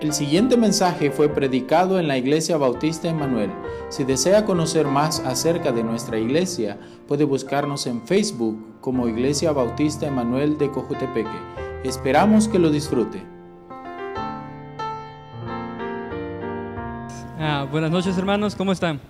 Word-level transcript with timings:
El 0.00 0.12
siguiente 0.12 0.56
mensaje 0.56 1.10
fue 1.10 1.28
predicado 1.28 1.98
en 1.98 2.06
la 2.06 2.16
Iglesia 2.16 2.56
Bautista 2.56 3.08
Emanuel. 3.08 3.50
Si 3.88 4.04
desea 4.04 4.44
conocer 4.44 4.86
más 4.86 5.18
acerca 5.18 5.72
de 5.72 5.82
nuestra 5.82 6.20
iglesia, 6.20 6.78
puede 7.08 7.24
buscarnos 7.24 7.84
en 7.88 8.06
Facebook 8.06 8.80
como 8.80 9.08
Iglesia 9.08 9.50
Bautista 9.50 10.06
Emanuel 10.06 10.56
de 10.56 10.70
Cojutepeque. 10.70 11.28
Esperamos 11.82 12.46
que 12.46 12.60
lo 12.60 12.70
disfrute. 12.70 13.20
Ah, 17.40 17.66
buenas 17.68 17.90
noches 17.90 18.16
hermanos, 18.16 18.54
¿cómo 18.54 18.70
están? 18.70 19.00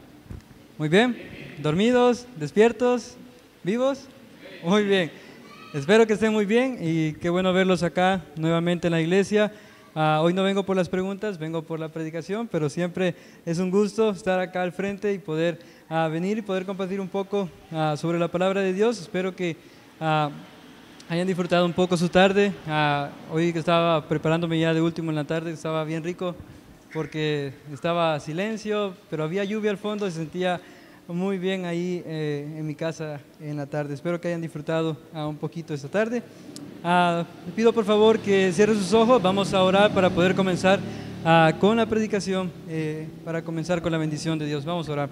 Muy 0.78 0.88
bien, 0.88 1.18
dormidos, 1.62 2.26
despiertos, 2.36 3.18
vivos. 3.62 4.06
Muy 4.64 4.84
bien, 4.84 5.10
espero 5.74 6.06
que 6.06 6.14
estén 6.14 6.32
muy 6.32 6.46
bien 6.46 6.78
y 6.80 7.12
qué 7.12 7.28
bueno 7.28 7.52
verlos 7.52 7.82
acá 7.82 8.24
nuevamente 8.36 8.86
en 8.86 8.92
la 8.92 9.02
iglesia. 9.02 9.52
Ah, 10.00 10.20
hoy 10.22 10.32
no 10.32 10.44
vengo 10.44 10.62
por 10.62 10.76
las 10.76 10.88
preguntas, 10.88 11.40
vengo 11.40 11.62
por 11.62 11.80
la 11.80 11.88
predicación, 11.88 12.46
pero 12.46 12.70
siempre 12.70 13.16
es 13.44 13.58
un 13.58 13.68
gusto 13.68 14.10
estar 14.10 14.38
acá 14.38 14.62
al 14.62 14.70
frente 14.70 15.12
y 15.12 15.18
poder 15.18 15.58
ah, 15.88 16.06
venir 16.06 16.38
y 16.38 16.42
poder 16.42 16.64
compartir 16.64 17.00
un 17.00 17.08
poco 17.08 17.50
ah, 17.72 17.96
sobre 17.98 18.16
la 18.16 18.28
palabra 18.28 18.60
de 18.60 18.72
Dios. 18.72 19.00
Espero 19.00 19.34
que 19.34 19.56
hayan 19.98 21.26
disfrutado 21.26 21.66
un 21.66 21.72
poco 21.72 21.96
su 21.96 22.08
tarde. 22.08 22.52
hoy 23.32 23.52
que 23.52 23.58
estaba 23.58 24.06
preparándome 24.06 24.60
ya 24.60 24.72
de 24.72 24.80
último 24.80 25.10
en 25.10 25.16
la 25.16 25.24
tarde, 25.24 25.50
estaba 25.50 25.82
bien 25.82 26.04
rico 26.04 26.36
porque 26.94 27.52
estaba 27.72 28.20
silencio, 28.20 28.94
pero 29.10 29.24
había 29.24 29.42
lluvia 29.42 29.72
al 29.72 29.78
fondo 29.78 30.06
y 30.06 30.12
se 30.12 30.18
sentía 30.18 30.60
muy 31.08 31.38
bien 31.38 31.64
ahí 31.64 32.04
eh, 32.06 32.54
en 32.56 32.64
mi 32.64 32.76
casa 32.76 33.18
en 33.40 33.56
la 33.56 33.66
tarde. 33.66 33.94
Espero 33.94 34.20
que 34.20 34.28
hayan 34.28 34.42
disfrutado 34.42 34.96
un 35.12 35.38
poquito 35.38 35.74
esta 35.74 35.88
tarde. 35.88 36.22
Ah, 36.84 37.24
pido 37.56 37.72
por 37.72 37.84
favor 37.84 38.20
que 38.20 38.52
cierre 38.52 38.72
sus 38.74 38.92
ojos, 38.92 39.20
vamos 39.20 39.52
a 39.52 39.64
orar 39.64 39.92
para 39.92 40.10
poder 40.10 40.36
comenzar 40.36 40.78
ah, 41.24 41.52
con 41.58 41.76
la 41.76 41.86
predicación, 41.86 42.52
eh, 42.68 43.08
para 43.24 43.42
comenzar 43.42 43.82
con 43.82 43.90
la 43.90 43.98
bendición 43.98 44.38
de 44.38 44.46
Dios. 44.46 44.64
Vamos 44.64 44.88
a 44.88 44.92
orar. 44.92 45.10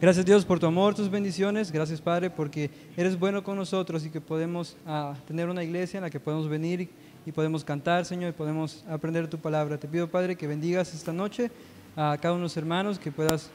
Gracias 0.00 0.24
Dios 0.24 0.44
por 0.44 0.60
tu 0.60 0.66
amor, 0.66 0.94
tus 0.94 1.10
bendiciones. 1.10 1.72
Gracias 1.72 2.00
Padre 2.00 2.30
porque 2.30 2.70
eres 2.96 3.18
bueno 3.18 3.42
con 3.42 3.56
nosotros 3.56 4.06
y 4.06 4.10
que 4.10 4.20
podemos 4.20 4.76
ah, 4.86 5.14
tener 5.26 5.48
una 5.48 5.64
iglesia 5.64 5.98
en 5.98 6.04
la 6.04 6.10
que 6.10 6.20
podemos 6.20 6.48
venir 6.48 6.88
y, 7.26 7.32
podemos 7.32 7.64
cantar, 7.64 8.04
Señor, 8.04 8.30
y 8.30 8.32
podemos 8.32 8.84
aprender 8.88 9.26
tu 9.26 9.38
palabra. 9.38 9.76
Te 9.76 9.88
pido 9.88 10.08
Padre 10.08 10.36
que 10.36 10.46
bendigas 10.46 10.94
esta 10.94 11.12
noche 11.12 11.50
a 11.96 12.16
cada 12.22 12.32
uno 12.32 12.42
de 12.42 12.44
los 12.44 12.56
hermanos, 12.56 12.98
que 12.98 13.10
puedas 13.10 13.50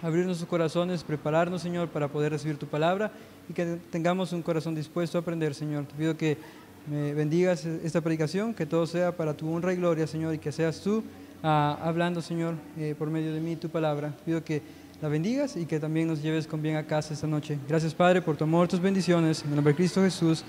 abrirnos 0.00 0.38
sus 0.38 0.46
corazones, 0.46 1.02
prepararnos, 1.02 1.60
Señor, 1.60 1.88
para 1.88 2.06
poder 2.06 2.30
recibir 2.30 2.56
tu 2.56 2.66
palabra 2.66 3.10
y 3.48 3.52
que 3.52 3.78
tengamos 3.90 4.32
un 4.32 4.42
corazón 4.42 4.74
dispuesto 4.74 5.18
a 5.18 5.22
aprender, 5.22 5.54
Señor. 5.54 5.86
Te 5.86 5.94
pido 5.94 6.16
que 6.16 6.38
me 6.86 7.14
bendigas 7.14 7.64
esta 7.64 8.02
predicación, 8.02 8.52
que 8.52 8.66
todo 8.66 8.86
sea 8.86 9.16
para 9.16 9.34
tu 9.34 9.50
honra 9.50 9.72
y 9.72 9.76
gloria, 9.76 10.06
Señor, 10.06 10.34
y 10.34 10.38
que 10.38 10.52
seas 10.52 10.80
tú 10.80 11.02
ah, 11.42 11.78
hablando, 11.82 12.20
Señor, 12.20 12.56
eh, 12.78 12.94
por 12.98 13.08
medio 13.08 13.32
de 13.32 13.40
mí 13.40 13.56
tu 13.56 13.70
palabra. 13.70 14.14
Pido 14.26 14.44
que 14.44 14.60
la 15.00 15.08
bendigas 15.08 15.56
y 15.56 15.64
que 15.64 15.80
también 15.80 16.08
nos 16.08 16.22
lleves 16.22 16.46
con 16.46 16.60
bien 16.60 16.76
a 16.76 16.84
casa 16.84 17.14
esta 17.14 17.26
noche. 17.26 17.58
Gracias, 17.66 17.94
Padre, 17.94 18.20
por 18.20 18.36
tu 18.36 18.44
amor, 18.44 18.68
tus 18.68 18.80
bendiciones. 18.80 19.42
En 19.42 19.48
el 19.48 19.56
nombre 19.56 19.72
de 19.72 19.76
Cristo 19.76 20.02
Jesús. 20.02 20.44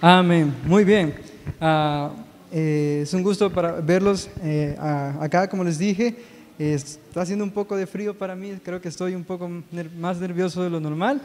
Amén. 0.00 0.54
Muy 0.64 0.84
bien. 0.84 1.14
Ah, 1.60 2.12
eh, 2.50 3.00
es 3.02 3.12
un 3.12 3.22
gusto 3.22 3.50
para 3.50 3.72
verlos 3.72 4.30
eh, 4.42 4.76
acá, 4.78 5.48
como 5.48 5.64
les 5.64 5.78
dije. 5.78 6.16
está 6.58 7.20
haciendo 7.20 7.44
un 7.44 7.50
poco 7.50 7.76
de 7.76 7.86
frío 7.86 8.16
para 8.16 8.34
mí. 8.34 8.54
Creo 8.64 8.80
que 8.80 8.88
estoy 8.88 9.14
un 9.14 9.24
poco 9.24 9.50
más 9.98 10.18
nervioso 10.18 10.62
de 10.62 10.70
lo 10.70 10.80
normal. 10.80 11.20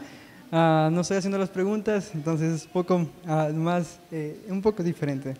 Ah, 0.52 0.88
no 0.90 1.02
estoy 1.02 1.16
haciendo 1.16 1.38
las 1.38 1.48
preguntas, 1.48 2.10
entonces 2.12 2.62
es 2.62 2.66
poco 2.66 3.06
ah, 3.24 3.50
más, 3.54 4.00
eh, 4.10 4.36
un 4.48 4.60
poco 4.60 4.82
diferente. 4.82 5.34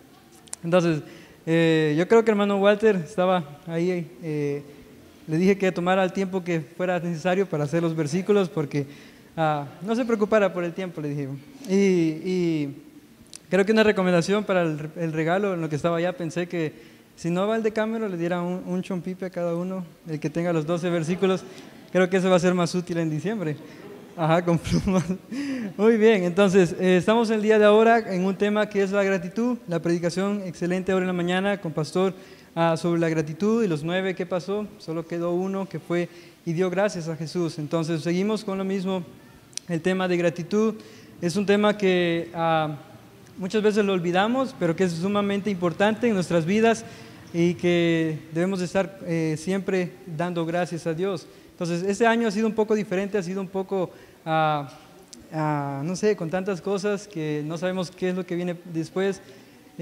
Entonces, 0.62 1.02
eh, 1.46 1.96
yo 1.98 2.06
creo 2.06 2.24
que 2.24 2.30
hermano 2.30 2.58
Walter 2.58 2.94
estaba 2.94 3.58
ahí, 3.66 4.08
eh, 4.22 4.62
le 5.26 5.36
dije 5.36 5.58
que 5.58 5.72
tomara 5.72 6.04
el 6.04 6.12
tiempo 6.12 6.44
que 6.44 6.60
fuera 6.60 7.00
necesario 7.00 7.46
para 7.46 7.64
hacer 7.64 7.82
los 7.82 7.96
versículos, 7.96 8.48
porque 8.48 8.86
ah, 9.36 9.66
no 9.82 9.96
se 9.96 10.04
preocupara 10.04 10.52
por 10.52 10.62
el 10.62 10.72
tiempo, 10.72 11.00
le 11.00 11.08
dije. 11.08 11.28
Y, 11.68 12.68
creo 13.48 13.66
que 13.66 13.72
una 13.72 13.82
recomendación 13.82 14.44
para 14.44 14.62
el, 14.62 15.12
regalo, 15.12 15.54
en 15.54 15.60
lo 15.60 15.68
que 15.68 15.74
estaba 15.74 15.96
allá, 15.96 16.16
pensé 16.16 16.46
que 16.46 16.72
si 17.16 17.30
no 17.30 17.48
va 17.48 17.56
el 17.56 17.64
de 17.64 17.72
cámara, 17.72 18.08
le 18.08 18.16
diera 18.16 18.42
un, 18.42 18.62
un 18.64 18.80
chompipe 18.82 19.26
a 19.26 19.30
cada 19.30 19.56
uno, 19.56 19.84
el 20.08 20.20
que 20.20 20.30
tenga 20.30 20.52
los 20.52 20.66
12 20.66 20.88
versículos. 20.88 21.42
Creo 21.90 22.08
que 22.08 22.18
eso 22.18 22.30
va 22.30 22.36
a 22.36 22.38
ser 22.38 22.54
más 22.54 22.72
útil 22.76 22.98
en 22.98 23.10
diciembre. 23.10 23.56
Ajá, 24.20 24.44
con 24.44 24.58
plumas. 24.58 25.02
Muy 25.78 25.96
bien, 25.96 26.24
entonces 26.24 26.76
eh, 26.78 26.98
estamos 26.98 27.30
el 27.30 27.40
día 27.40 27.58
de 27.58 27.64
ahora 27.64 28.00
en 28.00 28.26
un 28.26 28.36
tema 28.36 28.68
que 28.68 28.82
es 28.82 28.90
la 28.90 29.02
gratitud, 29.02 29.56
la 29.66 29.80
predicación 29.80 30.42
excelente 30.44 30.92
ahora 30.92 31.04
en 31.04 31.06
la 31.06 31.14
mañana 31.14 31.58
con 31.58 31.72
Pastor 31.72 32.12
ah, 32.54 32.76
sobre 32.76 33.00
la 33.00 33.08
gratitud 33.08 33.64
y 33.64 33.66
los 33.66 33.82
nueve 33.82 34.14
que 34.14 34.26
pasó, 34.26 34.66
solo 34.76 35.06
quedó 35.06 35.32
uno 35.32 35.66
que 35.66 35.78
fue 35.78 36.10
y 36.44 36.52
dio 36.52 36.68
gracias 36.68 37.08
a 37.08 37.16
Jesús. 37.16 37.58
Entonces 37.58 38.02
seguimos 38.02 38.44
con 38.44 38.58
lo 38.58 38.64
mismo, 38.64 39.04
el 39.68 39.80
tema 39.80 40.06
de 40.06 40.18
gratitud 40.18 40.74
es 41.22 41.36
un 41.36 41.46
tema 41.46 41.78
que 41.78 42.28
ah, 42.34 42.76
muchas 43.38 43.62
veces 43.62 43.86
lo 43.86 43.94
olvidamos, 43.94 44.54
pero 44.58 44.76
que 44.76 44.84
es 44.84 44.92
sumamente 44.92 45.48
importante 45.48 46.08
en 46.08 46.12
nuestras 46.12 46.44
vidas 46.44 46.84
y 47.32 47.54
que 47.54 48.18
debemos 48.34 48.60
estar 48.60 48.98
eh, 49.06 49.36
siempre 49.38 49.92
dando 50.14 50.44
gracias 50.44 50.86
a 50.86 50.92
Dios. 50.92 51.26
Entonces, 51.60 51.82
este 51.82 52.06
año 52.06 52.26
ha 52.26 52.30
sido 52.30 52.46
un 52.46 52.54
poco 52.54 52.74
diferente, 52.74 53.18
ha 53.18 53.22
sido 53.22 53.42
un 53.42 53.48
poco 53.48 53.90
no 54.24 55.96
sé, 55.96 56.16
con 56.16 56.30
tantas 56.30 56.60
cosas 56.60 57.06
que 57.06 57.42
no 57.46 57.58
sabemos 57.58 57.90
qué 57.90 58.10
es 58.10 58.16
lo 58.16 58.26
que 58.26 58.36
viene 58.36 58.56
después. 58.72 59.20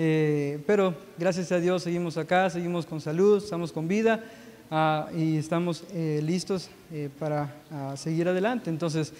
Eh, 0.00 0.60
pero 0.64 0.94
gracias 1.18 1.50
a 1.50 1.58
Dios 1.58 1.82
seguimos 1.82 2.16
acá, 2.16 2.48
seguimos 2.50 2.86
con 2.86 3.00
salud, 3.00 3.42
estamos 3.42 3.72
con 3.72 3.88
vida 3.88 4.22
ah, 4.70 5.08
y 5.12 5.36
estamos 5.36 5.82
eh, 5.92 6.20
listos 6.22 6.70
eh, 6.92 7.08
para 7.18 7.52
ah, 7.72 7.94
seguir 7.96 8.28
adelante. 8.28 8.70
Entonces, 8.70 9.12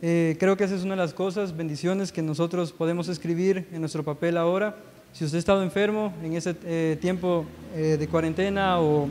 creo 0.00 0.56
que 0.56 0.64
esa 0.64 0.76
es 0.76 0.84
una 0.84 0.92
de 0.92 1.02
las 1.02 1.12
cosas, 1.12 1.56
bendiciones 1.56 2.12
que 2.12 2.22
nosotros 2.22 2.70
podemos 2.72 3.08
escribir 3.08 3.66
en 3.72 3.80
nuestro 3.80 4.04
papel 4.04 4.36
ahora. 4.36 4.76
Si 5.12 5.24
usted 5.24 5.36
ha 5.36 5.40
estado 5.40 5.62
enfermo 5.64 6.14
en 6.22 6.34
ese 6.34 6.54
tiempo 6.96 7.44
de 7.74 8.08
cuarentena 8.08 8.80
o 8.80 9.08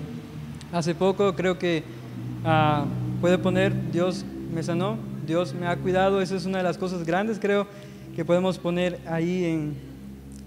hace 0.72 0.96
poco, 0.96 1.36
creo 1.36 1.60
que 1.60 1.84
ah, 2.46 2.86
puede 3.22 3.38
poner 3.38 3.92
Dios 3.92 4.26
me 4.54 4.64
sanó, 4.64 4.98
Dios 5.30 5.54
me 5.54 5.68
ha 5.68 5.76
cuidado, 5.78 6.24
esa 6.24 6.36
es 6.36 6.48
una 6.48 6.58
de 6.58 6.64
las 6.64 6.80
cosas 6.80 7.06
grandes 7.06 7.38
creo 7.38 7.68
que 8.16 8.26
podemos 8.26 8.58
poner 8.58 9.00
ahí 9.06 9.46
en 9.46 9.76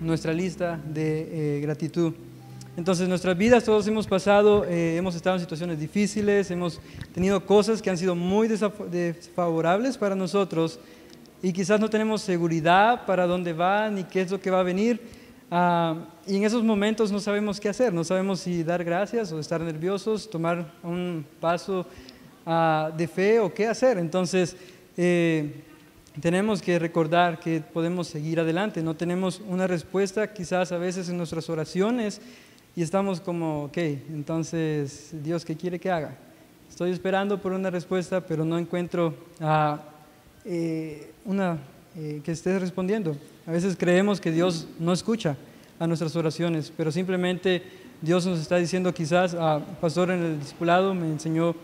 nuestra 0.00 0.32
lista 0.32 0.80
de 0.92 1.58
eh, 1.58 1.60
gratitud. 1.60 2.14
Entonces, 2.76 3.08
nuestras 3.08 3.38
vidas 3.38 3.62
todos 3.62 3.86
hemos 3.86 4.08
pasado, 4.08 4.64
eh, 4.64 4.96
hemos 4.96 5.14
estado 5.14 5.36
en 5.36 5.40
situaciones 5.40 5.78
difíciles, 5.78 6.50
hemos 6.50 6.80
tenido 7.14 7.46
cosas 7.46 7.80
que 7.80 7.90
han 7.90 7.96
sido 7.96 8.16
muy 8.16 8.48
desfavorables 8.48 9.96
para 9.96 10.16
nosotros 10.16 10.80
y 11.40 11.52
quizás 11.52 11.78
no 11.78 11.88
tenemos 11.88 12.20
seguridad 12.20 13.06
para 13.06 13.28
dónde 13.28 13.52
va 13.52 13.88
ni 13.88 14.02
qué 14.02 14.22
es 14.22 14.32
lo 14.32 14.40
que 14.40 14.50
va 14.50 14.58
a 14.58 14.64
venir. 14.64 15.00
Ah, 15.48 15.94
y 16.26 16.34
en 16.38 16.42
esos 16.42 16.64
momentos 16.64 17.12
no 17.12 17.20
sabemos 17.20 17.60
qué 17.60 17.68
hacer, 17.68 17.92
no 17.92 18.02
sabemos 18.02 18.40
si 18.40 18.64
dar 18.64 18.82
gracias 18.82 19.30
o 19.30 19.38
estar 19.38 19.60
nerviosos, 19.60 20.28
tomar 20.28 20.72
un 20.82 21.24
paso 21.38 21.86
ah, 22.44 22.90
de 22.96 23.06
fe 23.06 23.38
o 23.38 23.54
qué 23.54 23.68
hacer. 23.68 23.98
Entonces, 23.98 24.56
eh, 24.96 25.62
tenemos 26.20 26.60
que 26.60 26.78
recordar 26.78 27.40
que 27.40 27.60
podemos 27.60 28.06
seguir 28.06 28.40
adelante. 28.40 28.82
No 28.82 28.94
tenemos 28.94 29.40
una 29.48 29.66
respuesta 29.66 30.32
quizás 30.32 30.72
a 30.72 30.78
veces 30.78 31.08
en 31.08 31.16
nuestras 31.16 31.48
oraciones 31.48 32.20
y 32.76 32.82
estamos 32.82 33.20
como, 33.20 33.64
ok, 33.64 33.78
entonces 33.78 35.10
Dios, 35.22 35.44
¿qué 35.44 35.56
quiere 35.56 35.78
que 35.78 35.90
haga? 35.90 36.16
Estoy 36.68 36.90
esperando 36.90 37.40
por 37.40 37.52
una 37.52 37.70
respuesta, 37.70 38.20
pero 38.20 38.44
no 38.44 38.58
encuentro 38.58 39.14
eh, 40.44 41.10
una 41.24 41.58
eh, 41.96 42.20
que 42.24 42.32
esté 42.32 42.58
respondiendo. 42.58 43.16
A 43.46 43.52
veces 43.52 43.76
creemos 43.78 44.20
que 44.20 44.30
Dios 44.30 44.68
no 44.78 44.92
escucha 44.92 45.36
a 45.78 45.86
nuestras 45.86 46.14
oraciones, 46.16 46.72
pero 46.76 46.92
simplemente 46.92 47.62
Dios 48.00 48.26
nos 48.26 48.40
está 48.40 48.56
diciendo 48.56 48.92
quizás, 48.92 49.34
a 49.34 49.60
pastor 49.80 50.10
en 50.10 50.22
el 50.22 50.40
discipulado 50.40 50.94
me 50.94 51.06
enseñó, 51.06 51.54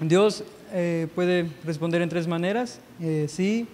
Dios 0.00 0.44
eh, 0.72 1.08
puede 1.14 1.50
responder 1.64 2.02
en 2.02 2.08
tres 2.08 2.26
maneras, 2.26 2.80
eh, 3.00 3.26
sí, 3.28 3.66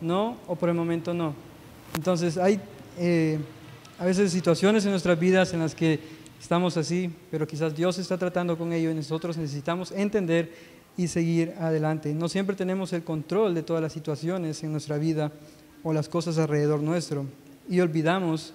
no 0.00 0.36
o 0.46 0.56
por 0.56 0.68
el 0.68 0.74
momento 0.74 1.14
no. 1.14 1.34
Entonces 1.94 2.36
hay 2.36 2.60
eh, 2.98 3.38
a 3.98 4.04
veces 4.04 4.32
situaciones 4.32 4.84
en 4.84 4.92
nuestras 4.92 5.18
vidas 5.18 5.52
en 5.52 5.60
las 5.60 5.74
que 5.74 6.00
estamos 6.40 6.76
así, 6.76 7.10
pero 7.30 7.46
quizás 7.46 7.76
Dios 7.76 7.98
está 7.98 8.16
tratando 8.16 8.56
con 8.56 8.72
ello 8.72 8.90
y 8.90 8.94
nosotros 8.94 9.36
necesitamos 9.36 9.92
entender 9.92 10.52
y 10.96 11.08
seguir 11.08 11.54
adelante. 11.60 12.12
No 12.14 12.28
siempre 12.28 12.56
tenemos 12.56 12.92
el 12.92 13.04
control 13.04 13.54
de 13.54 13.62
todas 13.62 13.82
las 13.82 13.92
situaciones 13.92 14.62
en 14.62 14.72
nuestra 14.72 14.98
vida 14.98 15.32
o 15.82 15.92
las 15.92 16.08
cosas 16.08 16.38
alrededor 16.38 16.80
nuestro 16.80 17.26
y 17.68 17.80
olvidamos 17.80 18.52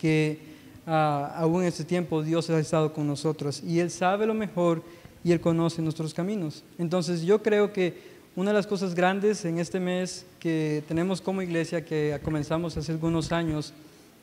que 0.00 0.40
ah, 0.86 1.32
aún 1.36 1.62
en 1.62 1.68
este 1.68 1.84
tiempo 1.84 2.22
Dios 2.22 2.50
ha 2.50 2.58
estado 2.58 2.92
con 2.92 3.06
nosotros 3.06 3.62
y 3.62 3.80
Él 3.80 3.90
sabe 3.90 4.26
lo 4.26 4.34
mejor 4.34 4.82
y 5.24 5.32
Él 5.32 5.40
conoce 5.40 5.82
nuestros 5.82 6.14
caminos. 6.14 6.62
Entonces 6.78 7.22
yo 7.22 7.42
creo 7.42 7.72
que 7.72 8.14
una 8.36 8.50
de 8.50 8.54
las 8.54 8.66
cosas 8.66 8.94
grandes 8.94 9.44
en 9.44 9.58
este 9.58 9.80
mes 9.80 10.26
que 10.38 10.84
tenemos 10.86 11.20
como 11.20 11.42
iglesia, 11.42 11.84
que 11.84 12.20
comenzamos 12.22 12.76
hace 12.76 12.92
algunos 12.92 13.32
años, 13.32 13.72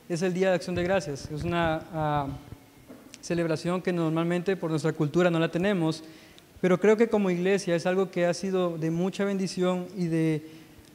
es 0.08 0.22
el 0.22 0.34
Día 0.34 0.50
de 0.50 0.56
Acción 0.56 0.76
de 0.76 0.84
Gracias. 0.84 1.30
Es 1.32 1.44
una, 1.44 1.86
ah, 1.94 2.28
celebración 3.22 3.82
que 3.82 3.94
normalmente 3.94 4.58
por 4.58 4.72
nuestra 4.72 4.94
cultura 4.94 5.30
no 5.30 5.40
la 5.40 5.50
tenemos, 5.50 6.04
pero 6.60 6.80
creo 6.80 6.98
que 6.98 7.08
como 7.08 7.30
iglesia 7.30 7.76
es 7.76 7.86
algo 7.86 8.12
que 8.12 8.26
ha 8.26 8.34
sido 8.34 8.78
de 8.78 8.92
mucha 8.92 9.24
bendición 9.24 9.88
y 9.96 10.08
de, 10.08 10.46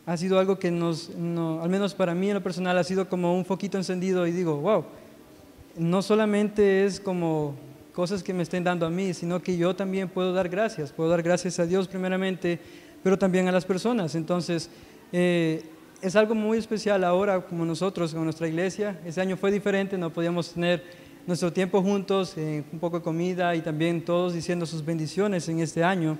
ha 0.05 0.17
sido 0.17 0.39
algo 0.39 0.59
que 0.59 0.71
nos, 0.71 1.11
al 1.11 1.69
menos 1.69 1.95
para 1.95 2.15
mí 2.15 2.29
en 2.29 2.35
lo 2.35 2.43
personal, 2.43 2.77
ha 2.79 2.85
sido 2.85 3.09
como 3.09 3.37
un 3.37 3.45
foquito 3.45 3.79
encendido 3.79 4.27
y 4.27 4.33
digo, 4.33 4.57
wow, 4.57 4.85
no 5.79 6.03
solamente 6.03 6.85
es 6.85 7.01
como 7.01 7.55
cosas 7.97 8.23
que 8.23 8.35
me 8.35 8.43
estén 8.43 8.63
dando 8.63 8.85
a 8.85 8.91
mí, 8.91 9.15
sino 9.15 9.41
que 9.41 9.57
yo 9.57 9.75
también 9.75 10.11
puedo 10.11 10.35
dar 10.35 10.51
gracias, 10.51 10.93
puedo 10.93 11.09
dar 11.09 11.23
gracias 11.23 11.59
a 11.59 11.65
Dios 11.65 11.89
primeramente, 11.89 12.61
pero 13.03 13.19
también 13.19 13.49
a 13.49 13.53
las 13.53 13.65
personas. 13.65 14.15
Entonces, 14.15 14.69
eh, 15.13 15.65
es 16.03 16.15
algo 16.15 16.35
muy 16.35 16.59
especial 16.59 17.05
ahora 17.05 17.41
como 17.41 17.65
nosotros, 17.65 18.13
con 18.13 18.25
nuestra 18.25 18.49
iglesia. 18.49 19.01
Ese 19.07 19.23
año 19.23 19.39
fue 19.39 19.51
diferente, 19.51 19.97
no 19.97 20.13
podíamos 20.13 20.53
tener 20.53 20.85
nuestro 21.27 21.51
tiempo 21.51 21.81
juntos, 21.81 22.35
eh, 22.37 22.65
un 22.71 22.79
poco 22.79 22.99
de 22.99 23.03
comida 23.03 23.57
y 23.57 23.63
también 23.63 24.05
todos 24.05 24.35
diciendo 24.35 24.67
sus 24.67 24.85
bendiciones 24.85 25.49
en 25.49 25.61
este 25.61 25.83
año. 25.83 26.19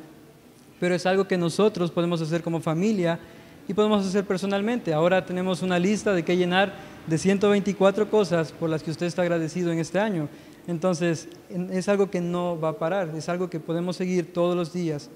Pero 0.81 0.95
es 0.95 1.05
algo 1.05 1.29
que 1.29 1.37
nosotros 1.37 1.91
podemos 1.91 2.23
hacer 2.23 2.43
como 2.43 2.59
familia 2.59 3.21
y 3.69 3.75
podemos 3.75 4.07
hacer 4.07 4.25
personalmente. 4.25 4.95
Ahora 4.95 5.27
tenemos 5.27 5.61
una 5.61 5.79
lista 5.79 6.15
de 6.15 6.25
qué 6.25 6.39
llenar 6.39 6.73
de 7.07 7.19
124 7.19 8.09
cosas 8.09 8.51
por 8.51 8.71
las 8.71 8.83
que 8.83 8.91
usted 8.91 9.05
está 9.05 9.21
agradecido 9.21 9.71
en 9.71 9.79
este 9.79 9.99
año. 9.99 10.27
Entonces, 10.67 11.29
es 11.71 11.89
algo 11.89 12.11
que 12.11 12.21
no 12.21 12.59
va 12.59 12.71
a 12.71 12.79
parar, 12.79 13.13
es 13.17 13.29
algo 13.29 13.49
que 13.49 13.61
podemos 13.61 13.97
seguir 13.97 14.33
todos 14.33 14.57
los 14.57 14.73
días. 14.73 15.09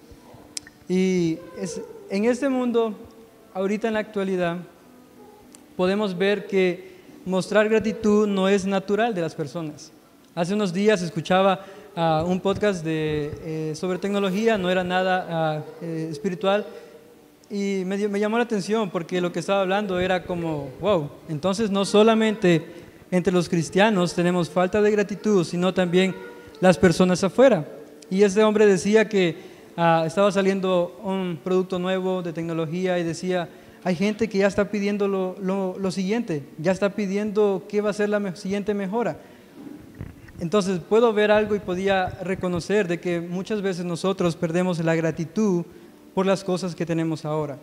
Y 0.88 1.38
en 2.08 2.24
este 2.24 2.48
mundo, 2.48 2.94
ahorita 3.54 3.88
en 3.88 3.94
la 3.94 4.00
actualidad, 4.00 4.58
podemos 5.76 6.16
ver 6.16 6.46
que 6.46 6.90
mostrar 7.24 7.68
gratitud 7.68 8.26
no 8.26 8.48
es 8.48 8.64
natural 8.64 9.14
de 9.14 9.20
las 9.20 9.34
personas. 9.34 9.92
Hace 10.34 10.54
unos 10.54 10.72
días 10.72 11.02
escuchaba 11.02 11.64
ah, 11.96 12.24
un 12.26 12.40
podcast 12.40 12.84
de, 12.84 13.30
eh, 13.42 13.74
sobre 13.74 13.98
tecnología, 13.98 14.56
no 14.56 14.70
era 14.70 14.84
nada 14.84 15.26
ah, 15.28 15.62
eh, 15.82 16.08
espiritual, 16.10 16.66
y 17.50 17.82
me, 17.84 17.98
llamó 17.98 18.36
la 18.36 18.44
atención 18.44 18.90
porque 18.90 19.20
lo 19.20 19.32
que 19.32 19.40
estaba 19.40 19.62
hablando 19.62 19.98
era 19.98 20.22
como, 20.22 20.70
wow, 20.80 21.10
entonces 21.28 21.68
no 21.70 21.84
solamente 21.84 22.64
entre 23.10 23.32
los 23.32 23.48
cristianos 23.48 24.14
tenemos 24.14 24.48
falta 24.48 24.80
de 24.80 24.90
gratitud, 24.90 25.44
sino 25.44 25.74
también 25.74 26.14
las 26.60 26.78
personas 26.78 27.24
afuera. 27.24 27.66
Y 28.08 28.22
este 28.22 28.42
hombre 28.44 28.66
decía 28.66 29.08
que 29.08 29.36
ah, 29.76 30.04
estaba 30.06 30.30
saliendo 30.30 30.98
un 31.02 31.38
producto 31.42 31.78
nuevo 31.78 32.22
de 32.22 32.32
tecnología 32.32 32.98
y 32.98 33.04
decía, 33.04 33.48
hay 33.82 33.96
gente 33.96 34.28
que 34.28 34.38
ya 34.38 34.46
está 34.46 34.70
pidiendo 34.70 35.08
lo, 35.08 35.90
siguiente, 35.90 36.44
ya 36.58 36.72
está 36.72 36.90
pidiendo 36.90 37.64
qué 37.68 37.80
va 37.80 37.90
a 37.90 37.94
ser 37.94 38.10
la 38.10 38.36
siguiente 38.36 38.74
mejora. 38.74 39.16
Entonces 40.38 40.80
puedo 40.80 41.12
ver 41.12 41.30
algo 41.30 41.54
y 41.54 41.60
podía 41.60 42.08
reconocer 42.22 42.88
de 42.88 43.00
que 43.00 43.20
muchas 43.20 43.62
veces 43.62 43.84
nosotros 43.84 44.36
perdemos 44.36 44.78
la 44.80 44.94
gratitud 44.94 45.64
por 46.14 46.26
las 46.26 46.44
cosas 46.44 46.74
que 46.74 46.86
tenemos 46.86 47.24
ahora. 47.24 47.58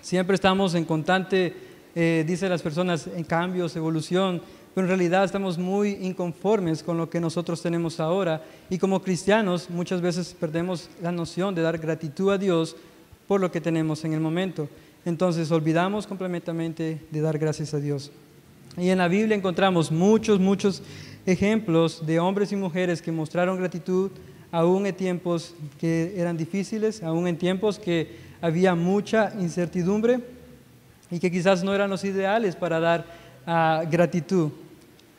Siempre 0.00 0.34
estamos 0.34 0.74
en 0.74 0.84
constante, 0.84 1.54
eh, 1.94 2.24
dicen 2.26 2.50
las 2.50 2.62
personas, 2.62 3.06
en 3.06 3.24
cambios, 3.24 3.74
evolución, 3.76 4.42
pero 4.74 4.86
en 4.86 4.88
realidad 4.88 5.24
estamos 5.24 5.56
muy 5.56 5.90
inconformes 6.02 6.82
con 6.82 6.96
lo 6.96 7.08
que 7.08 7.20
nosotros 7.20 7.62
tenemos 7.62 8.00
ahora 8.00 8.42
y 8.68 8.78
como 8.78 9.02
cristianos 9.02 9.70
muchas 9.70 10.00
veces 10.00 10.34
perdemos 10.38 10.90
la 11.00 11.12
noción 11.12 11.54
de 11.54 11.62
dar 11.62 11.78
gratitud 11.78 12.32
a 12.32 12.38
Dios 12.38 12.76
por 13.28 13.40
lo 13.40 13.52
que 13.52 13.60
tenemos 13.60 14.04
en 14.04 14.12
el 14.12 14.20
momento 14.20 14.68
entonces 15.04 15.50
olvidamos 15.50 16.06
completamente 16.06 17.00
de 17.10 17.20
dar 17.20 17.38
gracias 17.38 17.74
a 17.74 17.80
Dios. 17.80 18.10
Y 18.76 18.88
en 18.88 18.98
la 18.98 19.08
Biblia 19.08 19.36
encontramos 19.36 19.92
muchos, 19.92 20.40
muchos 20.40 20.82
ejemplos 21.26 22.04
de 22.06 22.18
hombres 22.18 22.52
y 22.52 22.56
mujeres 22.56 23.00
que 23.02 23.12
mostraron 23.12 23.58
gratitud 23.58 24.10
aún 24.50 24.86
en 24.86 24.94
tiempos 24.94 25.54
que 25.78 26.14
eran 26.16 26.36
difíciles, 26.36 27.02
aún 27.02 27.26
en 27.26 27.36
tiempos 27.36 27.78
que 27.78 28.16
había 28.40 28.74
mucha 28.74 29.32
incertidumbre 29.38 30.20
y 31.10 31.18
que 31.18 31.30
quizás 31.30 31.62
no 31.62 31.74
eran 31.74 31.90
los 31.90 32.04
ideales 32.04 32.56
para 32.56 32.80
dar 32.80 33.04
ah, 33.46 33.84
gratitud. 33.90 34.50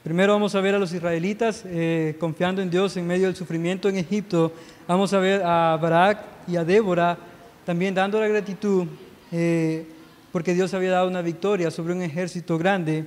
Primero 0.05 0.33
vamos 0.33 0.53
a 0.53 0.61
ver 0.61 0.75
a 0.75 0.77
los 0.77 0.93
israelitas 0.93 1.63
eh, 1.65 2.15
confiando 2.19 2.61
en 2.61 2.69
Dios 2.69 2.95
en 2.95 3.07
medio 3.07 3.25
del 3.25 3.35
sufrimiento 3.35 3.89
en 3.89 3.97
Egipto. 3.97 4.53
Vamos 4.87 5.11
a 5.13 5.17
ver 5.17 5.41
a 5.43 5.75
Barak 5.81 6.19
y 6.47 6.57
a 6.57 6.63
Débora 6.63 7.17
también 7.65 7.95
dando 7.95 8.19
la 8.19 8.27
gratitud 8.27 8.85
eh, 9.31 9.83
porque 10.31 10.53
Dios 10.53 10.75
había 10.75 10.91
dado 10.91 11.07
una 11.07 11.23
victoria 11.23 11.71
sobre 11.71 11.95
un 11.95 12.03
ejército 12.03 12.59
grande. 12.59 13.05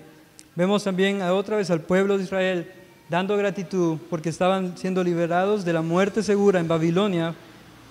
Vemos 0.56 0.83
también 0.83 1.23
a 1.23 1.35
otra 1.35 1.56
vez 1.56 1.71
al 1.71 1.83
pueblo 1.83 2.19
de 2.19 2.25
Israel 2.25 2.69
dando 3.09 3.37
gratitud 3.37 3.99
porque 4.11 4.31
estaban 4.31 4.77
siendo 4.77 5.05
liberados 5.05 5.65
de 5.65 5.75
la 5.75 5.83
muerte 5.83 6.25
segura 6.25 6.59
en 6.59 6.67
Babilonia. 6.67 7.33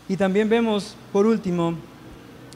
Y 0.09 0.17
también 0.17 0.49
vemos, 0.49 0.97
por 1.13 1.25
último, 1.25 1.75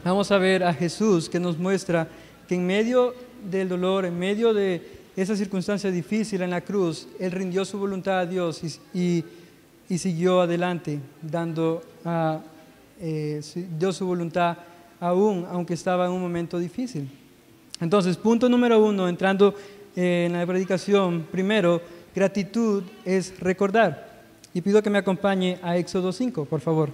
vamos 0.04 0.30
a 0.30 0.36
ver 0.36 0.64
a 0.64 0.74
Jesús 0.74 1.30
que 1.30 1.40
nos 1.40 1.56
muestra 1.56 2.08
que 2.46 2.56
en 2.56 2.66
medio 2.66 3.14
del 3.50 3.70
dolor, 3.70 4.04
en 4.04 4.18
medio 4.18 4.52
de 4.52 5.00
esa 5.16 5.36
circunstancia 5.36 5.90
difícil 5.90 6.42
en 6.42 6.50
la 6.50 6.60
cruz, 6.60 7.06
Él 7.18 7.32
rindió 7.32 7.64
su 7.64 7.78
voluntad 7.78 8.20
a 8.20 8.26
Dios 8.26 8.62
y, 8.94 9.24
siguió 9.88 10.40
adelante, 10.40 11.00
dando 11.20 11.82
a, 12.04 12.40
eh, 12.98 13.42
dio 13.78 13.92
su 13.92 14.06
voluntad 14.06 14.56
aún 15.00 15.44
aunque 15.50 15.74
estaba 15.74 16.06
en 16.06 16.12
un 16.12 16.22
momento 16.22 16.58
difícil. 16.58 17.10
Entonces, 17.80 18.16
punto 18.16 18.48
número 18.48 18.82
uno, 18.82 19.08
entrando 19.08 19.54
en 19.96 20.32
la 20.32 20.46
predicación, 20.46 21.26
primero, 21.30 21.82
gratitud 22.14 22.84
es 23.04 23.38
recordar. 23.40 24.22
Y 24.54 24.60
pido 24.60 24.82
que 24.82 24.90
me 24.90 24.98
acompañe 24.98 25.58
a 25.62 25.76
Éxodo 25.76 26.12
5, 26.12 26.44
por 26.44 26.60
favor. 26.60 26.90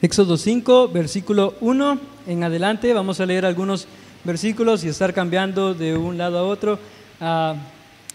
Éxodo 0.00 0.36
5, 0.36 0.90
versículo 0.90 1.54
1 1.60 1.98
en 2.28 2.44
adelante. 2.44 2.94
Vamos 2.94 3.18
a 3.18 3.26
leer 3.26 3.44
algunos 3.44 3.88
versículos 4.22 4.84
y 4.84 4.88
estar 4.88 5.12
cambiando 5.12 5.74
de 5.74 5.96
un 5.96 6.16
lado 6.16 6.38
a 6.38 6.44
otro. 6.44 6.78
Ah, 7.20 7.56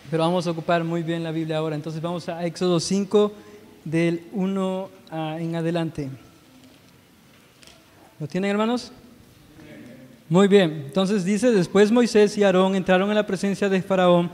pero 0.10 0.24
vamos 0.24 0.48
a 0.48 0.52
ocupar 0.52 0.86
muy 0.86 1.04
bien 1.04 1.26
la 1.26 1.32
Biblia 1.32 1.58
ahora. 1.58 1.76
Entonces 1.76 2.02
vamos 2.02 2.30
a 2.30 2.46
Éxodo 2.46 2.80
5 2.80 3.34
del 3.84 4.22
1 4.32 4.90
ah, 5.12 5.36
en 5.42 5.58
adelante. 5.58 6.10
¿Lo 8.18 8.28
tienen 8.30 8.52
hermanos? 8.52 8.94
Muy 10.30 10.48
bien. 10.48 10.84
Entonces 10.86 11.26
dice, 11.26 11.52
después 11.52 11.92
Moisés 11.92 12.38
y 12.38 12.44
Aarón 12.46 12.76
entraron 12.76 13.10
en 13.10 13.16
la 13.16 13.28
presencia 13.28 13.68
de 13.68 13.82
Faraón 13.82 14.32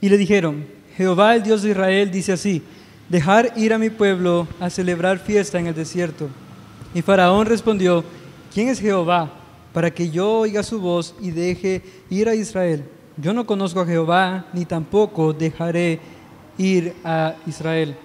y 0.00 0.08
le 0.08 0.18
dijeron, 0.18 0.66
Jehová 0.96 1.36
el 1.36 1.44
Dios 1.44 1.62
de 1.62 1.70
Israel 1.70 2.10
dice 2.10 2.32
así, 2.32 2.62
dejar 3.08 3.52
ir 3.56 3.72
a 3.72 3.78
mi 3.78 3.90
pueblo 3.90 4.48
a 4.58 4.68
celebrar 4.68 5.20
fiesta 5.20 5.60
en 5.60 5.68
el 5.68 5.74
desierto. 5.76 6.28
Y 6.94 7.02
Faraón 7.02 7.46
respondió, 7.46 8.04
¿quién 8.52 8.68
es 8.68 8.80
Jehová 8.80 9.30
para 9.72 9.90
que 9.90 10.10
yo 10.10 10.40
oiga 10.40 10.62
su 10.62 10.80
voz 10.80 11.14
y 11.20 11.30
deje 11.30 11.82
ir 12.10 12.28
a 12.28 12.34
Israel? 12.34 12.84
Yo 13.16 13.32
no 13.32 13.46
conozco 13.46 13.80
a 13.80 13.86
Jehová, 13.86 14.46
ni 14.52 14.64
tampoco 14.64 15.32
dejaré 15.32 16.00
ir 16.58 16.94
a 17.04 17.34
Israel. 17.46 17.96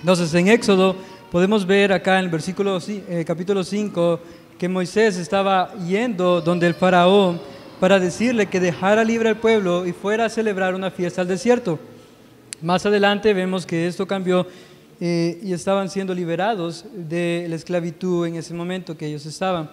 Entonces 0.00 0.32
en 0.34 0.48
Éxodo 0.48 0.94
podemos 1.30 1.66
ver 1.66 1.92
acá 1.92 2.18
en 2.18 2.26
el 2.26 2.30
versículo 2.30 2.78
eh, 2.86 3.24
capítulo 3.26 3.64
5 3.64 4.20
que 4.58 4.68
Moisés 4.68 5.16
estaba 5.16 5.72
yendo 5.86 6.40
donde 6.40 6.66
el 6.66 6.74
faraón 6.74 7.40
para 7.80 7.98
decirle 7.98 8.46
que 8.46 8.60
dejara 8.60 9.04
libre 9.04 9.28
al 9.28 9.36
pueblo 9.36 9.86
y 9.86 9.92
fuera 9.92 10.26
a 10.26 10.28
celebrar 10.28 10.74
una 10.74 10.90
fiesta 10.90 11.20
al 11.20 11.28
desierto. 11.28 11.78
Más 12.60 12.84
adelante 12.84 13.32
vemos 13.34 13.64
que 13.64 13.86
esto 13.86 14.06
cambió 14.06 14.46
eh, 15.00 15.38
y 15.42 15.52
estaban 15.52 15.88
siendo 15.88 16.14
liberados 16.14 16.84
de 16.92 17.46
la 17.48 17.56
esclavitud 17.56 18.26
en 18.26 18.36
ese 18.36 18.52
momento 18.52 18.96
que 18.96 19.06
ellos 19.06 19.26
estaban. 19.26 19.70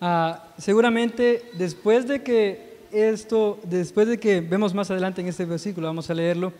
Ah, 0.00 0.42
seguramente 0.58 1.44
después 1.54 2.08
de 2.08 2.22
que 2.22 2.72
esto, 2.90 3.60
después 3.62 4.08
de 4.08 4.18
que 4.18 4.40
vemos 4.40 4.74
más 4.74 4.90
adelante 4.90 5.20
en 5.20 5.28
este 5.28 5.44
versículo, 5.44 5.86
vamos 5.86 6.10
a 6.10 6.14
leerlo, 6.14 6.52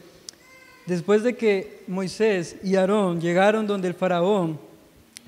después 0.86 1.22
de 1.22 1.34
que 1.34 1.82
Moisés 1.88 2.56
y 2.62 2.76
Aarón 2.76 3.20
llegaron 3.20 3.66
donde 3.66 3.88
el 3.88 3.94
faraón, 3.94 4.60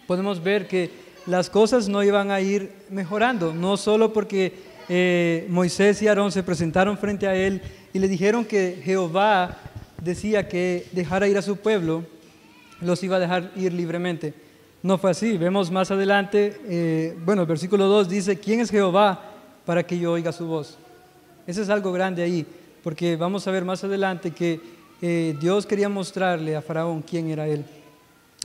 podemos 0.06 0.42
ver 0.42 0.68
que 0.68 0.90
las 1.26 1.50
cosas 1.50 1.88
no 1.88 2.02
iban 2.02 2.30
a 2.30 2.40
ir 2.40 2.70
mejorando, 2.88 3.52
no 3.52 3.76
solo 3.76 4.12
porque 4.12 4.52
eh, 4.88 5.46
Moisés 5.49 6.00
y 6.02 6.08
Aarón 6.08 6.30
se 6.30 6.42
presentaron 6.42 6.96
frente 6.99 7.26
a 7.26 7.34
él 7.34 7.61
y 7.92 7.99
le 7.99 8.08
dijeron 8.08 8.44
que 8.44 8.80
Jehová 8.84 9.58
decía 10.02 10.49
que 10.49 10.87
dejara 10.92 11.26
ir 11.26 11.38
a 11.38 11.42
su 11.42 11.56
pueblo, 11.56 12.04
los 12.81 13.02
iba 13.02 13.16
a 13.16 13.21
dejar 13.21 13.50
ir 13.57 13.73
libremente. 13.73 14.35
No 14.83 14.99
fue 14.99 15.11
así. 15.11 15.38
Vemos 15.38 15.71
más 15.71 15.90
adelante, 15.90 16.61
eh, 16.66 17.16
bueno, 17.25 17.43
el 17.43 17.49
versículo 17.49 17.87
2 17.87 18.09
dice, 18.09 18.38
¿quién 18.38 18.61
es 18.61 18.71
Jehová 18.71 19.33
para 19.64 19.83
que 19.83 19.99
yo 19.99 20.12
oiga 20.12 20.33
su 20.33 20.47
voz? 20.47 20.76
Eso 21.47 21.62
es 21.62 21.69
algo 21.69 21.93
grande 21.93 22.23
ahí, 22.23 22.47
porque 22.83 23.16
vamos 23.16 23.47
a 23.47 23.50
ver 23.50 23.64
más 23.64 23.83
adelante 23.85 24.31
que 24.31 24.61
eh, 25.00 25.37
Dios 25.40 25.66
quería 25.66 25.88
mostrarle 25.88 26.57
a 26.57 26.62
Faraón 26.62 27.02
quién 27.02 27.31
era 27.31 27.47
él. 27.47 27.64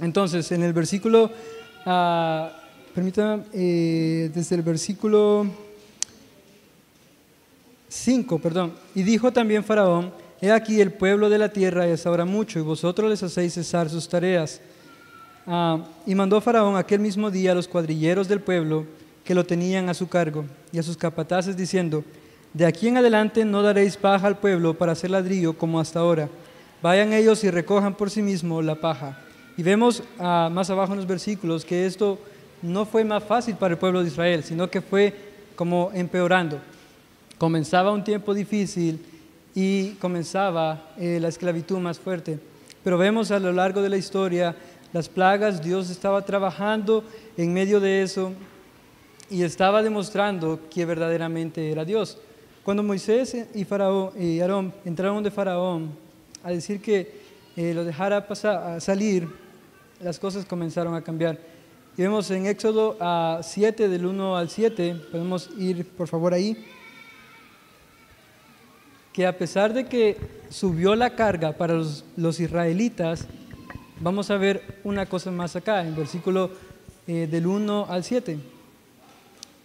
Entonces, 0.02 0.52
en 0.52 0.64
el 0.64 0.74
versículo, 0.74 1.26
uh, 1.86 2.48
permítame, 2.94 3.44
eh, 3.54 4.32
desde 4.34 4.56
el 4.56 4.62
versículo 4.62 5.46
5, 7.88 8.40
perdón, 8.40 8.74
y 8.96 9.04
dijo 9.04 9.32
también 9.32 9.64
Faraón, 9.64 10.12
he 10.42 10.52
aquí 10.52 10.80
el 10.80 10.92
pueblo 10.92 11.30
de 11.30 11.38
la 11.38 11.50
tierra 11.50 11.88
es 11.88 12.06
ahora 12.06 12.26
mucho 12.26 12.60
y 12.60 12.62
vosotros 12.62 13.10
les 13.10 13.24
hacéis 13.24 13.54
cesar 13.54 13.90
sus 13.90 14.08
tareas. 14.08 14.62
Uh, 15.46 15.80
y 16.06 16.16
mandó 16.16 16.40
Faraón 16.40 16.78
aquel 16.78 17.00
mismo 17.00 17.32
día 17.32 17.52
a 17.52 17.56
los 17.56 17.68
cuadrilleros 17.68 18.28
del 18.28 18.40
pueblo 18.40 18.86
que 19.24 19.34
lo 19.34 19.46
tenían 19.46 19.90
a 19.90 19.94
su 19.94 20.08
cargo 20.08 20.46
y 20.72 20.80
a 20.80 20.84
sus 20.84 20.98
capataces 20.98 21.58
diciendo, 21.58 22.04
de 22.54 22.66
aquí 22.66 22.88
en 22.88 22.98
adelante 22.98 23.46
no 23.46 23.62
daréis 23.62 23.98
paja 23.98 24.28
al 24.28 24.38
pueblo 24.38 24.76
para 24.78 24.94
hacer 24.94 25.12
ladrillo 25.12 25.54
como 25.54 25.80
hasta 25.80 26.00
ahora. 26.00 26.30
Vayan 26.82 27.14
ellos 27.14 27.44
y 27.44 27.52
recojan 27.52 27.96
por 27.96 28.10
sí 28.10 28.22
mismos 28.22 28.64
la 28.64 28.76
paja. 28.76 29.18
Y 29.58 29.64
vemos 29.64 30.04
ah, 30.18 30.50
más 30.52 30.70
abajo 30.70 30.94
en 30.94 30.98
los 30.98 31.08
versículos 31.08 31.66
que 31.66 31.86
esto 31.86 32.18
no 32.62 32.86
fue 32.86 33.04
más 33.04 33.24
fácil 33.24 33.56
para 33.56 33.74
el 33.74 33.78
pueblo 33.78 34.02
de 34.02 34.08
Israel, 34.08 34.44
sino 34.44 34.70
que 34.70 34.82
fue 34.82 35.14
como 35.56 35.92
empeorando. 35.94 36.60
Comenzaba 37.38 37.92
un 37.92 38.04
tiempo 38.04 38.34
difícil 38.34 39.00
y 39.56 39.92
comenzaba 39.94 40.94
eh, 40.98 41.20
la 41.22 41.28
esclavitud 41.28 41.78
más 41.80 42.00
fuerte. 42.00 42.40
Pero 42.84 42.98
vemos 42.98 43.32
a 43.32 43.40
lo 43.40 43.52
largo 43.52 43.82
de 43.82 43.90
la 43.90 43.98
historia 43.98 44.56
las 44.92 45.08
plagas, 45.08 45.62
Dios 45.62 45.92
estaba 45.92 46.26
trabajando 46.26 47.04
en 47.38 47.54
medio 47.54 47.80
de 47.80 48.02
eso 48.02 48.34
y 49.30 49.44
estaba 49.44 49.84
demostrando 49.84 50.60
que 50.68 50.84
verdaderamente 50.84 51.72
era 51.72 51.86
Dios. 51.86 52.18
Cuando 52.64 52.82
Moisés 52.82 53.38
y, 53.54 53.66
Faraón, 53.66 54.12
y 54.20 54.40
Aarón 54.40 54.74
entraron 54.86 55.24
de 55.24 55.30
Faraón 55.30 55.92
a 56.44 56.50
decir 56.50 56.82
que 56.82 57.20
eh, 57.56 57.74
lo 57.76 57.84
dejara 57.84 58.28
pasar, 58.28 58.82
salir, 58.82 59.28
las 60.02 60.18
cosas 60.18 60.44
comenzaron 60.46 60.96
a 60.96 61.04
cambiar. 61.04 61.38
Y 61.96 62.02
vemos 62.02 62.32
en 62.32 62.48
Éxodo 62.48 62.98
a 63.00 63.42
7, 63.44 63.90
del 63.90 64.06
1 64.08 64.38
al 64.38 64.50
7, 64.50 65.02
podemos 65.12 65.52
ir 65.60 65.86
por 65.86 66.08
favor 66.08 66.34
ahí, 66.34 66.66
que 69.14 69.26
a 69.26 69.38
pesar 69.38 69.74
de 69.74 69.86
que 69.86 70.18
subió 70.50 70.96
la 70.96 71.12
carga 71.12 71.54
para 71.54 71.74
los, 71.74 72.06
los 72.16 72.40
israelitas, 72.40 73.28
vamos 74.00 74.30
a 74.30 74.38
ver 74.38 74.80
una 74.84 75.06
cosa 75.06 75.32
más 75.32 75.56
acá, 75.56 75.82
en 75.86 75.96
versículo 75.96 76.52
eh, 77.08 77.28
del 77.30 77.48
1 77.48 77.88
al 77.90 78.04
7. 78.04 78.38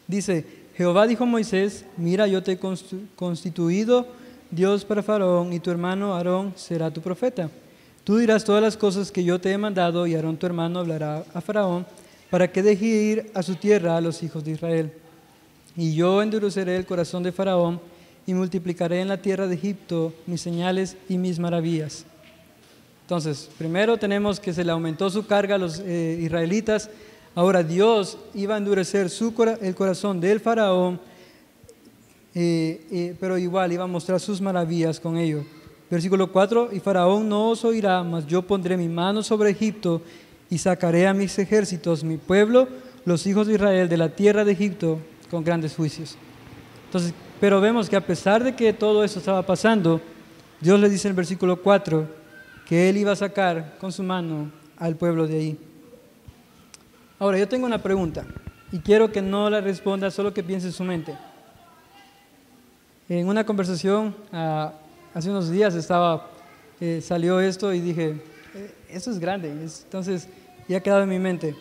Dice, 0.06 0.46
Jehová 0.76 1.06
dijo 1.06 1.24
a 1.24 1.26
Moisés, 1.26 1.84
mira, 1.96 2.26
yo 2.26 2.42
te 2.42 2.52
he 2.52 2.58
constituido 3.16 4.06
Dios 4.50 4.84
para 4.84 5.02
Faraón 5.02 5.52
y 5.52 5.60
tu 5.60 5.70
hermano 5.70 6.14
Aarón 6.14 6.52
será 6.56 6.90
tu 6.90 7.00
profeta. 7.00 7.50
Tú 8.02 8.18
dirás 8.18 8.44
todas 8.44 8.62
las 8.62 8.76
cosas 8.76 9.10
que 9.10 9.24
yo 9.24 9.40
te 9.40 9.50
he 9.50 9.58
mandado 9.58 10.06
y 10.06 10.14
Aarón 10.14 10.36
tu 10.36 10.46
hermano 10.46 10.80
hablará 10.80 11.24
a 11.32 11.40
Faraón 11.40 11.86
para 12.30 12.50
que 12.50 12.62
deje 12.62 12.86
ir 12.86 13.30
a 13.34 13.42
su 13.42 13.54
tierra 13.54 13.96
a 13.96 14.00
los 14.00 14.22
hijos 14.22 14.44
de 14.44 14.52
Israel. 14.52 14.92
Y 15.76 15.94
yo 15.94 16.22
endureceré 16.22 16.76
el 16.76 16.86
corazón 16.86 17.22
de 17.22 17.32
Faraón 17.32 17.80
y 18.26 18.34
multiplicaré 18.34 19.00
en 19.00 19.08
la 19.08 19.20
tierra 19.20 19.46
de 19.46 19.54
Egipto 19.54 20.12
mis 20.26 20.40
señales 20.40 20.96
y 21.08 21.18
mis 21.18 21.38
maravillas. 21.38 22.04
Entonces, 23.02 23.50
primero 23.58 23.98
tenemos 23.98 24.40
que 24.40 24.54
se 24.54 24.64
le 24.64 24.72
aumentó 24.72 25.10
su 25.10 25.26
carga 25.26 25.56
a 25.56 25.58
los 25.58 25.80
eh, 25.80 26.18
israelitas 26.22 26.88
Ahora 27.36 27.64
Dios 27.64 28.16
iba 28.32 28.54
a 28.54 28.58
endurecer 28.58 29.10
su, 29.10 29.34
el 29.60 29.74
corazón 29.74 30.20
del 30.20 30.38
faraón, 30.38 31.00
eh, 32.32 32.86
eh, 32.92 33.16
pero 33.18 33.36
igual 33.36 33.72
iba 33.72 33.82
a 33.82 33.88
mostrar 33.88 34.20
sus 34.20 34.40
maravillas 34.40 35.00
con 35.00 35.16
ello. 35.16 35.44
Versículo 35.90 36.30
4, 36.30 36.70
y 36.72 36.78
faraón 36.78 37.28
no 37.28 37.50
os 37.50 37.64
oirá, 37.64 38.04
mas 38.04 38.24
yo 38.28 38.42
pondré 38.42 38.76
mi 38.76 38.88
mano 38.88 39.20
sobre 39.22 39.50
Egipto 39.50 40.00
y 40.48 40.58
sacaré 40.58 41.08
a 41.08 41.14
mis 41.14 41.36
ejércitos, 41.36 42.04
mi 42.04 42.18
pueblo, 42.18 42.68
los 43.04 43.26
hijos 43.26 43.48
de 43.48 43.54
Israel, 43.54 43.88
de 43.88 43.96
la 43.96 44.10
tierra 44.10 44.44
de 44.44 44.52
Egipto 44.52 45.00
con 45.28 45.42
grandes 45.42 45.74
juicios. 45.74 46.16
Entonces, 46.86 47.12
pero 47.44 47.60
vemos 47.60 47.90
que 47.90 47.96
a 47.96 48.00
pesar 48.00 48.42
de 48.42 48.56
que 48.56 48.72
todo 48.72 49.04
eso 49.04 49.18
estaba 49.18 49.42
pasando, 49.42 50.00
Dios 50.62 50.80
le 50.80 50.88
dice 50.88 51.08
en 51.08 51.10
el 51.10 51.16
versículo 51.16 51.60
4 51.60 52.08
que 52.66 52.88
Él 52.88 52.96
iba 52.96 53.12
a 53.12 53.16
sacar 53.16 53.76
con 53.78 53.92
su 53.92 54.02
mano 54.02 54.50
al 54.78 54.96
pueblo 54.96 55.26
de 55.26 55.36
ahí. 55.36 55.58
Ahora, 57.18 57.36
yo 57.36 57.46
tengo 57.46 57.66
una 57.66 57.82
pregunta 57.82 58.24
y 58.72 58.78
quiero 58.78 59.12
que 59.12 59.20
no 59.20 59.50
la 59.50 59.60
responda, 59.60 60.10
solo 60.10 60.32
que 60.32 60.42
piense 60.42 60.68
en 60.68 60.72
su 60.72 60.84
mente. 60.84 61.14
En 63.10 63.28
una 63.28 63.44
conversación 63.44 64.16
ah, 64.32 64.72
hace 65.12 65.28
unos 65.28 65.50
días 65.50 65.74
estaba, 65.74 66.30
eh, 66.80 67.02
salió 67.02 67.40
esto 67.40 67.74
y 67.74 67.80
dije, 67.80 68.22
eh, 68.54 68.74
eso 68.88 69.10
es 69.10 69.18
grande, 69.18 69.50
entonces 69.50 70.30
ya 70.66 70.78
ha 70.78 70.80
quedado 70.80 71.02
en 71.02 71.10
mi 71.10 71.18
mente. 71.18 71.54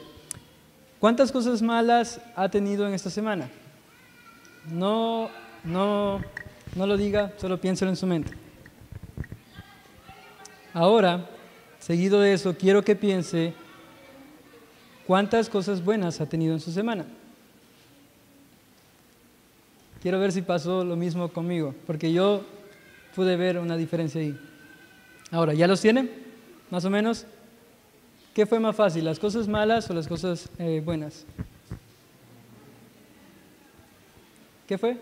¿Cuántas 1.02 1.30
cosas 1.30 1.62
malas 1.62 2.22
ha 2.38 2.48
tenido 2.48 2.88
en 2.88 2.94
esta 2.94 3.10
semana? 3.10 3.50
No, 4.72 5.30
no, 5.64 6.22
no 6.76 6.88
lo 6.88 6.98
diga, 6.98 7.34
solo 7.38 7.60
piénselo 7.60 7.90
en 7.92 7.98
su 7.98 8.08
mente. 8.08 8.34
Ahora, 10.74 11.30
seguido 11.80 12.20
de 12.20 12.34
eso, 12.34 12.56
quiero 12.58 12.84
que 12.84 12.96
piense 12.96 13.54
¿Cuántas 15.06 15.50
cosas 15.50 15.84
buenas 15.84 16.22
ha 16.22 16.26
tenido 16.26 16.54
en 16.54 16.62
su 16.62 16.72
semana? 16.72 17.06
Quiero 20.02 20.20
ver 20.20 20.32
si 20.32 20.42
pasó 20.42 20.84
lo 20.84 20.96
mismo 20.96 21.30
conmigo, 21.30 21.76
porque 21.86 22.12
yo 22.12 22.44
pude 23.16 23.36
ver 23.36 23.58
una 23.58 23.76
diferencia 23.76 24.22
ahí. 24.22 24.38
Ahora, 25.32 25.54
¿ya 25.54 25.68
los 25.68 25.82
tienen? 25.82 26.10
Más 26.70 26.86
o 26.86 26.90
menos. 26.90 27.26
¿Qué 28.34 28.46
fue 28.46 28.60
más 28.60 28.76
fácil, 28.76 29.06
las 29.06 29.20
cosas 29.20 29.48
malas 29.48 29.90
o 29.90 29.94
las 29.94 30.08
cosas 30.08 30.50
eh, 30.58 30.82
buenas? 30.84 31.26
¿Qué 34.68 34.78
fue? 34.78 34.98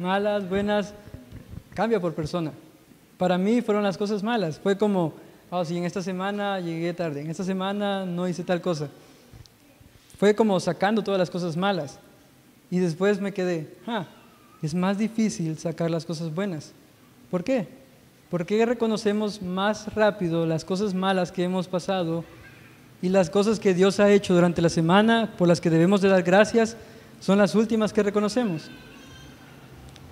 Malas, 0.00 0.48
buenas, 0.48 0.94
cambia 1.74 2.00
por 2.00 2.14
persona. 2.14 2.52
Para 3.18 3.36
mí 3.36 3.60
fueron 3.60 3.82
las 3.82 3.98
cosas 3.98 4.22
malas. 4.22 4.58
Fue 4.58 4.78
como, 4.78 5.12
oh, 5.50 5.62
si 5.62 5.76
en 5.76 5.84
esta 5.84 6.00
semana 6.00 6.58
llegué 6.58 6.94
tarde, 6.94 7.20
en 7.20 7.28
esta 7.28 7.44
semana 7.44 8.06
no 8.06 8.26
hice 8.26 8.42
tal 8.42 8.62
cosa. 8.62 8.88
Fue 10.18 10.34
como 10.34 10.58
sacando 10.58 11.04
todas 11.04 11.18
las 11.18 11.28
cosas 11.28 11.54
malas. 11.54 11.98
Y 12.70 12.78
después 12.78 13.20
me 13.20 13.34
quedé, 13.34 13.76
ah, 13.86 14.06
es 14.62 14.74
más 14.74 14.96
difícil 14.96 15.58
sacar 15.58 15.90
las 15.90 16.06
cosas 16.06 16.34
buenas. 16.34 16.72
¿Por 17.30 17.44
qué? 17.44 17.68
Porque 18.30 18.64
reconocemos 18.64 19.42
más 19.42 19.94
rápido 19.94 20.46
las 20.46 20.64
cosas 20.64 20.94
malas 20.94 21.30
que 21.30 21.44
hemos 21.44 21.68
pasado 21.68 22.24
y 23.02 23.10
las 23.10 23.28
cosas 23.28 23.60
que 23.60 23.74
Dios 23.74 24.00
ha 24.00 24.10
hecho 24.10 24.32
durante 24.32 24.62
la 24.62 24.70
semana 24.70 25.34
por 25.36 25.46
las 25.46 25.60
que 25.60 25.68
debemos 25.68 26.00
de 26.00 26.08
dar 26.08 26.22
gracias 26.22 26.78
son 27.20 27.36
las 27.36 27.54
últimas 27.54 27.92
que 27.92 28.02
reconocemos. 28.02 28.70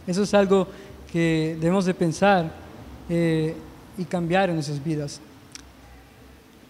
Eso 0.08 0.22
es 0.22 0.32
algo 0.32 0.66
que 1.12 1.54
debemos 1.60 1.84
de 1.84 1.92
pensar 1.92 2.50
eh, 3.10 3.54
y 3.98 4.04
cambiar 4.06 4.48
en 4.48 4.54
nuestras 4.54 4.82
vidas. 4.82 5.20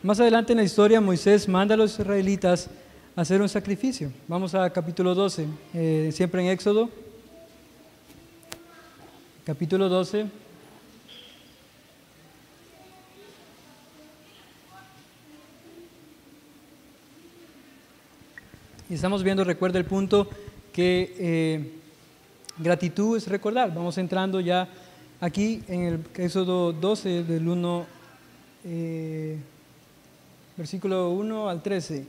Más 0.03 0.19
adelante 0.19 0.53
en 0.53 0.57
la 0.57 0.65
historia, 0.65 1.01
Moisés 1.01 1.47
manda 1.47 1.75
a 1.75 1.79
los 1.79 2.01
israelitas 2.01 2.69
a 3.15 3.21
hacer 3.21 3.41
un 3.41 3.49
sacrificio. 3.49 4.11
Vamos 4.27 4.57
a 4.57 4.69
capítulo 4.71 5.15
12, 5.15 5.47
eh, 5.73 6.11
siempre 6.13 6.43
en 6.43 6.49
Éxodo. 6.49 6.91
Capítulo 9.47 9.89
12. 9.89 10.27
Y 18.91 18.95
estamos 18.95 19.23
viendo, 19.23 19.45
recuerda 19.45 19.79
el 19.79 19.85
punto, 19.85 20.29
que 20.73 21.15
eh, 21.21 21.78
gratitud 22.59 23.17
es 23.17 23.27
recordar. 23.29 23.73
Vamos 23.75 23.99
entrando 23.99 24.41
ya 24.41 24.69
aquí 25.21 25.63
en 25.69 25.83
el 25.83 26.05
Éxodo 26.17 26.73
12, 26.73 27.25
del 27.25 27.49
1 27.49 27.87
versículo 30.59 31.11
1 31.11 31.49
al 31.49 31.63
13. 31.63 32.05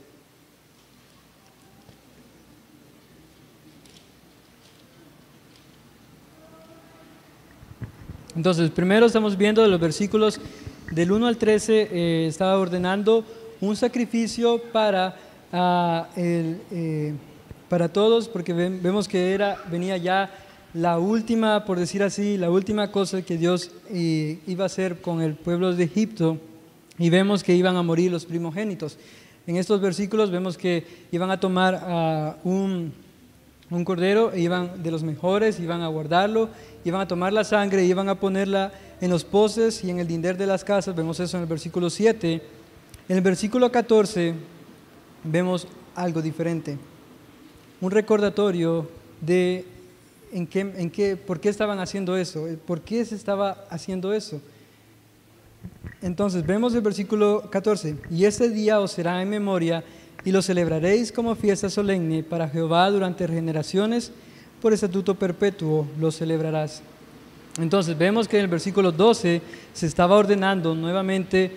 Entonces, 8.34 8.70
primero 8.70 9.06
estamos 9.06 9.36
viendo 9.36 9.64
los 9.66 9.80
versículos 9.80 10.40
del 10.90 11.12
1 11.12 11.28
al 11.28 11.36
13, 11.36 11.88
eh, 11.92 12.26
estaba 12.26 12.58
ordenando 12.58 13.24
un 13.60 13.76
sacrificio 13.76 14.60
para, 14.72 15.14
ah, 15.52 16.08
eh, 16.16 17.14
para 17.70 17.88
todos, 17.88 18.28
porque 18.28 18.52
vemos 18.52 19.06
que 19.06 19.32
era, 19.32 19.56
venía 19.70 19.96
ya 19.96 20.28
la 20.74 20.98
última, 20.98 21.64
por 21.64 21.78
decir 21.78 22.02
así, 22.02 22.36
la 22.36 22.50
última 22.50 22.90
cosa 22.90 23.22
que 23.22 23.38
Dios 23.38 23.70
eh, 23.88 24.40
iba 24.48 24.64
a 24.64 24.66
hacer 24.66 25.00
con 25.00 25.22
el 25.22 25.34
pueblo 25.34 25.72
de 25.72 25.84
Egipto 25.84 26.36
y 26.98 27.10
vemos 27.10 27.44
que 27.44 27.54
iban 27.54 27.76
a 27.76 27.82
morir 27.84 28.10
los 28.10 28.26
primogénitos. 28.26 28.98
En 29.46 29.56
estos 29.56 29.80
versículos 29.80 30.32
vemos 30.32 30.58
que 30.58 30.84
iban 31.12 31.30
a 31.30 31.38
tomar 31.38 32.40
un, 32.42 32.92
un 33.70 33.84
cordero, 33.84 34.32
e 34.32 34.40
iban 34.40 34.82
de 34.82 34.90
los 34.90 35.04
mejores, 35.04 35.60
iban 35.60 35.80
a 35.80 35.86
guardarlo, 35.86 36.48
iban 36.84 37.00
a 37.00 37.06
tomar 37.06 37.32
la 37.32 37.44
sangre, 37.44 37.84
iban 37.84 38.08
a 38.08 38.16
ponerla 38.16 38.72
en 39.00 39.10
los 39.10 39.24
postes 39.24 39.84
y 39.84 39.90
en 39.90 40.00
el 40.00 40.08
dinder 40.08 40.36
de 40.36 40.46
las 40.46 40.64
casas, 40.64 40.96
vemos 40.96 41.20
eso 41.20 41.36
en 41.36 41.44
el 41.44 41.48
versículo 41.48 41.88
7. 41.88 42.42
En 43.08 43.16
el 43.16 43.22
versículo 43.22 43.70
14 43.70 44.34
vemos 45.22 45.68
algo 45.94 46.20
diferente, 46.20 46.76
un 47.80 47.90
recordatorio 47.90 48.88
de 49.20 49.64
en 50.32 50.46
qué, 50.46 50.60
en 50.60 50.90
qué, 50.90 51.16
por 51.16 51.40
qué 51.40 51.48
estaban 51.48 51.80
haciendo 51.80 52.16
eso, 52.16 52.46
por 52.66 52.80
qué 52.82 53.04
se 53.04 53.14
estaba 53.14 53.64
haciendo 53.70 54.12
eso. 54.12 54.40
Entonces 56.02 56.46
vemos 56.46 56.74
el 56.74 56.80
versículo 56.80 57.48
14, 57.50 57.96
y 58.10 58.24
ese 58.24 58.48
día 58.48 58.80
os 58.80 58.92
será 58.92 59.20
en 59.20 59.28
memoria 59.28 59.84
y 60.24 60.32
lo 60.32 60.42
celebraréis 60.42 61.12
como 61.12 61.34
fiesta 61.34 61.68
solemne 61.68 62.22
para 62.22 62.48
Jehová 62.48 62.90
durante 62.90 63.26
generaciones, 63.26 64.12
por 64.60 64.72
estatuto 64.72 65.14
perpetuo 65.14 65.86
lo 65.98 66.10
celebrarás. 66.10 66.82
Entonces 67.58 67.96
vemos 67.96 68.28
que 68.28 68.36
en 68.36 68.44
el 68.44 68.50
versículo 68.50 68.92
12 68.92 69.42
se 69.72 69.86
estaba 69.86 70.16
ordenando 70.16 70.74
nuevamente 70.74 71.50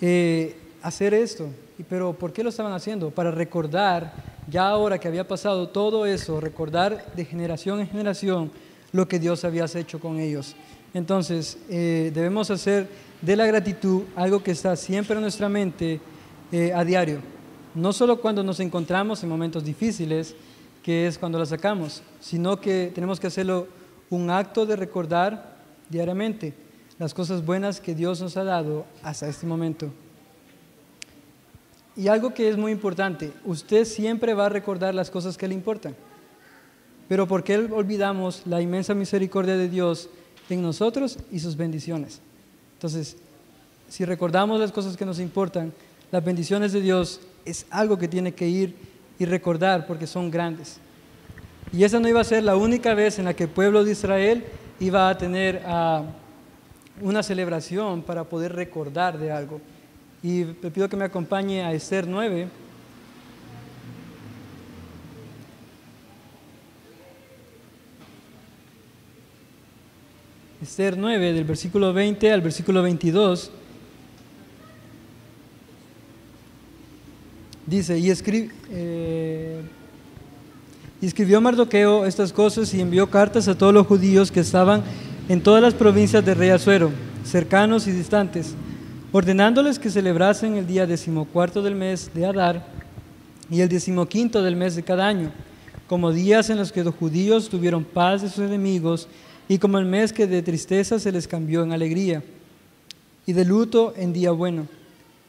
eh, 0.00 0.56
hacer 0.82 1.14
esto. 1.14 1.48
Pero 1.88 2.14
¿por 2.14 2.32
qué 2.32 2.42
lo 2.42 2.48
estaban 2.48 2.72
haciendo? 2.72 3.10
Para 3.10 3.30
recordar, 3.30 4.12
ya 4.48 4.68
ahora 4.68 4.98
que 4.98 5.08
había 5.08 5.26
pasado 5.26 5.68
todo 5.68 6.06
eso, 6.06 6.40
recordar 6.40 7.12
de 7.14 7.24
generación 7.24 7.80
en 7.80 7.88
generación 7.88 8.50
lo 8.92 9.08
que 9.08 9.18
Dios 9.18 9.44
había 9.44 9.66
hecho 9.74 10.00
con 10.00 10.20
ellos. 10.20 10.54
Entonces 10.94 11.58
eh, 11.68 12.10
debemos 12.14 12.50
hacer 12.50 12.88
de 13.20 13.36
la 13.36 13.46
gratitud 13.46 14.04
algo 14.14 14.42
que 14.42 14.52
está 14.52 14.76
siempre 14.76 15.16
en 15.16 15.22
nuestra 15.22 15.48
mente 15.48 16.00
eh, 16.52 16.72
a 16.72 16.84
diario. 16.84 17.20
No 17.74 17.92
solo 17.92 18.20
cuando 18.20 18.42
nos 18.42 18.60
encontramos 18.60 19.22
en 19.22 19.28
momentos 19.28 19.64
difíciles, 19.64 20.34
que 20.82 21.06
es 21.06 21.18
cuando 21.18 21.38
la 21.38 21.46
sacamos, 21.46 22.02
sino 22.20 22.60
que 22.60 22.92
tenemos 22.94 23.18
que 23.18 23.26
hacerlo 23.26 23.66
un 24.08 24.30
acto 24.30 24.64
de 24.64 24.76
recordar 24.76 25.56
diariamente 25.88 26.54
las 26.98 27.12
cosas 27.12 27.44
buenas 27.44 27.80
que 27.80 27.94
Dios 27.94 28.20
nos 28.20 28.36
ha 28.36 28.44
dado 28.44 28.86
hasta 29.02 29.28
este 29.28 29.46
momento. 29.46 29.90
Y 31.96 32.08
algo 32.08 32.34
que 32.34 32.48
es 32.48 32.56
muy 32.56 32.72
importante, 32.72 33.32
usted 33.44 33.84
siempre 33.84 34.34
va 34.34 34.46
a 34.46 34.50
recordar 34.50 34.94
las 34.94 35.10
cosas 35.10 35.38
que 35.38 35.48
le 35.48 35.54
importan. 35.54 35.96
Pero 37.08 37.26
¿por 37.26 37.42
qué 37.42 37.56
olvidamos 37.56 38.42
la 38.46 38.60
inmensa 38.60 38.94
misericordia 38.94 39.56
de 39.56 39.68
Dios 39.68 40.10
en 40.50 40.60
nosotros 40.60 41.18
y 41.30 41.38
sus 41.38 41.56
bendiciones? 41.56 42.20
Entonces, 42.74 43.16
si 43.88 44.04
recordamos 44.04 44.60
las 44.60 44.72
cosas 44.72 44.96
que 44.96 45.06
nos 45.06 45.20
importan, 45.20 45.72
las 46.10 46.24
bendiciones 46.24 46.72
de 46.72 46.80
Dios 46.80 47.20
es 47.44 47.66
algo 47.70 47.96
que 47.96 48.08
tiene 48.08 48.32
que 48.32 48.48
ir 48.48 48.74
y 49.18 49.24
recordar 49.24 49.86
porque 49.86 50.06
son 50.06 50.30
grandes. 50.30 50.78
Y 51.72 51.84
esa 51.84 51.98
no 51.98 52.08
iba 52.08 52.20
a 52.20 52.24
ser 52.24 52.42
la 52.42 52.56
única 52.56 52.94
vez 52.94 53.18
en 53.18 53.24
la 53.24 53.34
que 53.34 53.44
el 53.44 53.50
pueblo 53.50 53.84
de 53.84 53.92
Israel 53.92 54.44
iba 54.80 55.08
a 55.08 55.16
tener 55.16 55.62
ah, 55.66 56.02
una 57.00 57.22
celebración 57.22 58.02
para 58.02 58.24
poder 58.24 58.54
recordar 58.54 59.18
de 59.18 59.30
algo. 59.30 59.60
Y 60.26 60.44
le 60.44 60.72
pido 60.72 60.88
que 60.88 60.96
me 60.96 61.04
acompañe 61.04 61.62
a 61.62 61.72
Esther 61.72 62.04
9. 62.04 62.48
Esther 70.60 70.98
9, 70.98 71.32
del 71.32 71.44
versículo 71.44 71.92
20 71.92 72.32
al 72.32 72.40
versículo 72.40 72.82
22. 72.82 73.52
Dice, 77.64 77.96
y, 77.96 78.12
eh, 78.70 79.60
y 81.00 81.06
escribió 81.06 81.40
Mardoqueo 81.40 82.04
estas 82.04 82.32
cosas 82.32 82.74
y 82.74 82.80
envió 82.80 83.08
cartas 83.08 83.46
a 83.46 83.56
todos 83.56 83.72
los 83.72 83.86
judíos 83.86 84.32
que 84.32 84.40
estaban 84.40 84.82
en 85.28 85.40
todas 85.40 85.62
las 85.62 85.74
provincias 85.74 86.24
del 86.24 86.36
rey 86.36 86.50
Azuero, 86.50 86.90
cercanos 87.24 87.86
y 87.86 87.92
distantes, 87.92 88.56
ordenándoles 89.16 89.78
que 89.78 89.88
celebrasen 89.88 90.56
el 90.56 90.66
día 90.66 90.86
decimocuarto 90.86 91.62
del 91.62 91.74
mes 91.74 92.10
de 92.12 92.26
Adar 92.26 92.66
y 93.48 93.62
el 93.62 93.68
decimoquinto 93.70 94.42
del 94.42 94.56
mes 94.56 94.76
de 94.76 94.82
cada 94.82 95.06
año, 95.06 95.32
como 95.86 96.12
días 96.12 96.50
en 96.50 96.58
los 96.58 96.70
que 96.70 96.84
los 96.84 96.94
judíos 96.94 97.48
tuvieron 97.48 97.82
paz 97.82 98.20
de 98.20 98.28
sus 98.28 98.44
enemigos 98.44 99.08
y 99.48 99.56
como 99.56 99.78
el 99.78 99.86
mes 99.86 100.12
que 100.12 100.26
de 100.26 100.42
tristeza 100.42 100.98
se 100.98 101.12
les 101.12 101.26
cambió 101.26 101.62
en 101.62 101.72
alegría 101.72 102.22
y 103.24 103.32
de 103.32 103.46
luto 103.46 103.94
en 103.96 104.12
día 104.12 104.32
bueno 104.32 104.68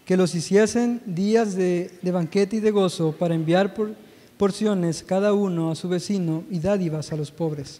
que 0.06 0.18
los 0.18 0.36
hiciesen 0.36 1.02
días 1.06 1.56
de, 1.56 1.90
banquete 2.04 2.58
y 2.58 2.60
de 2.60 2.72
gozo 2.72 3.14
para 3.14 3.36
enviar 3.36 3.74
por 3.74 3.96
porciones 4.36 5.02
cada 5.02 5.32
uno 5.32 5.72
a 5.72 5.76
su 5.76 5.88
vecino 5.88 6.44
y 6.52 6.60
dádivas 6.60 7.14
a 7.14 7.16
los 7.16 7.32
pobres. 7.32 7.80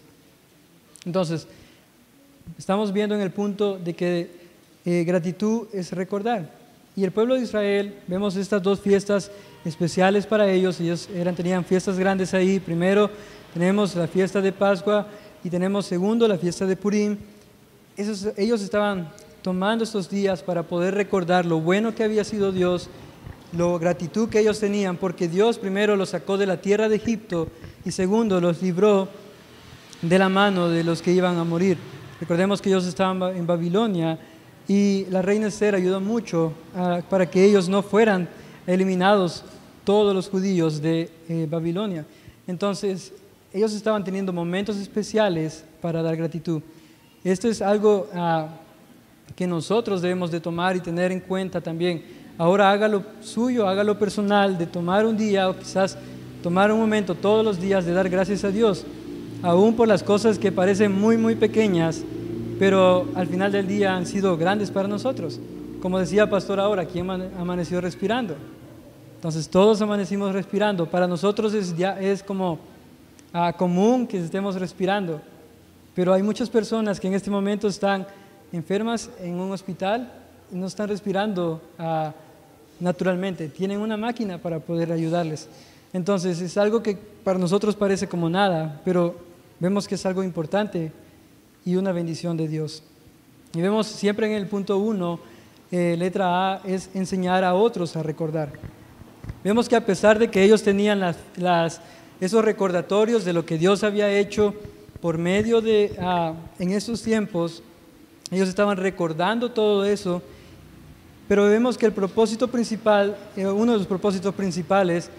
Entonces, 1.04 1.46
estamos 2.56 2.94
viendo 2.94 3.14
en 3.14 3.20
el 3.20 3.30
punto 3.30 3.76
de 3.76 3.92
que 3.92 4.37
eh, 4.90 5.04
gratitud 5.04 5.66
es 5.74 5.92
recordar. 5.92 6.50
Y 6.96 7.04
el 7.04 7.12
pueblo 7.12 7.34
de 7.34 7.42
Israel, 7.42 7.98
vemos 8.06 8.36
estas 8.36 8.62
dos 8.62 8.80
fiestas 8.80 9.30
especiales 9.62 10.24
para 10.24 10.50
ellos, 10.50 10.80
ellos 10.80 11.10
eran, 11.14 11.34
tenían 11.34 11.62
fiestas 11.62 11.98
grandes 11.98 12.32
ahí. 12.32 12.58
Primero 12.58 13.10
tenemos 13.52 13.94
la 13.94 14.08
fiesta 14.08 14.40
de 14.40 14.50
Pascua 14.50 15.06
y 15.44 15.50
tenemos 15.50 15.84
segundo 15.84 16.26
la 16.26 16.38
fiesta 16.38 16.64
de 16.64 16.74
Purim. 16.74 17.18
Esos, 17.98 18.28
ellos 18.38 18.62
estaban 18.62 19.10
tomando 19.42 19.84
estos 19.84 20.08
días 20.08 20.42
para 20.42 20.62
poder 20.62 20.94
recordar 20.94 21.44
lo 21.44 21.60
bueno 21.60 21.94
que 21.94 22.04
había 22.04 22.24
sido 22.24 22.50
Dios, 22.50 22.88
la 23.52 23.76
gratitud 23.76 24.30
que 24.30 24.40
ellos 24.40 24.58
tenían, 24.58 24.96
porque 24.96 25.28
Dios 25.28 25.58
primero 25.58 25.96
los 25.96 26.08
sacó 26.08 26.38
de 26.38 26.46
la 26.46 26.62
tierra 26.62 26.88
de 26.88 26.96
Egipto 26.96 27.48
y 27.84 27.90
segundo 27.90 28.40
los 28.40 28.62
libró 28.62 29.10
de 30.00 30.18
la 30.18 30.30
mano 30.30 30.70
de 30.70 30.82
los 30.82 31.02
que 31.02 31.12
iban 31.12 31.36
a 31.36 31.44
morir. 31.44 31.76
Recordemos 32.18 32.62
que 32.62 32.70
ellos 32.70 32.86
estaban 32.86 33.36
en 33.36 33.46
Babilonia 33.46 34.18
y 34.68 35.06
la 35.10 35.22
reina 35.22 35.46
Esther 35.46 35.74
ayudó 35.74 36.00
mucho 36.00 36.52
ah, 36.76 37.00
para 37.08 37.28
que 37.28 37.42
ellos 37.42 37.68
no 37.68 37.82
fueran 37.82 38.28
eliminados 38.66 39.42
todos 39.82 40.14
los 40.14 40.28
judíos 40.28 40.82
de 40.82 41.10
eh, 41.28 41.46
Babilonia. 41.50 42.04
Entonces, 42.46 43.12
ellos 43.52 43.72
estaban 43.72 44.04
teniendo 44.04 44.30
momentos 44.30 44.76
especiales 44.76 45.64
para 45.80 46.02
dar 46.02 46.16
gratitud. 46.16 46.60
Esto 47.24 47.48
es 47.48 47.62
algo 47.62 48.08
ah, 48.14 48.48
que 49.34 49.46
nosotros 49.46 50.02
debemos 50.02 50.30
de 50.30 50.40
tomar 50.40 50.76
y 50.76 50.80
tener 50.80 51.12
en 51.12 51.20
cuenta 51.20 51.62
también. 51.62 52.04
Ahora 52.36 52.70
hágalo 52.70 53.02
suyo, 53.22 53.66
hágalo 53.66 53.98
personal, 53.98 54.58
de 54.58 54.66
tomar 54.66 55.06
un 55.06 55.16
día 55.16 55.48
o 55.48 55.58
quizás 55.58 55.96
tomar 56.42 56.70
un 56.70 56.78
momento 56.78 57.14
todos 57.14 57.44
los 57.44 57.58
días 57.58 57.86
de 57.86 57.92
dar 57.92 58.08
gracias 58.08 58.44
a 58.44 58.50
Dios, 58.50 58.84
aún 59.42 59.74
por 59.74 59.88
las 59.88 60.02
cosas 60.02 60.38
que 60.38 60.52
parecen 60.52 60.92
muy, 60.92 61.16
muy 61.16 61.34
pequeñas, 61.34 62.04
pero 62.58 63.06
al 63.14 63.26
final 63.26 63.52
del 63.52 63.66
día 63.66 63.96
han 63.96 64.06
sido 64.06 64.36
grandes 64.36 64.70
para 64.70 64.88
nosotros. 64.88 65.38
Como 65.80 65.98
decía 65.98 66.28
pastor 66.28 66.58
ahora, 66.58 66.84
¿quién 66.84 67.08
amaneció 67.10 67.80
respirando? 67.80 68.36
Entonces 69.14 69.48
todos 69.48 69.80
amanecimos 69.80 70.32
respirando. 70.32 70.86
Para 70.86 71.06
nosotros 71.06 71.54
es, 71.54 71.76
ya, 71.76 71.98
es 72.00 72.22
como 72.22 72.58
ah, 73.32 73.52
común 73.56 74.06
que 74.06 74.18
estemos 74.18 74.56
respirando, 74.56 75.20
pero 75.94 76.12
hay 76.12 76.22
muchas 76.22 76.50
personas 76.50 76.98
que 76.98 77.06
en 77.06 77.14
este 77.14 77.30
momento 77.30 77.68
están 77.68 78.06
enfermas 78.52 79.10
en 79.20 79.34
un 79.34 79.52
hospital 79.52 80.10
y 80.52 80.56
no 80.56 80.66
están 80.66 80.88
respirando 80.88 81.60
ah, 81.78 82.12
naturalmente, 82.80 83.48
tienen 83.48 83.80
una 83.80 83.96
máquina 83.96 84.38
para 84.38 84.58
poder 84.58 84.92
ayudarles. 84.92 85.48
Entonces 85.92 86.40
es 86.40 86.56
algo 86.56 86.82
que 86.82 86.96
para 87.24 87.38
nosotros 87.38 87.74
parece 87.74 88.06
como 88.06 88.28
nada, 88.28 88.80
pero 88.84 89.16
vemos 89.58 89.88
que 89.88 89.94
es 89.94 90.06
algo 90.06 90.22
importante 90.22 90.92
y 91.68 91.76
una 91.76 91.92
bendición 91.92 92.34
de 92.38 92.48
Dios. 92.48 92.82
Y 93.54 93.60
vemos 93.60 93.86
siempre 93.86 94.26
en 94.26 94.32
el 94.32 94.46
punto 94.46 94.78
1, 94.78 95.20
eh, 95.70 95.96
letra 95.98 96.54
A, 96.54 96.62
es 96.64 96.88
enseñar 96.94 97.44
a 97.44 97.52
otros 97.52 97.94
a 97.94 98.02
recordar. 98.02 98.52
Vemos 99.44 99.68
que 99.68 99.76
a 99.76 99.84
pesar 99.84 100.18
de 100.18 100.30
que 100.30 100.42
ellos 100.42 100.62
tenían 100.62 100.98
las, 101.36 101.82
esos 102.22 102.42
recordatorios 102.42 103.26
de 103.26 103.34
lo 103.34 103.44
que 103.44 103.58
Dios 103.58 103.84
había 103.84 104.10
hecho 104.10 104.54
por 105.02 105.18
medio 105.18 105.60
de, 105.60 105.94
ah, 106.00 106.32
en 106.58 106.70
esos 106.70 107.02
tiempos, 107.02 107.62
ellos 108.30 108.48
estaban 108.48 108.78
recordando 108.78 109.50
todo 109.50 109.84
eso, 109.84 110.22
pero 111.28 111.44
vemos 111.50 111.76
que 111.76 111.84
el 111.84 111.92
propósito 111.92 112.48
principal, 112.48 113.14
eh, 113.36 113.46
uno 113.46 113.72
de 113.72 113.78
los 113.78 113.86
propósitos 113.86 114.34
principales, 114.34 115.10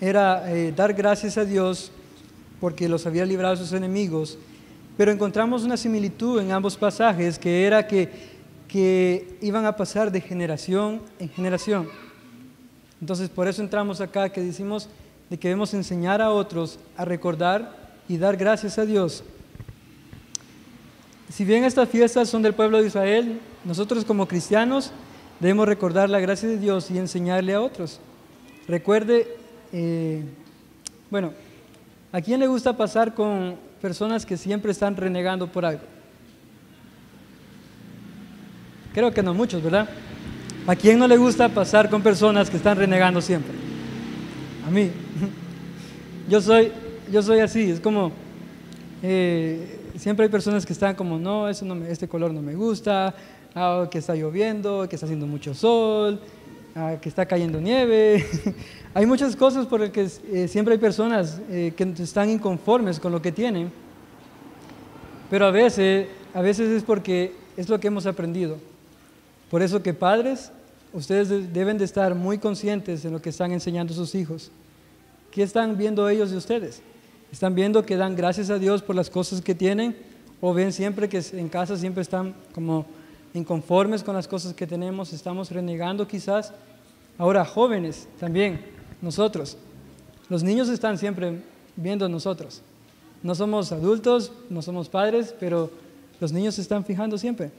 era 0.00 0.52
eh, 0.52 0.72
dar 0.74 0.94
gracias 0.94 1.38
a 1.38 1.44
Dios 1.44 1.92
porque 2.60 2.88
los 2.88 3.06
había 3.06 3.24
librado 3.24 3.54
de 3.54 3.62
sus 3.62 3.72
enemigos. 3.72 4.36
Pero 4.96 5.12
encontramos 5.12 5.64
una 5.64 5.76
similitud 5.76 6.40
en 6.40 6.52
ambos 6.52 6.76
pasajes 6.76 7.38
que 7.38 7.66
era 7.66 7.86
que, 7.86 8.08
que 8.68 9.38
iban 9.42 9.66
a 9.66 9.76
pasar 9.76 10.10
de 10.10 10.20
generación 10.20 11.02
en 11.18 11.28
generación. 11.28 11.88
Entonces 13.00 13.28
por 13.28 13.46
eso 13.48 13.62
entramos 13.62 14.00
acá 14.00 14.30
que 14.30 14.40
decimos 14.40 14.88
de 15.28 15.38
que 15.38 15.48
debemos 15.48 15.74
enseñar 15.74 16.22
a 16.22 16.30
otros 16.30 16.78
a 16.96 17.04
recordar 17.04 17.76
y 18.08 18.16
dar 18.16 18.36
gracias 18.36 18.78
a 18.78 18.86
Dios 18.86 19.24
si 21.28 21.44
bien 21.44 21.64
estas 21.64 21.88
fiestas 21.88 22.28
son 22.28 22.42
del 22.42 22.54
pueblo 22.54 22.80
de 22.80 22.86
Israel, 22.86 23.40
nosotros 23.64 24.04
como 24.04 24.28
cristianos 24.28 24.92
debemos 25.40 25.66
recordar 25.66 26.08
la 26.08 26.20
gracia 26.20 26.48
de 26.48 26.56
Dios 26.56 26.90
y 26.90 26.98
enseñarle 26.98 27.54
a 27.54 27.60
otros. 27.60 28.00
Recuerde, 28.68 29.36
eh, 29.72 30.22
bueno, 31.10 31.32
¿A 32.12 32.22
quién 32.22 32.40
le 32.40 32.46
gusta 32.46 32.74
pasar 32.74 33.12
con 33.12 33.56
personas 33.86 34.26
que 34.26 34.36
siempre 34.36 34.72
están 34.72 34.96
renegando 34.96 35.46
por 35.46 35.64
algo? 35.64 35.84
Creo 38.92 39.12
que 39.12 39.22
no 39.22 39.32
muchos, 39.32 39.62
¿verdad? 39.62 39.88
¿A 40.66 40.74
quién 40.74 40.98
no 40.98 41.06
le 41.06 41.16
gusta 41.16 41.48
pasar 41.48 41.88
con 41.88 42.02
personas 42.02 42.50
que 42.50 42.56
están 42.56 42.76
renegando 42.76 43.20
siempre? 43.20 43.52
A 44.66 44.70
mí. 44.72 44.90
Yo 46.28 46.40
soy, 46.40 46.72
yo 47.12 47.22
soy 47.22 47.38
así, 47.38 47.70
es 47.70 47.78
como, 47.78 48.10
eh, 49.00 49.78
siempre 49.96 50.24
hay 50.24 50.28
personas 50.28 50.66
que 50.66 50.72
están 50.72 50.96
como, 50.96 51.20
no, 51.20 51.48
eso 51.48 51.64
no 51.64 51.84
este 51.84 52.08
color 52.08 52.34
no 52.34 52.42
me 52.42 52.56
gusta, 52.56 53.14
ah, 53.54 53.86
que 53.88 53.98
está 53.98 54.16
lloviendo, 54.16 54.88
que 54.88 54.96
está 54.96 55.06
haciendo 55.06 55.28
mucho 55.28 55.54
sol, 55.54 56.20
ah, 56.76 56.96
que 57.00 57.08
está 57.08 57.26
cayendo 57.26 57.60
nieve. 57.60 58.24
hay 58.94 59.06
muchas 59.06 59.34
cosas 59.34 59.66
por 59.66 59.80
las 59.80 59.90
que 59.90 60.08
eh, 60.32 60.46
siempre 60.46 60.74
hay 60.74 60.78
personas 60.78 61.40
eh, 61.50 61.72
que 61.76 61.82
están 62.00 62.30
inconformes 62.30 63.00
con 63.00 63.10
lo 63.10 63.20
que 63.20 63.32
tienen, 63.32 63.72
pero 65.28 65.46
a 65.46 65.50
veces, 65.50 66.06
a 66.34 66.40
veces 66.40 66.68
es 66.68 66.82
porque 66.84 67.32
es 67.56 67.68
lo 67.68 67.80
que 67.80 67.88
hemos 67.88 68.06
aprendido. 68.06 68.58
Por 69.50 69.62
eso 69.62 69.82
que 69.82 69.94
padres, 69.94 70.52
ustedes 70.92 71.52
deben 71.52 71.78
de 71.78 71.84
estar 71.84 72.14
muy 72.14 72.38
conscientes 72.38 73.02
de 73.02 73.10
lo 73.10 73.20
que 73.20 73.30
están 73.30 73.52
enseñando 73.52 73.92
a 73.92 73.96
sus 73.96 74.14
hijos. 74.14 74.50
¿Qué 75.30 75.42
están 75.42 75.76
viendo 75.76 76.08
ellos 76.08 76.30
de 76.30 76.36
ustedes? 76.36 76.82
¿Están 77.32 77.54
viendo 77.54 77.84
que 77.84 77.96
dan 77.96 78.16
gracias 78.16 78.50
a 78.50 78.58
Dios 78.58 78.82
por 78.82 78.96
las 78.96 79.10
cosas 79.10 79.40
que 79.40 79.54
tienen? 79.54 79.96
¿O 80.40 80.54
ven 80.54 80.72
siempre 80.72 81.08
que 81.08 81.22
en 81.32 81.48
casa 81.48 81.76
siempre 81.76 82.02
están 82.02 82.34
como 82.54 82.86
inconformes 83.36 84.02
con 84.02 84.14
las 84.14 84.26
cosas 84.26 84.54
que 84.54 84.66
tenemos? 84.66 85.12
¿Estamos 85.12 85.50
renegando 85.50 86.08
quizás? 86.08 86.52
Ahora, 87.18 87.44
jóvenes 87.44 88.08
también, 88.18 88.60
nosotros. 89.00 89.56
Los 90.28 90.42
niños 90.42 90.68
están 90.68 90.98
siempre 90.98 91.40
viendo 91.76 92.08
nosotros. 92.08 92.62
No 93.22 93.34
somos 93.34 93.72
adultos, 93.72 94.32
no 94.50 94.62
somos 94.62 94.88
padres, 94.88 95.34
pero 95.38 95.70
los 96.20 96.32
niños 96.32 96.54
se 96.56 96.62
están 96.62 96.84
fijando 96.84 97.18
siempre. 97.18 97.50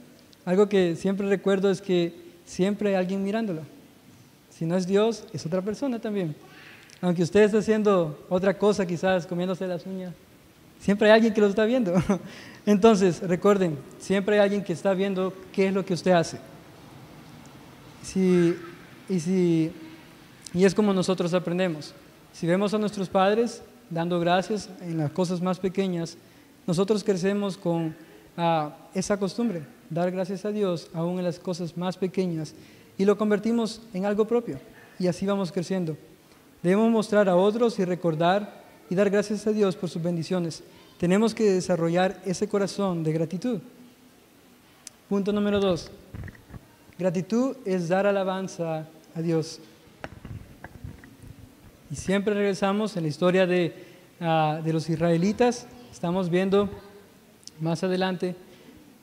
Algo 0.46 0.68
que 0.68 0.96
siempre 0.96 1.28
recuerdo 1.28 1.70
es 1.70 1.82
que 1.82 2.14
siempre 2.46 2.90
hay 2.90 2.96
alguien 2.96 3.24
mirándolo. 3.24 3.62
Si 4.50 4.66
no 4.66 4.76
es 4.76 4.88
Dios, 4.88 5.26
es 5.34 5.46
otra 5.46 5.62
persona 5.62 6.00
también. 6.00 6.36
Aunque 7.02 7.24
usted 7.24 7.44
esté 7.44 7.58
haciendo 7.58 8.26
otra 8.30 8.58
cosa, 8.58 8.86
quizás 8.86 9.28
comiéndose 9.28 9.68
las 9.68 9.86
uñas, 9.86 10.14
siempre 10.80 11.08
hay 11.08 11.16
alguien 11.16 11.34
que 11.34 11.42
lo 11.42 11.48
está 11.48 11.66
viendo. 11.66 11.94
Entonces, 12.66 13.22
recuerden, 13.22 13.78
siempre 14.00 14.36
hay 14.36 14.42
alguien 14.42 14.64
que 14.64 14.74
está 14.74 14.94
viendo 14.94 15.34
qué 15.54 15.68
es 15.68 15.74
lo 15.74 15.86
que 15.86 15.94
usted 15.94 16.12
hace. 16.12 16.38
y, 18.16 19.20
si, 19.20 19.72
y 20.54 20.66
es 20.66 20.76
como 20.76 20.94
nosotros 20.94 21.34
aprendemos. 21.34 21.94
Si 22.34 22.46
vemos 22.46 22.74
a 22.74 22.78
nuestros 22.78 23.10
padres 23.10 23.62
dando 23.90 24.20
gracias 24.20 24.70
en 24.82 24.98
las 24.98 25.12
cosas 25.12 25.42
más 25.42 25.60
pequeñas, 25.60 26.18
nosotros 26.66 27.04
crecemos 27.04 27.58
con 27.58 27.96
ah, 28.36 28.76
esa 28.94 29.18
costumbre 29.18 29.64
dar 29.90 30.12
gracias 30.12 30.44
a 30.46 30.52
Dios 30.52 30.90
aún 30.94 31.18
en 31.18 31.26
las 31.26 31.40
cosas 31.40 31.78
más 31.78 31.98
pequeñas 31.98 32.54
y 32.98 33.06
lo 33.06 33.18
convertimos 33.18 33.82
en 33.94 34.06
algo 34.06 34.26
propio 34.26 34.60
y 35.00 35.08
así 35.08 35.26
vamos 35.26 35.52
creciendo. 35.52 35.96
Debemos 36.62 36.92
mostrar 36.92 37.30
a 37.30 37.36
otros 37.36 37.80
y 37.80 37.86
recordar 37.86 38.57
y 38.90 38.96
dar 38.96 39.10
gracias 39.10 39.46
a 39.48 39.52
Dios 39.52 39.76
por 39.76 39.90
sus 39.90 40.02
bendiciones. 40.02 40.64
Tenemos 41.00 41.34
que 41.36 41.52
desarrollar 41.52 42.22
ese 42.26 42.48
corazón 42.48 43.04
de 43.04 43.14
gratitud. 43.14 43.60
Punto 45.10 45.32
número 45.32 45.60
dos. 45.60 45.92
Gratitud 46.98 47.58
es 47.66 47.88
dar 47.88 48.08
alabanza 48.08 48.88
a 49.16 49.22
Dios. 49.22 49.60
Y 51.92 51.96
siempre 51.96 52.34
regresamos 52.34 52.98
en 52.98 53.04
la 53.04 53.10
historia 53.10 53.46
de, 53.46 53.74
ah, 54.20 54.60
de 54.64 54.74
los 54.74 54.90
israelitas. 54.90 55.68
Estamos 55.92 56.30
viendo 56.30 56.70
más 57.60 57.84
adelante 57.84 58.36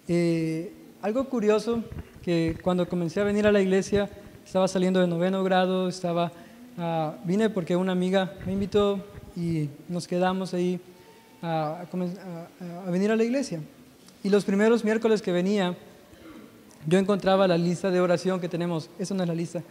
eh, 0.07 0.71
algo 1.01 1.29
curioso, 1.31 1.83
que 2.23 2.59
cuando 2.63 2.87
comencé 2.89 3.21
a 3.21 3.25
venir 3.25 3.47
a 3.47 3.53
la 3.53 3.61
iglesia, 3.61 4.11
estaba 4.45 4.69
saliendo 4.69 5.01
de 5.01 5.07
noveno 5.07 5.43
grado, 5.43 5.89
estaba, 5.89 6.31
ah, 6.77 7.15
vine 7.25 7.49
porque 7.49 7.75
una 7.75 7.93
amiga 7.93 8.35
me 8.45 8.53
invitó 8.53 9.03
y 9.37 9.69
nos 9.89 10.07
quedamos 10.07 10.55
ahí 10.55 10.81
a, 11.43 11.85
venir 12.91 13.11
a 13.11 13.17
la 13.17 13.25
iglesia. 13.25 13.61
Y 14.23 14.31
los 14.31 14.45
primeros 14.45 14.85
miércoles 14.85 15.21
que 15.21 15.33
venía, 15.33 15.77
yo 16.87 16.99
encontraba 16.99 17.47
la 17.47 17.59
lista 17.59 17.91
de 17.91 18.01
oración 18.01 18.41
que 18.41 18.49
tenemos, 18.49 18.91
eso 18.99 19.15
no 19.15 19.23
es 19.23 19.29
la 19.29 19.35
lista, 19.35 19.63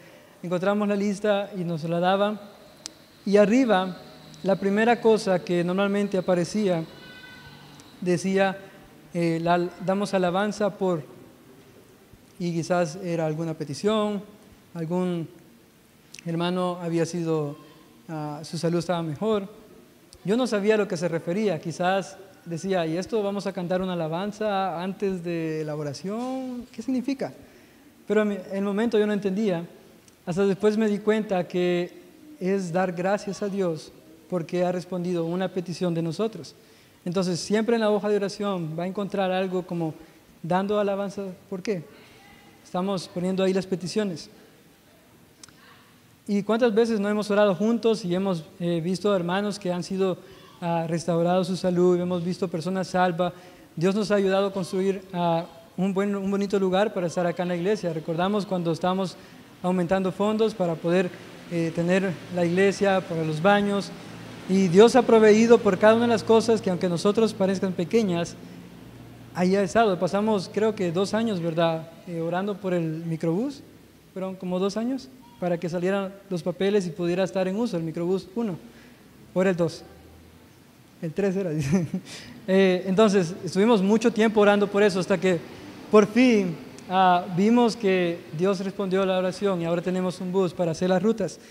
encontramos 0.41 0.88
la 0.88 0.95
lista 0.95 1.49
y 1.56 1.63
nos 1.63 1.84
la 1.84 1.99
daban, 1.99 2.39
y 3.26 3.38
arriba, 3.38 3.97
la 4.43 4.58
primera 4.58 4.99
cosa 4.99 5.43
que 5.43 5.63
normalmente 5.63 6.17
aparecía, 6.17 6.84
decía, 8.02 8.58
eh, 9.13 9.41
damos 9.86 10.13
alabanza 10.13 10.78
por, 10.78 11.04
y 12.39 12.52
quizás 12.52 12.97
era 12.97 13.26
alguna 13.26 13.54
petición, 13.54 14.21
algún 14.73 15.30
hermano 16.26 16.80
había 16.82 17.06
sido, 17.06 17.58
ah, 18.10 18.42
su 18.44 18.58
salud 18.58 18.80
estaba 18.80 19.02
mejor. 19.02 19.48
Yo 20.24 20.38
no 20.38 20.48
sabía 20.48 20.76
a 20.76 20.78
lo 20.78 20.88
que 20.88 20.98
se 20.98 21.08
refería, 21.08 21.60
quizás 21.60 22.18
decía, 22.46 22.86
¿y 22.86 22.98
esto 22.98 23.22
vamos 23.24 23.48
a 23.48 23.54
cantar 23.54 23.82
una 23.82 23.94
alabanza 23.94 24.82
antes 24.82 25.24
de 25.24 25.63
la 25.66 25.76
oración? 25.76 26.66
¿Qué 26.72 26.82
significa? 26.82 27.34
Pero 28.08 28.22
en 28.22 28.42
el 28.52 28.63
momento 28.63 28.98
yo 28.98 29.08
no 29.08 29.13
entendía, 29.13 29.66
hasta 30.26 30.46
después 30.46 30.78
me 30.78 30.88
di 30.88 31.00
cuenta 31.00 31.48
que 31.48 32.02
es 32.39 32.72
dar 32.72 32.92
gracias 32.92 33.42
a 33.42 33.50
Dios 33.50 33.92
porque 34.30 34.66
ha 34.66 34.72
respondido 34.72 35.26
una 35.26 35.50
petición 35.50 35.94
de 35.94 36.02
nosotros. 36.02 36.56
Entonces, 37.06 37.39
siempre 37.39 37.76
en 37.76 37.82
la 37.82 37.92
hoja 37.92 38.10
de 38.10 38.16
oración 38.16 38.76
va 38.78 38.84
a 38.84 38.88
encontrar 38.88 39.32
algo 39.32 39.63
como 39.63 39.94
dando 40.42 40.80
alabanza. 40.80 41.24
¿Por 41.50 41.62
qué? 41.62 41.84
Estamos 42.63 43.08
poniendo 43.08 43.44
ahí 43.44 43.54
las 43.54 43.68
peticiones. 43.68 44.30
¿Y 46.26 46.44
cuántas 46.44 46.74
veces 46.74 47.02
no 47.02 47.10
hemos 47.10 47.30
orado 47.32 47.54
juntos 47.54 48.06
y 48.06 48.16
hemos 48.16 48.46
eh, 48.62 48.80
visto 48.82 49.14
hermanos 49.14 49.60
que 49.60 49.74
han 49.74 49.84
sido 49.84 50.18
ah, 50.62 50.86
restaurados 50.88 51.48
su 51.48 51.58
salud, 51.58 52.00
hemos 52.00 52.24
visto 52.24 52.48
personas 52.48 52.88
salvas? 52.88 53.34
Dios 53.76 53.94
nos 53.94 54.10
ha 54.10 54.16
ayudado 54.16 54.48
a 54.48 54.54
construir 54.54 55.04
ah, 55.12 55.46
un, 55.76 55.94
buen, 55.94 56.16
un 56.16 56.32
bonito 56.32 56.58
lugar 56.58 56.94
para 56.94 57.08
estar 57.08 57.28
acá 57.28 57.44
en 57.44 57.50
la 57.50 57.58
iglesia. 57.58 57.92
Recordamos 57.92 58.46
cuando 58.46 58.72
estábamos 58.72 59.18
aumentando 59.62 60.14
fondos 60.14 60.54
para 60.54 60.76
poder 60.76 61.10
eh, 61.52 61.74
tener 61.76 62.14
la 62.34 62.46
iglesia, 62.46 63.02
para 63.02 63.26
los 63.26 63.42
baños, 63.42 63.92
y 64.48 64.70
Dios 64.70 64.96
ha 64.96 65.02
proveído 65.02 65.58
por 65.58 65.78
cada 65.78 65.96
una 65.96 66.04
de 66.04 66.14
las 66.14 66.24
cosas 66.24 66.62
que 66.62 66.70
aunque 66.70 66.88
nosotros 66.88 67.34
parezcan 67.34 67.74
pequeñas, 67.74 68.38
ahí 69.36 69.58
ha 69.58 69.62
estado. 69.62 70.00
Pasamos 70.00 70.50
creo 70.54 70.74
que 70.74 70.94
dos 70.94 71.14
años, 71.14 71.42
¿verdad? 71.42 71.90
Eh, 72.08 72.22
orando 72.22 72.56
por 72.56 72.74
el 72.74 73.04
microbús. 73.06 73.62
Fueron 74.14 74.36
como 74.36 74.60
dos 74.60 74.78
años 74.78 75.10
para 75.43 75.58
que 75.58 75.67
salieran 75.67 76.13
los 76.29 76.41
papeles 76.41 76.88
y 76.88 76.91
pudiera 76.91 77.25
estar 77.25 77.49
en 77.49 77.58
uso 77.58 77.75
el 77.75 77.84
microbús 77.84 78.29
1. 78.34 78.58
O 79.34 79.41
era 79.41 79.49
el 79.49 79.58
2. 79.58 79.84
El 81.01 81.12
3 81.12 81.36
era. 81.36 81.51
eh, 82.47 82.86
entonces, 82.88 83.36
estuvimos 83.43 83.82
mucho 83.82 84.10
tiempo 84.10 84.39
orando 84.39 84.67
por 84.67 84.82
eso 84.82 85.01
hasta 85.01 85.17
que 85.17 85.38
por 85.91 86.08
fin 86.08 86.56
ah, 86.89 87.25
vimos 87.36 87.75
que 87.75 88.21
Dios 88.38 88.62
respondió 88.62 89.01
a 89.01 89.06
la 89.06 89.17
oración 89.17 89.60
y 89.60 89.65
ahora 89.65 89.82
tenemos 89.82 90.21
un 90.21 90.32
bus 90.32 90.53
para 90.53 90.71
hacer 90.71 90.88
las 90.88 91.03
rutas. 91.03 91.41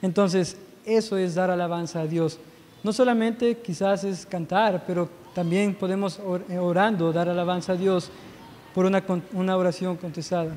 Entonces, 0.00 0.56
eso 0.86 1.18
es 1.18 1.34
dar 1.34 1.50
alabanza 1.50 2.02
a 2.02 2.06
Dios. 2.06 2.38
No 2.84 2.92
solamente 2.92 3.56
quizás 3.56 4.04
es 4.04 4.26
cantar, 4.26 4.84
pero 4.86 5.08
también 5.34 5.74
podemos 5.74 6.20
eh, 6.48 6.56
orando 6.56 7.12
dar 7.12 7.28
alabanza 7.28 7.72
a 7.72 7.76
Dios 7.76 8.12
por 8.72 8.86
una, 8.86 9.02
una 9.32 9.56
oración 9.56 9.96
contestada. 9.96 10.56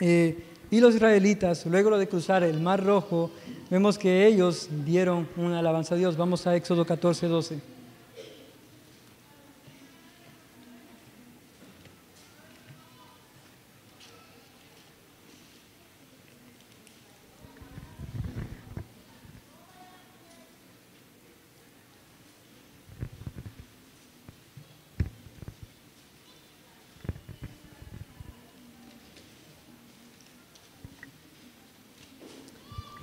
Eh, 0.00 0.49
y 0.70 0.80
los 0.80 0.94
israelitas, 0.94 1.66
luego 1.66 1.98
de 1.98 2.08
cruzar 2.08 2.42
el 2.44 2.60
Mar 2.60 2.84
Rojo, 2.84 3.30
vemos 3.70 3.98
que 3.98 4.26
ellos 4.26 4.68
dieron 4.84 5.28
una 5.36 5.58
alabanza 5.58 5.94
a 5.94 5.98
Dios. 5.98 6.16
Vamos 6.16 6.46
a 6.46 6.54
Éxodo 6.54 6.84
14, 6.84 7.26
12. 7.26 7.60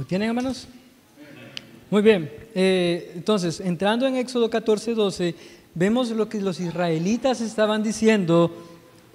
Tienen, 0.06 0.30
hermanos? 0.30 0.68
Muy 1.90 2.02
bien. 2.02 2.30
Eh, 2.54 3.14
entonces, 3.16 3.60
entrando 3.60 4.06
en 4.06 4.16
Éxodo 4.18 4.50
14, 4.50 4.94
12, 4.94 5.36
vemos 5.74 6.10
lo 6.12 6.28
que 6.28 6.42
los 6.42 6.60
israelitas 6.60 7.42
estaban 7.42 7.82
diciendo 7.82 8.52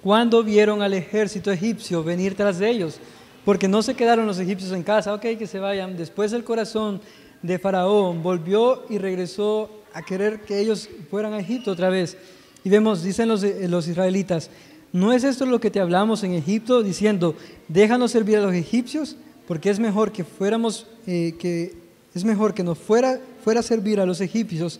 cuando 0.01 0.43
vieron 0.43 0.81
al 0.81 0.93
ejército 0.93 1.51
egipcio 1.51 2.03
venir 2.03 2.35
tras 2.35 2.59
de 2.59 2.69
ellos. 2.69 2.99
Porque 3.45 3.67
no 3.67 3.81
se 3.81 3.95
quedaron 3.95 4.25
los 4.25 4.39
egipcios 4.39 4.71
en 4.71 4.83
casa, 4.83 5.13
ok, 5.13 5.21
que 5.37 5.47
se 5.47 5.59
vayan. 5.59 5.95
Después 5.97 6.33
el 6.33 6.43
corazón 6.43 7.01
de 7.41 7.59
Faraón 7.59 8.23
volvió 8.23 8.83
y 8.89 8.97
regresó 8.97 9.69
a 9.93 10.01
querer 10.01 10.41
que 10.41 10.59
ellos 10.59 10.89
fueran 11.09 11.33
a 11.33 11.39
Egipto 11.39 11.71
otra 11.71 11.89
vez. 11.89 12.17
Y 12.63 12.69
vemos, 12.69 13.03
dicen 13.03 13.27
los, 13.27 13.43
eh, 13.43 13.67
los 13.67 13.87
israelitas, 13.87 14.49
¿no 14.91 15.13
es 15.13 15.23
esto 15.23 15.45
lo 15.45 15.59
que 15.59 15.69
te 15.69 15.79
hablamos 15.79 16.23
en 16.23 16.33
Egipto 16.33 16.81
diciendo, 16.81 17.35
déjanos 17.67 18.11
servir 18.11 18.37
a 18.37 18.41
los 18.41 18.53
egipcios? 18.53 19.17
Porque 19.47 19.69
es 19.69 19.79
mejor 19.79 20.11
que 20.11 20.23
fuéramos, 20.23 20.87
eh, 21.05 21.35
que 21.39 21.73
es 22.13 22.23
mejor 22.23 22.53
que 22.53 22.63
nos 22.63 22.77
fuera, 22.77 23.19
fuera 23.43 23.59
a 23.59 23.63
servir 23.63 23.99
a 23.99 24.05
los 24.05 24.21
egipcios 24.21 24.79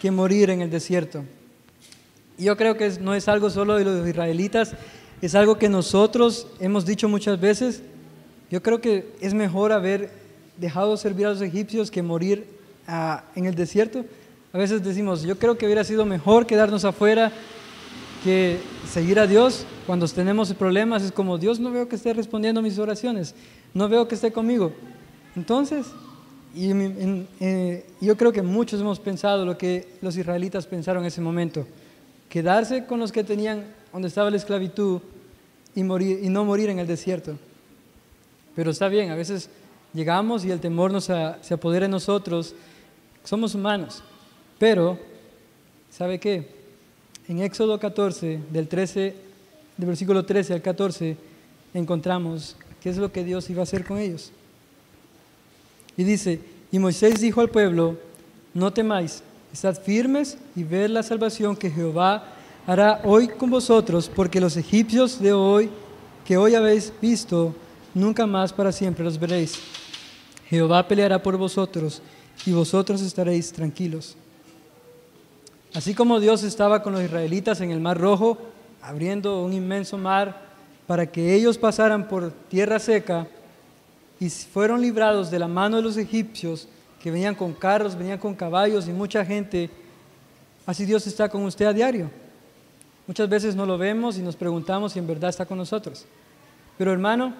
que 0.00 0.10
morir 0.10 0.50
en 0.50 0.62
el 0.62 0.70
desierto. 0.70 1.24
Yo 2.38 2.56
creo 2.56 2.76
que 2.76 2.90
no 3.00 3.14
es 3.14 3.28
algo 3.28 3.50
solo 3.50 3.76
de 3.76 3.84
los 3.84 4.06
israelitas, 4.06 4.74
es 5.20 5.34
algo 5.34 5.56
que 5.56 5.68
nosotros 5.68 6.48
hemos 6.58 6.84
dicho 6.84 7.08
muchas 7.08 7.40
veces. 7.40 7.82
Yo 8.50 8.62
creo 8.62 8.80
que 8.80 9.06
es 9.20 9.32
mejor 9.32 9.72
haber 9.72 10.10
dejado 10.56 10.96
servir 10.96 11.26
a 11.26 11.30
los 11.30 11.40
egipcios 11.40 11.90
que 11.90 12.02
morir 12.02 12.46
ah, 12.88 13.24
en 13.36 13.46
el 13.46 13.54
desierto. 13.54 14.04
A 14.52 14.58
veces 14.58 14.82
decimos, 14.82 15.22
yo 15.22 15.38
creo 15.38 15.56
que 15.56 15.64
hubiera 15.64 15.84
sido 15.84 16.04
mejor 16.04 16.46
quedarnos 16.46 16.84
afuera 16.84 17.32
que 18.22 18.58
seguir 18.90 19.18
a 19.18 19.26
Dios 19.26 19.64
cuando 19.86 20.06
tenemos 20.08 20.52
problemas. 20.54 21.02
Es 21.02 21.12
como, 21.12 21.38
Dios 21.38 21.58
no 21.58 21.70
veo 21.70 21.88
que 21.88 21.96
esté 21.96 22.12
respondiendo 22.12 22.60
a 22.60 22.62
mis 22.62 22.78
oraciones, 22.78 23.34
no 23.74 23.88
veo 23.88 24.08
que 24.08 24.14
esté 24.14 24.32
conmigo. 24.32 24.72
Entonces, 25.36 25.86
y, 26.54 26.70
eh, 27.40 27.86
yo 28.00 28.16
creo 28.16 28.32
que 28.32 28.42
muchos 28.42 28.80
hemos 28.80 29.00
pensado 29.00 29.46
lo 29.46 29.56
que 29.56 29.88
los 30.02 30.16
israelitas 30.16 30.66
pensaron 30.66 31.02
en 31.02 31.08
ese 31.08 31.20
momento. 31.20 31.66
Quedarse 32.28 32.84
con 32.84 33.00
los 33.00 33.12
que 33.12 33.24
tenían 33.24 33.64
donde 33.92 34.08
estaba 34.08 34.30
la 34.30 34.36
esclavitud 34.36 35.00
y, 35.74 35.82
morir, 35.82 36.20
y 36.22 36.28
no 36.28 36.44
morir 36.44 36.70
en 36.70 36.78
el 36.78 36.86
desierto. 36.86 37.38
Pero 38.54 38.70
está 38.70 38.88
bien, 38.88 39.10
a 39.10 39.14
veces 39.14 39.48
llegamos 39.94 40.44
y 40.44 40.50
el 40.50 40.60
temor 40.60 40.92
nos 40.92 41.04
se 41.04 41.54
apodera 41.54 41.86
de 41.86 41.90
nosotros. 41.90 42.54
Somos 43.24 43.54
humanos. 43.54 44.02
Pero, 44.58 44.98
¿sabe 45.90 46.18
qué? 46.18 46.48
En 47.28 47.40
Éxodo 47.40 47.78
14, 47.78 48.40
del, 48.50 48.68
13, 48.68 49.14
del 49.76 49.86
versículo 49.86 50.24
13 50.24 50.54
al 50.54 50.62
14, 50.62 51.16
encontramos 51.72 52.56
qué 52.82 52.90
es 52.90 52.96
lo 52.96 53.12
que 53.12 53.24
Dios 53.24 53.48
iba 53.48 53.60
a 53.60 53.62
hacer 53.62 53.84
con 53.84 53.98
ellos. 53.98 54.32
Y 55.96 56.04
dice, 56.04 56.40
y 56.70 56.78
Moisés 56.78 57.20
dijo 57.20 57.40
al 57.40 57.50
pueblo, 57.50 57.96
no 58.54 58.72
temáis, 58.72 59.22
estad 59.52 59.80
firmes 59.80 60.38
y 60.56 60.64
ved 60.64 60.88
la 60.88 61.02
salvación 61.02 61.54
que 61.54 61.70
Jehová 61.70 62.24
hará 62.66 63.00
hoy 63.04 63.28
con 63.28 63.50
vosotros, 63.50 64.10
porque 64.14 64.40
los 64.40 64.56
egipcios 64.56 65.20
de 65.20 65.32
hoy, 65.32 65.70
que 66.24 66.36
hoy 66.36 66.54
habéis 66.54 66.92
visto, 67.00 67.54
nunca 67.94 68.26
más 68.26 68.52
para 68.52 68.72
siempre 68.72 69.04
los 69.04 69.18
veréis. 69.18 69.58
Jehová 70.48 70.86
peleará 70.86 71.22
por 71.22 71.36
vosotros 71.36 72.02
y 72.46 72.52
vosotros 72.52 73.00
estaréis 73.02 73.52
tranquilos. 73.52 74.16
Así 75.74 75.94
como 75.94 76.20
Dios 76.20 76.42
estaba 76.42 76.82
con 76.82 76.92
los 76.92 77.02
israelitas 77.02 77.60
en 77.60 77.70
el 77.70 77.80
Mar 77.80 77.98
Rojo, 77.98 78.38
abriendo 78.82 79.42
un 79.42 79.52
inmenso 79.52 79.96
mar 79.96 80.51
para 80.86 81.06
que 81.06 81.34
ellos 81.34 81.58
pasaran 81.58 82.08
por 82.08 82.32
tierra 82.48 82.78
seca 82.78 83.26
y 84.20 84.30
fueron 84.30 84.80
librados 84.80 85.30
de 85.30 85.38
la 85.38 85.48
mano 85.48 85.76
de 85.76 85.82
los 85.82 85.96
egipcios, 85.96 86.68
que 87.02 87.10
venían 87.10 87.34
con 87.34 87.52
carros, 87.52 87.96
venían 87.96 88.18
con 88.18 88.34
caballos 88.34 88.86
y 88.86 88.92
mucha 88.92 89.24
gente, 89.24 89.68
así 90.64 90.84
Dios 90.84 91.06
está 91.06 91.28
con 91.28 91.42
usted 91.44 91.66
a 91.66 91.72
diario. 91.72 92.10
Muchas 93.06 93.28
veces 93.28 93.56
no 93.56 93.66
lo 93.66 93.76
vemos 93.76 94.18
y 94.18 94.22
nos 94.22 94.36
preguntamos 94.36 94.92
si 94.92 95.00
en 95.00 95.06
verdad 95.06 95.30
está 95.30 95.44
con 95.44 95.58
nosotros. 95.58 96.04
Pero 96.78 96.92
hermano, 96.92 97.34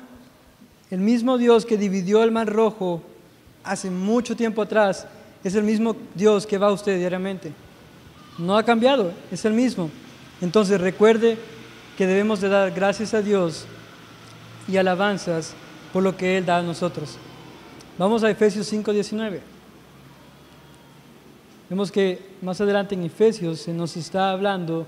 el 0.90 0.98
mismo 0.98 1.38
Dios 1.38 1.64
que 1.64 1.78
dividió 1.78 2.22
el 2.24 2.32
mar 2.32 2.52
rojo 2.52 3.02
hace 3.62 3.90
mucho 3.90 4.36
tiempo 4.36 4.62
atrás 4.62 5.06
es 5.44 5.54
el 5.54 5.62
mismo 5.62 5.96
Dios 6.14 6.46
que 6.46 6.58
va 6.58 6.68
a 6.68 6.72
usted 6.72 6.98
diariamente. 6.98 7.52
No 8.38 8.56
ha 8.56 8.64
cambiado, 8.64 9.12
es 9.30 9.44
el 9.44 9.52
mismo. 9.52 9.90
Entonces 10.40 10.80
recuerde 10.80 11.38
que 12.02 12.06
debemos 12.08 12.40
de 12.40 12.48
dar 12.48 12.72
gracias 12.72 13.14
a 13.14 13.22
Dios 13.22 13.64
y 14.66 14.76
alabanzas 14.76 15.54
por 15.92 16.02
lo 16.02 16.16
que 16.16 16.36
Él 16.36 16.44
da 16.44 16.58
a 16.58 16.62
nosotros. 16.62 17.16
Vamos 17.96 18.24
a 18.24 18.30
Efesios 18.32 18.66
5:19. 18.66 19.38
Vemos 21.70 21.92
que 21.92 22.18
más 22.42 22.60
adelante 22.60 22.96
en 22.96 23.04
Efesios 23.04 23.60
se 23.60 23.72
nos 23.72 23.96
está 23.96 24.32
hablando 24.32 24.84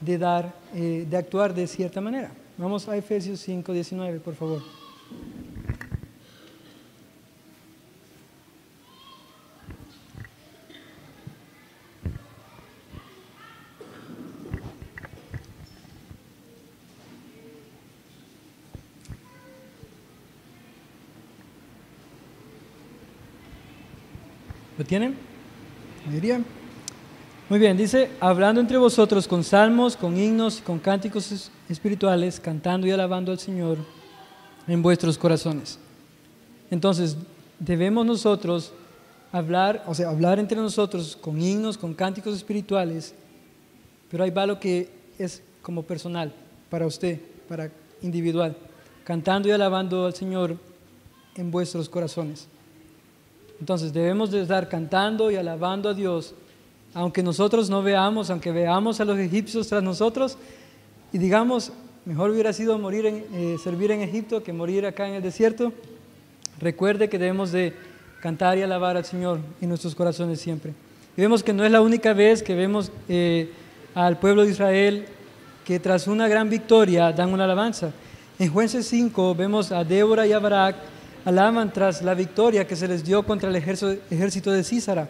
de 0.00 0.16
dar, 0.16 0.54
eh, 0.74 1.04
de 1.06 1.16
actuar 1.18 1.52
de 1.52 1.66
cierta 1.66 2.00
manera. 2.00 2.32
Vamos 2.56 2.88
a 2.88 2.96
Efesios 2.96 3.38
5:19, 3.38 4.20
por 4.20 4.36
favor. 4.36 4.62
Tienen? 24.88 25.14
Diría. 26.10 26.40
Muy 27.48 27.58
bien, 27.58 27.76
dice, 27.76 28.10
hablando 28.20 28.60
entre 28.60 28.78
vosotros 28.78 29.28
con 29.28 29.44
salmos, 29.44 29.96
con 29.96 30.18
himnos, 30.18 30.60
con 30.60 30.78
cánticos 30.78 31.50
espirituales, 31.68 32.40
cantando 32.40 32.86
y 32.86 32.90
alabando 32.90 33.30
al 33.30 33.38
Señor 33.38 33.78
en 34.66 34.82
vuestros 34.82 35.16
corazones. 35.16 35.78
Entonces, 36.70 37.16
debemos 37.58 38.04
nosotros 38.04 38.72
hablar, 39.30 39.84
o 39.86 39.94
sea, 39.94 40.08
hablar 40.08 40.38
entre 40.38 40.58
nosotros 40.58 41.16
con 41.20 41.40
himnos, 41.40 41.78
con 41.78 41.94
cánticos 41.94 42.34
espirituales, 42.34 43.14
pero 44.10 44.24
hay 44.24 44.32
algo 44.34 44.58
que 44.58 44.90
es 45.18 45.42
como 45.62 45.82
personal, 45.82 46.32
para 46.70 46.86
usted, 46.86 47.20
para 47.46 47.70
individual, 48.02 48.56
cantando 49.04 49.48
y 49.48 49.52
alabando 49.52 50.06
al 50.06 50.14
Señor 50.14 50.56
en 51.34 51.50
vuestros 51.50 51.88
corazones. 51.88 52.48
Entonces 53.60 53.92
debemos 53.92 54.30
de 54.30 54.42
estar 54.42 54.68
cantando 54.68 55.30
y 55.30 55.36
alabando 55.36 55.88
a 55.88 55.94
Dios, 55.94 56.34
aunque 56.94 57.22
nosotros 57.22 57.68
no 57.68 57.82
veamos, 57.82 58.30
aunque 58.30 58.52
veamos 58.52 59.00
a 59.00 59.04
los 59.04 59.18
egipcios 59.18 59.68
tras 59.68 59.82
nosotros 59.82 60.38
y 61.12 61.18
digamos, 61.18 61.72
mejor 62.04 62.30
hubiera 62.30 62.52
sido 62.52 62.78
morir 62.78 63.06
en, 63.06 63.24
eh, 63.32 63.56
servir 63.62 63.90
en 63.90 64.00
Egipto 64.02 64.42
que 64.42 64.52
morir 64.52 64.86
acá 64.86 65.08
en 65.08 65.14
el 65.14 65.22
desierto. 65.22 65.72
Recuerde 66.60 67.08
que 67.08 67.18
debemos 67.18 67.52
de 67.52 67.74
cantar 68.20 68.58
y 68.58 68.62
alabar 68.62 68.96
al 68.96 69.04
Señor 69.04 69.40
en 69.60 69.68
nuestros 69.68 69.94
corazones 69.94 70.40
siempre. 70.40 70.72
Y 71.16 71.20
vemos 71.20 71.42
que 71.42 71.52
no 71.52 71.64
es 71.64 71.72
la 71.72 71.80
única 71.80 72.12
vez 72.12 72.42
que 72.42 72.54
vemos 72.54 72.92
eh, 73.08 73.50
al 73.94 74.18
pueblo 74.18 74.44
de 74.44 74.50
Israel 74.50 75.06
que 75.64 75.80
tras 75.80 76.06
una 76.06 76.28
gran 76.28 76.48
victoria 76.48 77.12
dan 77.12 77.32
una 77.32 77.44
alabanza. 77.44 77.92
En 78.38 78.52
Jueces 78.52 78.86
5 78.86 79.34
vemos 79.34 79.72
a 79.72 79.84
Débora 79.84 80.26
y 80.26 80.32
a 80.32 80.38
Barak 80.38 80.76
alaban 81.24 81.72
tras 81.72 82.02
la 82.02 82.14
victoria 82.14 82.66
que 82.66 82.76
se 82.76 82.88
les 82.88 83.04
dio 83.04 83.24
contra 83.24 83.50
el 83.50 83.56
ejército 83.56 84.50
de 84.50 84.64
Císara. 84.64 85.08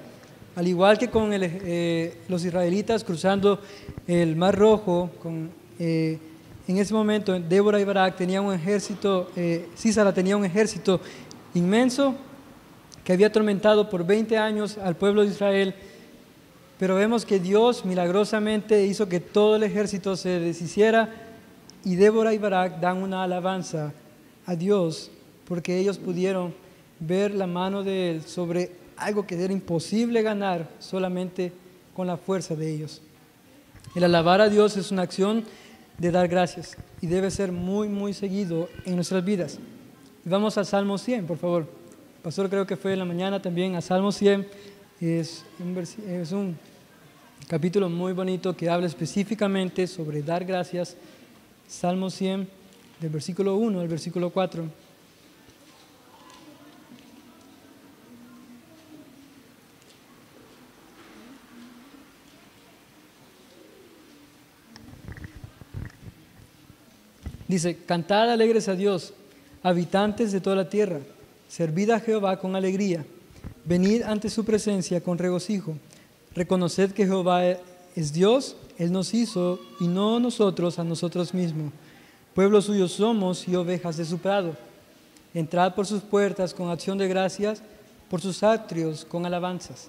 Al 0.57 0.67
igual 0.67 0.99
que 0.99 1.09
con 1.09 1.31
eh, 1.33 2.19
los 2.29 2.45
israelitas 2.45 3.05
cruzando 3.05 3.61
el 4.07 4.35
Mar 4.35 4.57
Rojo, 4.57 5.11
eh, 5.79 6.19
en 6.67 6.79
ese 6.79 6.93
momento 6.93 7.39
Débora 7.39 7.81
y 7.81 7.85
Barak 7.85 8.17
tenían 8.17 8.45
un 8.45 8.55
ejército, 8.55 9.31
eh, 9.37 9.69
tenía 10.15 10.37
un 10.37 10.45
ejército 10.45 11.01
inmenso 11.55 12.15
que 13.05 13.13
había 13.13 13.29
atormentado 13.29 13.89
por 13.89 14.05
20 14.05 14.37
años 14.37 14.77
al 14.79 14.97
pueblo 14.97 15.23
de 15.23 15.29
Israel, 15.29 15.75
pero 16.79 16.97
vemos 16.97 17.25
que 17.25 17.39
Dios 17.39 17.85
milagrosamente 17.85 18.85
hizo 18.85 19.09
que 19.09 19.21
todo 19.21 19.57
el 19.57 19.63
ejército 19.63 20.17
se 20.17 20.41
deshiciera 20.41 21.09
y 21.85 21.97
Débora 21.97 22.35
y 22.35 22.39
Barak 22.39 22.81
dan 22.81 23.03
una 23.03 23.23
alabanza 23.23 23.93
a 24.45 24.57
Dios 24.57 25.11
porque 25.49 25.79
ellos 25.79 25.97
pudieron 25.97 26.55
ver 27.01 27.35
la 27.35 27.47
mano 27.47 27.83
de 27.83 28.11
Él 28.11 28.23
sobre 28.23 28.71
algo 28.97 29.27
que 29.27 29.43
era 29.43 29.53
imposible 29.53 30.21
ganar 30.23 30.69
solamente 30.79 31.53
con 31.95 32.07
la 32.07 32.19
fuerza 32.19 32.55
de 32.55 32.73
ellos. 32.73 33.01
El 33.95 34.05
alabar 34.05 34.43
a 34.43 34.51
Dios 34.51 34.77
es 34.77 34.91
una 34.91 35.03
acción 35.03 35.45
de 35.97 36.11
dar 36.11 36.29
gracias 36.29 36.77
y 37.01 37.07
debe 37.07 37.31
ser 37.31 37.51
muy, 37.51 37.89
muy 37.89 38.13
seguido 38.13 38.69
en 38.85 38.97
nuestras 38.97 39.25
vidas. 39.25 39.59
Vamos 40.25 40.59
al 40.59 40.67
Salmo 40.67 40.99
100, 40.99 41.27
por 41.27 41.39
favor. 41.39 41.67
pastor 42.23 42.51
creo 42.51 42.67
que 42.67 42.77
fue 42.77 42.93
en 42.93 42.99
la 42.99 43.05
mañana 43.07 43.41
también 43.41 43.75
a 43.75 43.81
Salmo 43.81 44.13
100. 44.13 44.47
Es 45.01 45.45
un, 45.61 45.79
es 45.79 46.33
un 46.33 46.59
capítulo 47.49 47.89
muy 47.89 48.13
bonito 48.13 48.55
que 48.55 48.69
habla 48.69 48.87
específicamente 48.87 49.87
sobre 49.87 50.23
dar 50.23 50.45
gracias. 50.45 50.97
Salmo 51.67 52.11
100, 52.11 52.47
del 53.01 53.11
versículo 53.11 53.57
1 53.57 53.81
al 53.81 53.89
versículo 53.89 54.31
4. 54.31 54.88
Dice, 67.49 67.79
cantad 67.87 68.31
alegres 68.31 68.69
a 68.69 68.75
Dios, 68.75 69.15
habitantes 69.63 70.31
de 70.33 70.41
toda 70.41 70.55
la 70.55 70.69
tierra, 70.69 71.01
servid 71.49 71.91
a 71.91 72.01
Jehová 72.01 72.39
con 72.39 72.55
alegría, 72.55 73.05
venid 73.65 74.03
ante 74.03 74.29
su 74.29 74.45
presencia 74.45 75.01
con 75.01 75.17
regocijo. 75.17 75.75
Reconoced 76.35 76.93
que 76.93 77.07
Jehová 77.07 77.43
es 77.97 78.13
Dios, 78.13 78.55
Él 78.77 78.93
nos 78.93 79.15
hizo 79.15 79.59
y 79.81 79.89
no 79.89 80.21
nosotros 80.21 80.79
a 80.79 80.85
nosotros 80.85 81.33
mismos. 81.33 81.73
Pueblo 82.35 82.61
suyo 82.63 82.87
somos 82.87 83.49
y 83.49 83.57
ovejas 83.57 83.97
de 83.97 84.05
su 84.05 84.19
prado. 84.19 84.55
Entrad 85.35 85.75
por 85.75 85.87
sus 85.87 86.03
puertas 86.03 86.55
con 86.55 86.71
acción 86.71 86.99
de 86.99 87.09
gracias, 87.09 87.63
por 88.11 88.21
sus 88.21 88.43
atrios 88.43 89.05
con 89.05 89.27
alabanzas. 89.27 89.89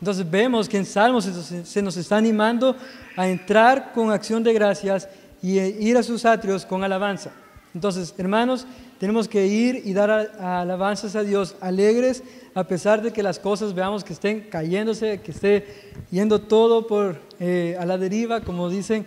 Entonces 0.00 0.28
vemos 0.28 0.68
que 0.68 0.78
en 0.78 0.86
Salmos 0.86 1.24
se 1.24 1.82
nos 1.82 1.96
está 1.96 2.16
animando 2.16 2.74
a 3.16 3.28
entrar 3.28 3.92
con 3.92 4.10
acción 4.10 4.42
de 4.42 4.52
gracias 4.52 5.08
y 5.42 5.58
ir 5.58 5.96
a 5.96 6.02
sus 6.02 6.24
atrios 6.24 6.66
con 6.66 6.84
alabanza. 6.84 7.32
Entonces, 7.74 8.14
hermanos, 8.18 8.66
tenemos 8.98 9.28
que 9.28 9.46
ir 9.46 9.82
y 9.84 9.92
dar 9.92 10.10
alabanzas 10.10 11.14
a 11.14 11.22
Dios 11.22 11.54
alegres, 11.60 12.22
a 12.54 12.64
pesar 12.64 13.02
de 13.02 13.12
que 13.12 13.22
las 13.22 13.38
cosas 13.38 13.74
veamos 13.74 14.02
que 14.02 14.12
estén 14.12 14.40
cayéndose, 14.50 15.20
que 15.20 15.30
esté 15.30 15.92
yendo 16.10 16.40
todo 16.40 16.86
por, 16.86 17.20
eh, 17.38 17.76
a 17.78 17.86
la 17.86 17.98
deriva, 17.98 18.40
como 18.40 18.68
dicen. 18.68 19.06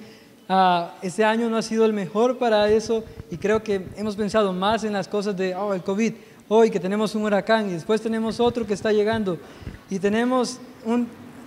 Ah, 0.53 0.95
este 1.01 1.23
año 1.23 1.49
no 1.49 1.55
ha 1.55 1.61
sido 1.61 1.85
el 1.85 1.93
mejor 1.93 2.37
para 2.37 2.69
eso 2.69 3.05
y 3.29 3.37
creo 3.37 3.63
que 3.63 3.87
hemos 3.95 4.17
pensado 4.17 4.51
más 4.51 4.83
en 4.83 4.91
las 4.91 5.07
cosas 5.07 5.37
de 5.37 5.55
oh, 5.55 5.73
el 5.73 5.81
COVID, 5.81 6.13
hoy 6.49 6.69
que 6.69 6.79
tenemos 6.79 7.15
un 7.15 7.23
huracán 7.23 7.69
y 7.69 7.73
después 7.73 8.01
tenemos 8.01 8.41
otro 8.41 8.67
que 8.67 8.73
está 8.73 8.91
llegando 8.91 9.37
y 9.89 9.97
tenemos 9.97 10.59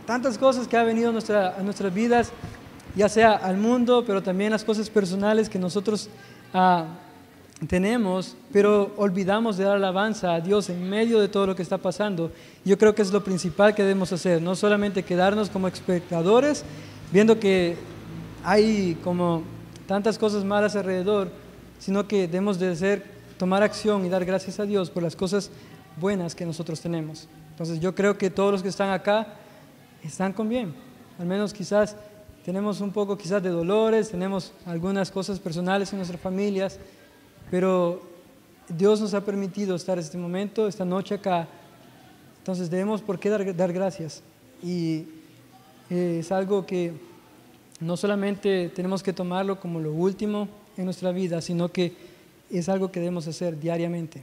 tantas 0.07 0.39
cosas 0.39 0.67
que 0.67 0.79
ha 0.79 0.83
venido 0.85 1.11
a, 1.11 1.13
nuestra, 1.13 1.55
a 1.55 1.63
nuestras 1.63 1.93
vidas, 1.93 2.33
ya 2.95 3.09
sea 3.09 3.33
al 3.33 3.57
mundo, 3.57 4.05
pero 4.07 4.23
también 4.23 4.53
las 4.53 4.65
cosas 4.65 4.89
personales 4.89 5.49
que 5.49 5.59
nosotros 5.59 6.09
ah, 6.53 6.87
tenemos, 7.69 8.37
pero 8.53 8.93
olvidamos 8.97 9.57
de 9.57 9.65
dar 9.65 9.77
alabanza 9.77 10.35
a 10.35 10.41
Dios 10.41 10.69
en 10.71 10.89
medio 10.89 11.21
de 11.21 11.29
todo 11.29 11.47
lo 11.47 11.57
que 11.57 11.63
está 11.63 11.79
pasando. 11.79 12.31
Yo 12.65 12.79
creo 12.79 12.95
que 12.95 13.03
es 13.03 13.13
lo 13.13 13.25
principal 13.25 13.75
que 13.75 13.83
debemos 13.83 14.13
hacer, 14.13 14.41
no 14.41 14.55
solamente 14.55 15.03
quedarnos 15.03 15.51
como 15.51 15.69
espectadores, 15.69 16.65
viendo 17.13 17.39
que 17.39 17.77
hay 18.43 18.97
como 19.03 19.43
tantas 19.87 20.19
cosas 20.19 20.45
malas 20.45 20.77
alrededor, 20.77 21.31
sino 21.79 22.07
que 22.07 22.23
debemos 22.23 22.59
de 22.59 22.71
hacer, 22.71 23.05
tomar 23.39 23.63
acción 23.63 24.05
y 24.05 24.09
dar 24.09 24.25
gracias 24.25 24.61
a 24.61 24.65
Dios 24.65 24.91
por 24.91 25.03
las 25.03 25.17
cosas 25.17 25.51
buenas 26.01 26.35
que 26.35 26.47
nosotros 26.47 26.81
tenemos. 26.81 27.29
Entonces 27.51 27.81
yo 27.81 27.95
creo 27.95 28.19
que 28.19 28.31
todos 28.31 28.53
los 28.53 28.63
que 28.63 28.69
están 28.69 28.91
acá 28.91 29.27
están 30.03 30.33
con 30.33 30.49
bien, 30.49 30.75
al 31.19 31.27
menos 31.27 31.53
quizás 31.53 31.97
tenemos 32.45 32.83
un 32.83 32.91
poco 32.91 33.17
quizás 33.17 33.43
de 33.43 33.49
dolores, 33.49 34.11
tenemos 34.11 34.53
algunas 34.67 35.11
cosas 35.11 35.39
personales 35.41 35.91
en 35.93 35.99
nuestras 35.99 36.21
familias, 36.21 36.79
pero 37.51 38.03
Dios 38.69 39.01
nos 39.01 39.15
ha 39.15 39.25
permitido 39.25 39.75
estar 39.75 39.99
este 39.99 40.19
momento, 40.19 40.69
esta 40.69 40.85
noche 40.85 41.15
acá. 41.15 41.49
Entonces 42.39 42.69
debemos 42.69 43.01
por 43.01 43.19
qué 43.19 43.31
dar, 43.31 43.57
dar 43.57 43.73
gracias. 43.73 44.23
Y 44.63 45.07
eh, 45.89 46.19
es 46.21 46.31
algo 46.33 46.67
que 46.67 46.93
no 47.81 47.97
solamente 47.97 48.69
tenemos 48.69 49.03
que 49.03 49.15
tomarlo 49.15 49.59
como 49.59 49.81
lo 49.81 49.93
último 49.93 50.47
en 50.77 50.85
nuestra 50.85 51.13
vida, 51.13 51.41
sino 51.41 51.71
que 51.71 51.95
es 52.51 52.69
algo 52.69 52.93
que 52.93 53.01
debemos 53.01 53.27
hacer 53.27 53.59
diariamente. 53.59 54.23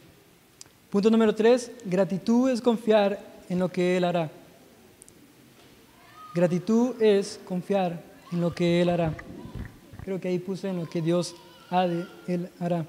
Punto 0.91 1.10
número 1.10 1.34
tres, 1.34 1.71
gratitud 1.86 2.51
es 2.51 2.62
confiar 2.62 3.19
en 3.49 3.57
lo 3.57 3.69
que 3.69 3.97
Él 3.97 4.03
hará. 4.03 4.29
Gratitud 6.36 7.01
es 7.01 7.39
confiar 7.45 8.11
en 8.32 8.41
lo 8.41 8.54
que 8.54 8.82
Él 8.82 8.89
hará. 8.89 9.15
Creo 10.04 10.20
que 10.20 10.28
ahí 10.28 10.39
puse 10.39 10.70
en 10.70 10.78
lo 10.78 10.89
que 10.89 11.02
Dios 11.02 11.36
hará. 11.70 12.86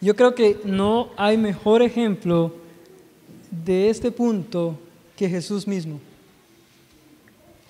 Yo 0.00 0.14
creo 0.16 0.34
que 0.34 0.60
no 0.64 1.10
hay 1.16 1.36
mejor 1.36 1.82
ejemplo 1.82 2.52
de 3.50 3.88
este 3.88 4.10
punto 4.10 4.78
que 5.16 5.28
Jesús 5.28 5.66
mismo. 5.66 6.00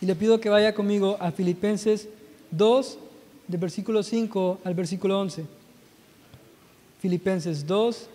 Y 0.01 0.07
le 0.07 0.15
pido 0.15 0.41
que 0.41 0.49
vaya 0.49 0.75
conmigo 0.75 1.17
a 1.21 1.31
Filipenses 1.31 2.09
2, 2.51 2.99
del 3.47 3.61
versículo 3.61 4.03
5 4.03 4.61
al 4.65 4.75
versículo 4.75 5.21
11. 5.21 5.45
Filipenses 6.99 7.67
2, 7.67 8.09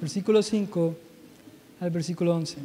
versículo 0.00 0.42
5 0.42 0.94
al 1.80 1.90
versículo 1.90 2.34
11. 2.34 2.56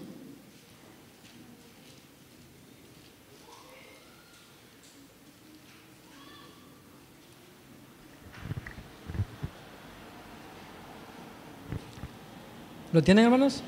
¿Lo 12.94 13.02
tienen, 13.02 13.26
hermanos? 13.26 13.62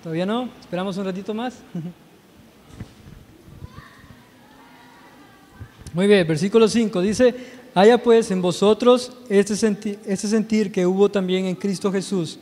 ¿Todavía 0.00 0.24
no? 0.24 0.48
¿Esperamos 0.60 0.96
un 0.96 1.06
ratito 1.06 1.34
más? 1.34 1.56
Muy 5.92 6.06
bien, 6.06 6.24
versículo 6.24 6.68
5 6.68 7.00
dice, 7.00 7.34
haya 7.74 8.00
pues 8.00 8.30
en 8.30 8.40
vosotros 8.40 9.10
este 9.28 9.56
sentir, 9.56 9.98
este 10.06 10.28
sentir 10.28 10.70
que 10.70 10.86
hubo 10.86 11.10
también 11.10 11.46
en 11.46 11.56
Cristo 11.56 11.90
Jesús, 11.90 12.38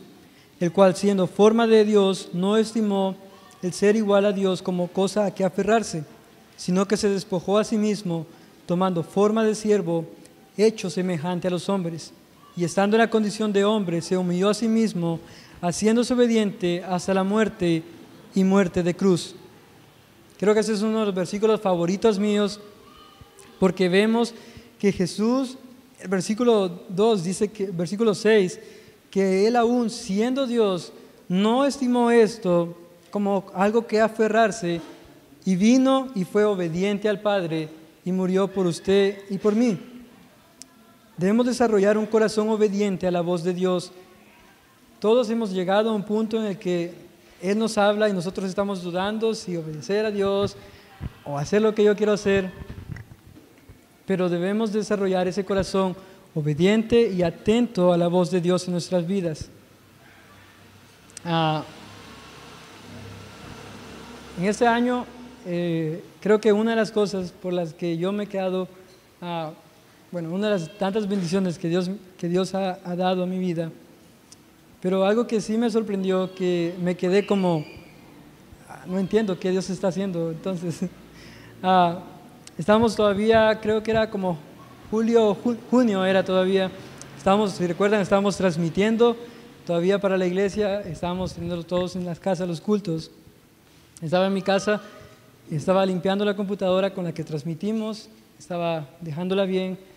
el 0.59 0.71
cual 0.71 0.95
siendo 0.95 1.25
forma 1.25 1.65
de 1.65 1.83
Dios 1.83 2.29
no 2.33 2.55
estimó 2.55 3.15
el 3.63 3.73
ser 3.73 3.95
igual 3.95 4.27
a 4.27 4.33
Dios 4.33 4.61
como 4.61 4.87
cosa 4.87 5.25
a 5.25 5.33
que 5.33 5.43
aferrarse, 5.43 6.03
sino 6.57 6.87
que 6.87 6.95
se 6.95 7.09
despojó 7.09 7.57
a 7.57 7.63
sí 7.63 7.79
mismo, 7.79 8.27
tomando 8.67 9.01
forma 9.01 9.43
de 9.43 9.55
siervo, 9.55 10.05
hecho 10.57 10.91
semejante 10.91 11.47
a 11.47 11.51
los 11.51 11.69
hombres 11.69 12.13
y 12.55 12.63
estando 12.63 12.95
en 12.95 13.01
la 13.01 13.09
condición 13.09 13.51
de 13.51 13.65
hombre, 13.65 14.01
se 14.01 14.17
humilló 14.17 14.49
a 14.49 14.53
sí 14.53 14.67
mismo, 14.67 15.19
haciéndose 15.61 16.13
obediente 16.13 16.83
hasta 16.83 17.13
la 17.13 17.23
muerte 17.23 17.83
y 18.35 18.43
muerte 18.43 18.83
de 18.83 18.95
cruz. 18.95 19.35
Creo 20.39 20.53
que 20.53 20.59
ese 20.59 20.73
es 20.73 20.81
uno 20.81 20.99
de 20.99 21.05
los 21.07 21.15
versículos 21.15 21.61
favoritos 21.61 22.19
míos, 22.19 22.59
porque 23.59 23.89
vemos 23.89 24.33
que 24.77 24.91
Jesús, 24.91 25.57
el 25.99 26.09
versículo 26.09 26.81
2 26.89 27.23
dice 27.23 27.47
que, 27.47 27.67
versículo 27.67 28.13
6, 28.13 28.59
que 29.09 29.47
él 29.47 29.55
aún 29.55 29.89
siendo 29.89 30.45
Dios, 30.45 30.91
no 31.29 31.65
estimó 31.65 32.11
esto 32.11 32.77
como 33.09 33.45
algo 33.53 33.87
que 33.87 34.01
aferrarse, 34.01 34.81
y 35.45 35.55
vino 35.55 36.09
y 36.15 36.23
fue 36.23 36.45
obediente 36.45 37.09
al 37.09 37.21
Padre 37.21 37.69
y 38.05 38.11
murió 38.11 38.47
por 38.47 38.65
usted 38.65 39.19
y 39.29 39.37
por 39.37 39.55
mí. 39.55 39.77
Debemos 41.17 41.45
desarrollar 41.45 41.97
un 41.97 42.07
corazón 42.07 42.49
obediente 42.49 43.05
a 43.05 43.11
la 43.11 43.21
voz 43.21 43.43
de 43.43 43.53
Dios. 43.53 43.91
Todos 44.99 45.29
hemos 45.29 45.51
llegado 45.51 45.91
a 45.91 45.93
un 45.93 46.03
punto 46.03 46.39
en 46.39 46.45
el 46.47 46.57
que 46.57 46.93
Él 47.41 47.59
nos 47.59 47.77
habla 47.77 48.09
y 48.09 48.13
nosotros 48.13 48.49
estamos 48.49 48.81
dudando 48.81 49.35
si 49.35 49.55
obedecer 49.55 50.07
a 50.07 50.11
Dios 50.11 50.55
o 51.23 51.37
hacer 51.37 51.61
lo 51.61 51.75
que 51.75 51.83
yo 51.83 51.95
quiero 51.95 52.13
hacer. 52.13 52.51
Pero 54.07 54.27
debemos 54.27 54.73
desarrollar 54.73 55.27
ese 55.27 55.45
corazón 55.45 55.95
obediente 56.33 57.09
y 57.11 57.21
atento 57.21 57.93
a 57.93 57.97
la 57.97 58.07
voz 58.07 58.31
de 58.31 58.41
Dios 58.41 58.65
en 58.65 58.71
nuestras 58.71 59.05
vidas. 59.05 59.49
Ah, 61.23 61.63
en 64.39 64.45
este 64.45 64.65
año, 64.65 65.05
eh, 65.45 66.03
creo 66.21 66.41
que 66.41 66.51
una 66.51 66.71
de 66.71 66.77
las 66.77 66.91
cosas 66.91 67.31
por 67.31 67.53
las 67.53 67.75
que 67.75 67.97
yo 67.97 68.11
me 68.11 68.23
he 68.23 68.27
quedado 68.27 68.67
ah, 69.21 69.51
bueno, 70.13 70.29
una 70.29 70.45
de 70.45 70.59
las 70.59 70.77
tantas 70.77 71.07
bendiciones 71.07 71.57
que 71.57 71.67
Dios, 71.67 71.89
que 72.19 72.29
Dios 72.29 72.53
ha, 72.53 72.77
dado 72.95 73.23
a 73.23 73.25
mi 73.25 73.39
vida. 73.39 73.71
Pero 74.79 75.05
algo 75.05 75.25
que 75.25 75.41
sí 75.41 75.57
me 75.57 75.71
sorprendió, 75.71 76.35
que 76.35 76.75
me 76.79 76.95
quedé 76.95 77.25
como, 77.25 77.65
ah, 78.69 78.83
no 78.85 78.99
entiendo 78.99 79.39
qué 79.39 79.49
Dios 79.49 79.71
está 79.71 79.87
haciendo. 79.87 80.29
Entonces, 80.29 80.81
ah, 81.63 81.97
estábamos 82.59 82.95
todavía, 82.95 83.59
creo 83.59 83.81
que 83.81 83.89
era 83.89 84.07
como 84.07 84.37
julio, 84.91 85.35
junio 85.71 86.05
era 86.05 86.23
todavía. 86.23 86.69
Estábamos, 87.17 87.53
si 87.53 87.65
recuerdan, 87.65 87.99
estábamos 87.99 88.37
transmitiendo 88.37 89.17
todavía 89.65 89.97
para 89.99 90.15
la 90.15 90.27
iglesia, 90.27 90.81
estábamos 90.81 91.33
teniendo 91.33 91.63
todos 91.63 91.95
en 91.95 92.05
las 92.05 92.19
casas 92.19 92.47
los 92.47 92.61
cultos. 92.61 93.09
Estaba 93.99 94.27
en 94.27 94.33
mi 94.35 94.43
casa, 94.43 94.79
estaba 95.49 95.83
limpiando 95.87 96.23
la 96.23 96.35
computadora 96.35 96.93
con 96.93 97.03
la 97.03 97.15
que 97.15 97.23
transmitimos, 97.23 98.09
estaba 98.37 98.87
dejándola 99.01 99.45
bien 99.45 99.91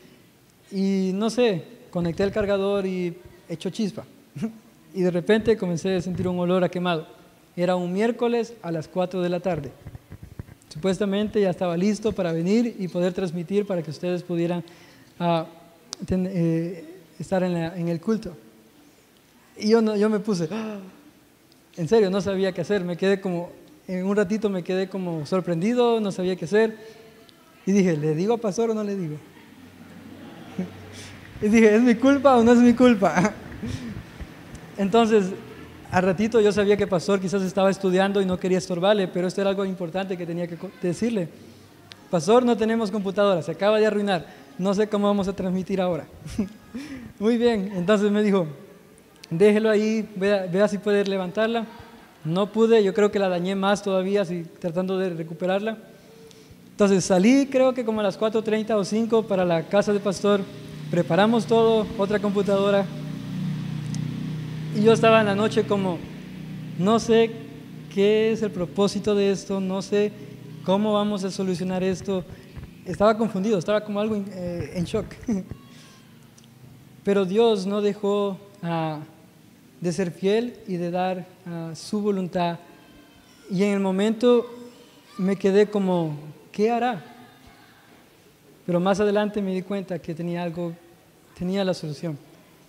y 0.70 1.10
no 1.14 1.30
sé, 1.30 1.64
conecté 1.90 2.22
el 2.22 2.32
cargador 2.32 2.86
y 2.86 3.16
echó 3.48 3.70
chispa. 3.70 4.04
Y 4.94 5.02
de 5.02 5.10
repente 5.10 5.58
comencé 5.58 5.94
a 5.94 6.00
sentir 6.00 6.26
un 6.26 6.38
olor 6.38 6.64
a 6.64 6.70
quemado. 6.70 7.06
Era 7.54 7.76
un 7.76 7.92
miércoles 7.92 8.54
a 8.62 8.72
las 8.72 8.88
4 8.88 9.20
de 9.20 9.28
la 9.28 9.40
tarde. 9.40 9.70
Supuestamente 10.70 11.38
ya 11.38 11.50
estaba 11.50 11.76
listo 11.76 12.12
para 12.12 12.32
venir 12.32 12.76
y 12.78 12.88
poder 12.88 13.12
transmitir 13.12 13.66
para 13.66 13.82
que 13.82 13.90
ustedes 13.90 14.22
pudieran 14.22 14.64
ah, 15.20 15.44
eh, 16.08 16.84
estar 17.18 17.42
en, 17.42 17.88
el 17.88 18.00
culto. 18.00 18.34
Y 19.58 19.68
yo, 19.68 19.82
no, 19.82 19.96
yo 19.96 20.08
me 20.08 20.18
puse, 20.18 20.48
¡ah! 20.50 20.78
en 21.76 21.88
serio, 21.88 22.08
no 22.08 22.22
sabía 22.22 22.52
qué 22.52 22.62
hacer. 22.62 22.82
Me 22.82 22.96
quedé 22.96 23.20
como, 23.20 23.50
en 23.86 24.06
un 24.06 24.16
ratito 24.16 24.48
me 24.48 24.62
quedé 24.62 24.88
como 24.88 25.26
sorprendido, 25.26 26.00
no 26.00 26.10
sabía 26.10 26.36
qué 26.36 26.46
hacer. 26.46 26.76
Y 27.66 27.72
dije, 27.72 27.98
¿le 27.98 28.14
digo 28.14 28.34
a 28.34 28.38
pastor 28.38 28.70
o 28.70 28.74
no 28.74 28.82
le 28.82 28.96
digo? 28.96 29.16
Y 31.42 31.48
dije, 31.48 31.74
¿es 31.74 31.82
mi 31.82 31.94
culpa 31.94 32.36
o 32.36 32.42
no 32.42 32.52
es 32.52 32.58
mi 32.58 32.72
culpa? 32.72 33.32
Entonces, 34.78 35.32
al 35.90 36.02
ratito 36.02 36.40
yo 36.40 36.52
sabía 36.52 36.76
que 36.76 36.86
pastor 36.86 37.20
quizás 37.20 37.42
estaba 37.42 37.70
estudiando 37.70 38.20
y 38.20 38.26
no 38.26 38.38
quería 38.38 38.58
estorbarle, 38.58 39.08
pero 39.08 39.28
esto 39.28 39.40
era 39.40 39.50
algo 39.50 39.64
importante 39.64 40.16
que 40.16 40.26
tenía 40.26 40.46
que 40.46 40.56
decirle. 40.82 41.28
Pastor, 42.10 42.44
no 42.44 42.56
tenemos 42.56 42.90
computadora, 42.90 43.42
se 43.42 43.52
acaba 43.52 43.78
de 43.78 43.86
arruinar, 43.86 44.26
no 44.58 44.72
sé 44.74 44.88
cómo 44.88 45.06
vamos 45.06 45.28
a 45.28 45.32
transmitir 45.34 45.80
ahora. 45.80 46.06
Muy 47.18 47.36
bien, 47.36 47.72
entonces 47.74 48.10
me 48.10 48.22
dijo, 48.22 48.46
déjelo 49.30 49.70
ahí, 49.70 50.08
vea, 50.16 50.46
vea, 50.46 50.68
si 50.68 50.78
puede 50.78 51.04
levantarla. 51.04 51.66
No 52.24 52.50
pude, 52.50 52.82
yo 52.82 52.92
creo 52.92 53.12
que 53.12 53.18
la 53.20 53.28
dañé 53.28 53.54
más 53.54 53.82
todavía, 53.82 54.22
así, 54.22 54.44
tratando 54.58 54.98
de 54.98 55.10
recuperarla. 55.10 55.78
Entonces 56.72 57.04
salí, 57.04 57.46
creo 57.46 57.72
que 57.72 57.84
como 57.84 58.00
a 58.00 58.02
las 58.02 58.18
4.30 58.18 58.74
o 58.74 58.84
5 58.84 59.22
para 59.26 59.44
la 59.44 59.62
casa 59.62 59.92
del 59.92 60.02
pastor, 60.02 60.40
preparamos 60.90 61.46
todo, 61.46 61.86
otra 61.98 62.18
computadora, 62.18 62.86
y 64.76 64.82
yo 64.82 64.92
estaba 64.92 65.20
en 65.20 65.26
la 65.26 65.34
noche 65.34 65.64
como, 65.64 65.98
no 66.78 66.98
sé 66.98 67.30
qué 67.94 68.32
es 68.32 68.42
el 68.42 68.50
propósito 68.50 69.14
de 69.14 69.30
esto, 69.30 69.58
no 69.58 69.80
sé 69.80 70.12
cómo 70.66 70.92
vamos 70.92 71.24
a 71.24 71.30
solucionar 71.30 71.82
esto. 71.82 72.24
Estaba 72.84 73.16
confundido, 73.16 73.58
estaba 73.58 73.80
como 73.80 74.00
algo 74.00 74.16
en, 74.16 74.26
eh, 74.32 74.82
shock. 74.84 75.06
Pero 77.04 77.24
Dios 77.24 77.66
no 77.66 77.80
dejó 77.80 78.36
ah, 78.62 78.98
de 79.80 79.92
ser 79.92 80.10
fiel 80.10 80.58
y 80.68 80.76
de 80.76 80.90
dar 80.90 81.26
ah, 81.46 81.70
su 81.74 82.02
voluntad. 82.02 82.58
Y 83.50 83.62
en 83.62 83.72
el 83.72 83.80
momento 83.80 84.44
me 85.16 85.36
quedé 85.36 85.70
como, 85.70 86.18
¿qué 86.52 86.70
hará? 86.70 87.15
Pero 88.66 88.80
más 88.80 88.98
adelante 89.00 89.40
me 89.40 89.54
di 89.54 89.62
cuenta 89.62 89.98
que 90.00 90.14
tenía 90.14 90.42
algo, 90.42 90.72
tenía 91.38 91.64
la 91.64 91.72
solución. 91.72 92.18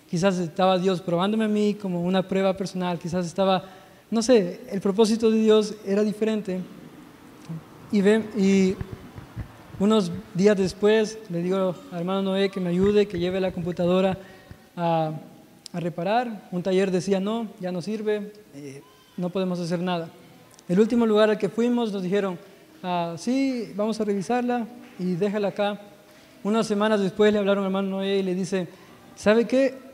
Quizás 0.09 0.37
estaba 0.37 0.77
Dios 0.77 1.01
probándome 1.01 1.45
a 1.45 1.49
mí 1.49 1.73
como 1.73 2.03
una 2.03 2.27
prueba 2.27 2.55
personal, 2.55 2.99
quizás 2.99 3.25
estaba, 3.25 3.63
no 4.09 4.21
sé, 4.21 4.61
el 4.71 4.79
propósito 4.79 5.29
de 5.31 5.39
Dios 5.41 5.73
era 5.85 6.03
diferente. 6.03 6.61
Y, 7.91 8.07
y 8.07 8.77
unos 9.79 10.11
días 10.33 10.57
después 10.57 11.19
le 11.29 11.41
digo 11.41 11.75
al 11.91 11.99
hermano 11.99 12.21
Noé 12.21 12.49
que 12.49 12.59
me 12.59 12.69
ayude, 12.69 13.07
que 13.07 13.19
lleve 13.19 13.39
la 13.39 13.51
computadora 13.51 14.17
a, 14.75 15.11
reparar. 15.73 16.47
Un 16.51 16.63
taller 16.63 16.89
decía, 16.89 17.19
no, 17.19 17.47
ya 17.59 17.71
no 17.71 17.81
sirve, 17.83 18.31
eh, 18.55 18.81
no 19.17 19.29
podemos 19.29 19.59
hacer 19.59 19.79
nada. 19.79 20.09
El 20.67 20.79
último 20.79 21.05
lugar 21.05 21.29
al 21.29 21.37
que 21.37 21.49
fuimos 21.49 21.91
nos 21.91 22.01
dijeron, 22.01 22.39
ah, 22.83 23.15
sí, 23.17 23.73
vamos 23.75 23.99
a 23.99 24.05
revisarla 24.05 24.67
y 24.99 25.15
déjala 25.15 25.49
acá. 25.49 25.79
Unas 26.43 26.67
semanas 26.67 26.99
después 26.99 27.33
le 27.33 27.39
hablaron 27.39 27.63
al 27.63 27.69
hermano 27.69 27.89
Noé 27.89 28.17
y 28.17 28.23
le 28.23 28.35
dice, 28.35 28.67
¿sabe 29.15 29.45
qué? 29.45 29.87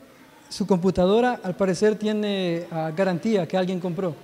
su 0.54 0.68
computadora 0.68 1.40
al 1.42 1.56
parecer 1.56 1.96
tiene 1.96 2.66
ah, 2.70 2.92
garantía 2.96 3.44
que 3.48 3.56
alguien 3.56 3.80
compró. 3.80 4.14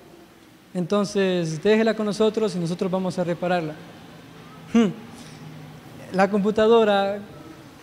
Entonces, 0.72 1.60
déjela 1.60 1.94
con 1.94 2.06
nosotros 2.06 2.54
y 2.54 2.58
nosotros 2.60 2.88
vamos 2.88 3.18
a 3.18 3.24
repararla. 3.24 3.74
Hmm. 4.72 4.90
La 6.12 6.30
computadora 6.30 7.18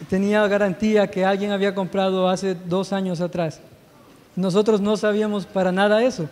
tenía 0.09 0.47
garantía 0.47 1.07
que 1.07 1.25
alguien 1.25 1.51
había 1.51 1.75
comprado 1.75 2.29
hace 2.29 2.55
dos 2.55 2.93
años 2.93 3.19
atrás. 3.19 3.59
Nosotros 4.35 4.79
no 4.79 4.95
sabíamos 4.95 5.45
para 5.45 5.73
nada 5.73 6.01
eso. 6.01 6.29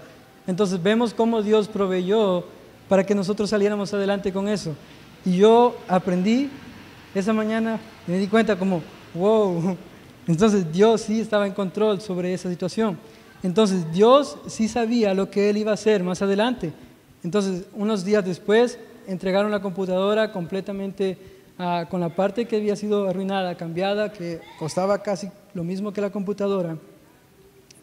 Entonces 0.48 0.82
vemos 0.82 1.14
cómo 1.14 1.42
Dios 1.42 1.68
proveyó 1.68 2.46
para 2.88 3.04
que 3.04 3.16
nosotros 3.16 3.50
saliéramos 3.50 3.94
adelante 3.94 4.32
con 4.32 4.48
eso. 4.48 4.76
Y 5.26 5.38
yo 5.38 5.76
aprendí 5.88 6.50
esa 7.14 7.34
mañana, 7.34 7.80
me 8.08 8.18
di 8.18 8.28
cuenta 8.28 8.58
como, 8.58 8.82
wow, 9.14 9.78
entonces 10.28 10.72
Dios 10.72 11.02
sí 11.02 11.20
estaba 11.20 11.48
en 11.48 11.54
control 11.54 12.02
sobre 12.02 12.34
esa 12.34 12.50
situación. 12.50 12.98
Entonces 13.42 13.92
Dios 13.92 14.38
sí 14.48 14.68
sabía 14.68 15.14
lo 15.14 15.30
que 15.30 15.50
Él 15.50 15.58
iba 15.58 15.72
a 15.72 15.76
hacer 15.76 16.04
más 16.04 16.22
adelante. 16.22 16.74
Entonces 17.24 17.66
unos 17.74 18.06
días 18.06 18.26
después 18.26 18.80
entregaron 19.08 19.52
la 19.52 19.62
computadora 19.62 20.32
completamente 20.32 21.18
ah, 21.58 21.86
con 21.90 22.02
la 22.02 22.10
parte 22.10 22.46
que 22.46 22.56
había 22.56 22.76
sido 22.76 23.08
arruinada, 23.08 23.56
cambiada, 23.56 24.12
que 24.12 24.42
costaba 24.60 25.02
casi 25.02 25.30
lo 25.54 25.64
mismo 25.64 25.94
que 25.94 26.02
la 26.02 26.12
computadora. 26.12 26.78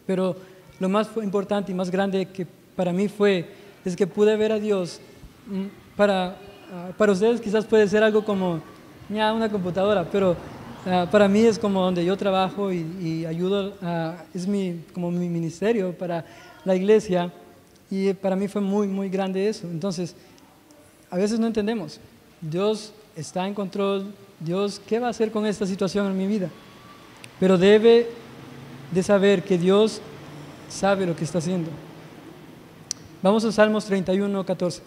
Pero 0.05 0.35
lo 0.79 0.89
más 0.89 1.09
importante 1.21 1.71
y 1.71 1.75
más 1.75 1.89
grande 1.89 2.25
que 2.25 2.45
para 2.75 2.91
mí 2.91 3.07
fue 3.07 3.62
es 3.89 3.95
que 3.95 4.07
pude 4.07 4.35
ver 4.37 4.51
a 4.51 4.59
Dios. 4.59 4.99
Mm, 5.47 5.65
para, 5.95 6.37
ah, 6.71 6.89
para 6.97 7.11
ustedes 7.11 7.41
quizás 7.41 7.65
puede 7.65 7.87
ser 7.87 8.03
algo 8.03 8.23
como 8.23 8.61
ya 9.09 9.33
una 9.33 9.49
computadora, 9.49 10.07
pero 10.09 10.35
Ah, 10.85 11.07
para 11.09 11.29
mí 11.29 11.39
es 11.39 11.57
como 11.57 11.81
donde 11.81 12.03
yo 12.03 12.17
trabajo 12.17 12.69
y, 12.73 13.25
ayudo, 13.25 13.73
es 14.33 14.45
mi, 14.45 14.81
como 14.93 15.11
mi 15.11 15.29
ministerio 15.29 15.97
para 15.97 16.25
la 16.65 16.75
iglesia 16.75 17.31
y 17.89 18.11
para 18.13 18.35
mí 18.35 18.49
fue 18.49 18.59
muy, 18.59 18.87
muy 18.87 19.07
grande 19.07 19.47
eso. 19.47 19.65
Entonces, 19.67 20.13
a 21.09 21.15
veces 21.15 21.39
no 21.39 21.47
entendemos. 21.47 22.01
Dios 22.41 22.91
está 23.15 23.47
en 23.47 23.53
control. 23.53 24.13
Dios, 24.41 24.81
¿qué 24.85 24.99
va 24.99 25.07
a 25.07 25.11
hacer 25.11 25.31
con 25.31 25.45
esta 25.45 25.65
situación 25.65 26.07
en 26.07 26.17
mi 26.17 26.27
vida? 26.27 26.49
Pero 27.39 27.57
debe 27.57 28.09
de 28.91 29.03
saber 29.03 29.41
que 29.41 29.57
Dios 29.57 30.01
sabe 30.67 31.05
lo 31.05 31.15
que 31.15 31.23
está 31.23 31.37
haciendo. 31.37 31.69
Vamos 33.23 33.45
a 33.45 33.53
Salmos 33.53 33.85
31, 33.85 34.45
14. 34.45 34.81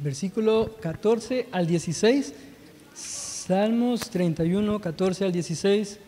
versículo 0.00 0.76
14 0.80 1.48
al 1.50 1.66
16, 1.66 2.32
Salmos 2.94 4.08
31, 4.10 4.80
14 4.80 5.24
al 5.24 5.32
16. 5.32 5.98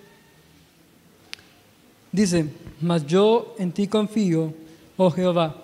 Dice, 2.16 2.46
mas 2.80 3.06
yo 3.06 3.54
en 3.58 3.72
ti 3.72 3.88
confío, 3.88 4.54
oh 4.96 5.10
Jehová, 5.10 5.54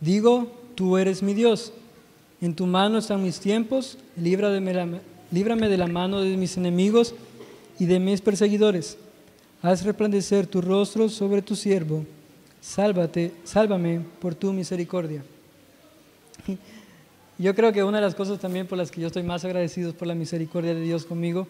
digo, 0.00 0.52
tú 0.74 0.98
eres 0.98 1.22
mi 1.22 1.32
Dios, 1.32 1.72
en 2.42 2.54
tu 2.54 2.66
mano 2.66 2.98
están 2.98 3.22
mis 3.22 3.40
tiempos, 3.40 3.96
líbrame, 4.14 5.00
líbrame 5.30 5.66
de 5.66 5.78
la 5.78 5.86
mano 5.86 6.20
de 6.20 6.36
mis 6.36 6.58
enemigos 6.58 7.14
y 7.78 7.86
de 7.86 7.98
mis 8.00 8.20
perseguidores. 8.20 8.98
Haz 9.62 9.82
resplandecer 9.82 10.46
tu 10.46 10.60
rostro 10.60 11.08
sobre 11.08 11.40
tu 11.40 11.56
siervo, 11.56 12.04
sálvate, 12.60 13.32
sálvame 13.44 14.02
por 14.20 14.34
tu 14.34 14.52
misericordia. 14.52 15.24
Yo 17.38 17.54
creo 17.54 17.72
que 17.72 17.82
una 17.82 17.96
de 17.96 18.04
las 18.04 18.14
cosas 18.14 18.38
también 18.38 18.66
por 18.66 18.76
las 18.76 18.90
que 18.90 19.00
yo 19.00 19.06
estoy 19.06 19.22
más 19.22 19.44
agradecido 19.44 19.88
es 19.88 19.94
por 19.96 20.06
la 20.06 20.14
misericordia 20.14 20.74
de 20.74 20.82
Dios 20.82 21.04
conmigo. 21.04 21.48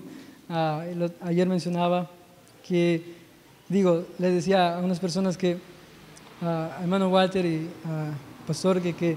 Ah, 0.48 0.82
ayer 1.22 1.46
mencionaba 1.46 2.10
que, 2.66 3.23
digo, 3.68 4.04
le 4.18 4.30
decía 4.30 4.76
a 4.76 4.80
unas 4.80 5.00
personas 5.00 5.36
que, 5.36 5.58
a 6.40 6.78
hermano 6.80 7.08
Walter 7.08 7.44
y 7.46 7.68
a 7.86 8.12
pastor, 8.46 8.80
que, 8.80 8.94
que 8.94 9.16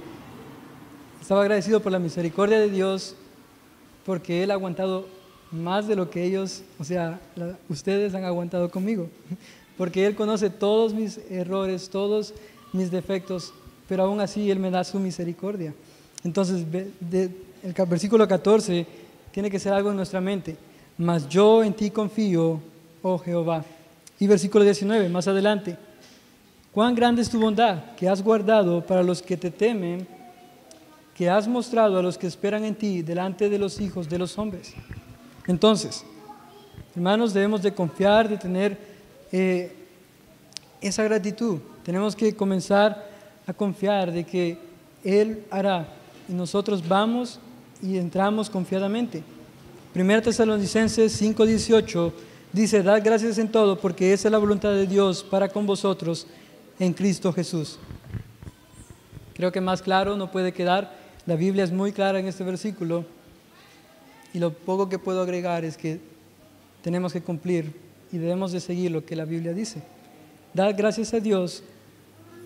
estaba 1.22 1.42
agradecido 1.42 1.82
por 1.82 1.92
la 1.92 2.00
misericordia 2.00 2.60
de 2.60 2.70
Dios 2.70 3.16
porque 4.06 4.42
Él 4.42 4.52
ha 4.52 4.54
aguantado 4.54 5.06
más 5.52 5.86
de 5.88 5.96
lo 5.96 6.10
que 6.10 6.24
ellos, 6.24 6.64
o 6.80 6.84
sea, 6.86 7.20
ustedes 7.68 8.16
han 8.16 8.24
aguantado 8.24 8.72
conmigo. 8.72 9.10
Porque 9.78 10.08
Él 10.08 10.16
conoce 10.16 10.50
todos 10.50 10.92
mis 10.92 11.20
errores, 11.30 11.90
todos 11.90 12.34
mis 12.74 12.90
defectos, 12.90 13.54
pero 13.88 14.04
aún 14.04 14.20
así 14.20 14.50
Él 14.50 14.58
me 14.58 14.72
da 14.72 14.84
su 14.84 15.00
misericordia. 15.00 15.72
Entonces, 16.24 16.66
el 16.72 17.86
versículo 17.88 18.28
14 18.28 18.88
tiene 19.32 19.52
que 19.52 19.60
ser 19.60 19.74
algo 19.74 19.92
en 19.92 19.98
nuestra 19.98 20.20
mente. 20.20 20.58
Mas 20.98 21.30
yo 21.30 21.64
en 21.64 21.74
ti 21.74 21.92
confío, 21.92 22.60
oh 23.04 23.20
Jehová. 23.20 23.64
Y 24.20 24.28
versículo 24.28 24.64
19, 24.64 25.10
más 25.10 25.28
adelante. 25.28 25.78
Cuán 26.72 26.96
grande 26.96 27.22
es 27.22 27.30
tu 27.30 27.40
bondad 27.40 27.96
que 27.96 28.08
has 28.08 28.22
guardado 28.22 28.86
para 28.86 29.04
los 29.04 29.22
que 29.22 29.38
te 29.38 29.52
temen, 29.52 30.08
que 31.16 31.30
has 31.30 31.48
mostrado 31.48 31.98
a 31.98 32.04
los 32.04 32.18
que 32.18 32.28
esperan 32.28 32.64
en 32.66 32.76
ti 32.76 33.02
delante 33.02 33.50
de 33.50 33.58
los 33.58 33.80
hijos 33.82 34.08
de 34.08 34.20
los 34.20 34.38
hombres. 34.38 34.74
Entonces, 35.48 36.06
hermanos, 36.96 37.34
debemos 37.34 37.62
de 37.62 37.74
confiar, 37.74 38.30
de 38.30 38.38
tener 38.38 38.78
eh, 39.32 39.76
esa 40.82 41.04
gratitud. 41.04 41.60
Tenemos 41.84 42.16
que 42.16 42.36
comenzar 42.36 43.10
a 43.48 43.54
confiar 43.54 44.12
de 44.12 44.24
que 44.24 44.60
Él 45.04 45.44
hará 45.50 45.88
y 46.30 46.34
nosotros 46.34 46.88
vamos 46.88 47.40
y 47.82 47.98
entramos 47.98 48.50
confiadamente. 48.50 49.24
Primera 49.94 50.22
Tesalonicenses 50.22 51.20
5:18 51.22 52.12
dice, 52.54 52.84
dad 52.84 53.02
gracias 53.04 53.38
en 53.38 53.52
todo 53.52 53.80
porque 53.80 54.14
esa 54.14 54.28
es 54.28 54.32
la 54.32 54.38
voluntad 54.38 54.72
de 54.72 54.88
Dios 54.88 55.24
para 55.24 55.50
con 55.50 55.66
vosotros 55.66 56.28
en 56.80 56.94
Cristo 56.94 57.34
Jesús. 57.34 57.80
Creo 59.34 59.52
que 59.52 59.62
más 59.62 59.82
claro 59.82 60.18
no 60.18 60.32
puede 60.32 60.52
quedar. 60.52 60.96
La 61.26 61.36
Biblia 61.36 61.64
es 61.64 61.72
muy 61.72 61.92
clara 61.92 62.20
en 62.20 62.28
este 62.28 62.44
versículo 62.44 63.06
y 64.34 64.40
lo 64.40 64.54
poco 64.54 64.90
que 64.90 65.00
puedo 65.00 65.22
agregar 65.22 65.66
es 65.66 65.78
que 65.78 66.00
tenemos 66.82 67.14
que 67.14 67.22
cumplir 67.22 67.74
y 68.12 68.18
debemos 68.18 68.52
de 68.52 68.60
seguir 68.60 68.92
lo 68.92 69.06
que 69.06 69.16
la 69.16 69.26
Biblia 69.26 69.54
dice. 69.54 69.82
Dad 70.54 70.76
gracias 70.78 71.14
a 71.14 71.20
Dios, 71.20 71.64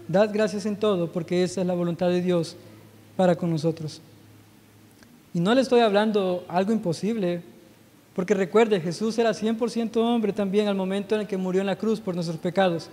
dad 0.07 0.31
gracias 0.33 0.65
en 0.65 0.75
todo, 0.75 1.11
porque 1.11 1.43
esa 1.43 1.61
es 1.61 1.67
la 1.67 1.73
voluntad 1.73 2.09
de 2.09 2.21
Dios 2.21 2.55
para 3.15 3.35
con 3.35 3.49
nosotros. 3.49 4.01
Y 5.33 5.39
no 5.39 5.53
le 5.53 5.61
estoy 5.61 5.81
hablando 5.81 6.43
algo 6.47 6.73
imposible, 6.73 7.41
porque 8.15 8.33
recuerde, 8.33 8.81
Jesús 8.81 9.17
era 9.17 9.31
100% 9.31 9.97
hombre 9.97 10.33
también 10.33 10.67
al 10.67 10.75
momento 10.75 11.15
en 11.15 11.21
el 11.21 11.27
que 11.27 11.37
murió 11.37 11.61
en 11.61 11.67
la 11.67 11.77
cruz 11.77 12.01
por 12.01 12.13
nuestros 12.13 12.37
pecados, 12.37 12.89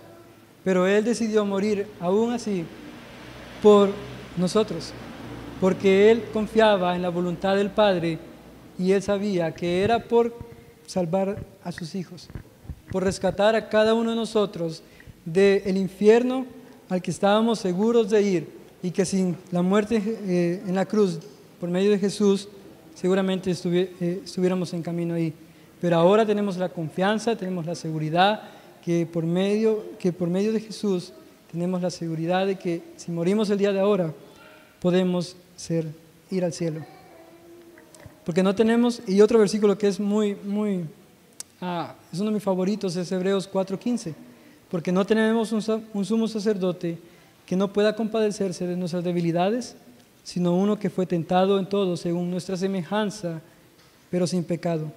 pero 0.63 0.87
Él 0.87 1.03
decidió 1.03 1.45
morir 1.45 1.87
aún 1.99 2.31
así 2.31 2.65
por 3.61 3.89
nosotros, 4.37 4.93
porque 5.59 6.09
Él 6.09 6.23
confiaba 6.31 6.95
en 6.95 7.01
la 7.01 7.09
voluntad 7.09 7.55
del 7.55 7.69
Padre 7.69 8.17
y 8.77 8.93
Él 8.93 9.01
sabía 9.01 9.53
que 9.53 9.83
era 9.83 9.99
por 9.99 10.33
salvar 10.85 11.43
a 11.63 11.71
sus 11.71 11.95
hijos, 11.95 12.29
por 12.91 13.03
rescatar 13.03 13.55
a 13.55 13.67
cada 13.67 13.93
uno 13.93 14.11
de 14.11 14.15
nosotros 14.15 14.83
del 15.25 15.75
infierno 15.77 16.45
al 16.87 17.01
que 17.01 17.11
estábamos 17.11 17.59
seguros 17.59 18.09
de 18.09 18.21
ir 18.21 18.49
y 18.81 18.91
que 18.91 19.05
sin 19.05 19.35
la 19.51 19.61
muerte 19.61 20.01
eh, 20.05 20.63
en 20.65 20.75
la 20.75 20.85
cruz 20.85 21.19
por 21.59 21.69
medio 21.69 21.91
de 21.91 21.99
Jesús 21.99 22.47
seguramente 22.95 23.51
eh, 23.51 24.21
estuviéramos 24.23 24.73
en 24.73 24.81
camino 24.81 25.15
ahí. 25.15 25.33
Pero 25.81 25.97
ahora 25.97 26.25
tenemos 26.25 26.57
la 26.57 26.69
confianza, 26.69 27.35
tenemos 27.35 27.65
la 27.65 27.75
seguridad 27.75 28.41
que 28.83 29.05
por 29.05 29.25
medio, 29.25 29.85
que 29.97 30.11
por 30.11 30.29
medio 30.29 30.51
de 30.51 30.59
Jesús 30.59 31.13
tenemos 31.51 31.81
la 31.81 31.89
seguridad 31.89 32.45
de 32.45 32.57
que 32.57 32.83
si 32.97 33.11
morimos 33.11 33.49
el 33.49 33.57
día 33.57 33.71
de 33.71 33.79
ahora 33.79 34.13
podemos 34.79 35.35
ser, 35.55 35.87
ir 36.29 36.43
al 36.43 36.53
cielo. 36.53 36.85
Porque 38.23 38.43
no 38.43 38.53
tenemos, 38.53 39.01
y 39.07 39.21
otro 39.21 39.39
versículo 39.39 39.77
que 39.77 39.87
es 39.87 39.99
muy, 39.99 40.35
muy, 40.35 40.85
ah, 41.61 41.95
es 42.13 42.19
uno 42.19 42.29
de 42.29 42.35
mis 42.35 42.43
favoritos, 42.43 42.95
es 42.95 43.11
Hebreos 43.11 43.51
4.15, 43.51 44.13
porque 44.69 44.91
no 44.91 45.05
tenemos 45.05 45.51
un, 45.51 46.05
sumo 46.05 46.27
sacerdote 46.27 46.99
que 47.45 47.55
no 47.55 47.73
pueda 47.73 47.95
compadecerse 47.95 48.67
de 48.67 48.75
nuestras 48.75 49.03
debilidades, 49.03 49.75
sino 50.23 50.55
uno 50.55 50.77
que 50.77 50.89
fue 50.89 51.05
tentado 51.05 51.59
en 51.59 51.67
todo 51.67 51.97
según 51.97 52.29
nuestra 52.29 52.57
semejanza, 52.57 53.41
pero 54.09 54.27
sin 54.27 54.43
pecado. 54.43 54.91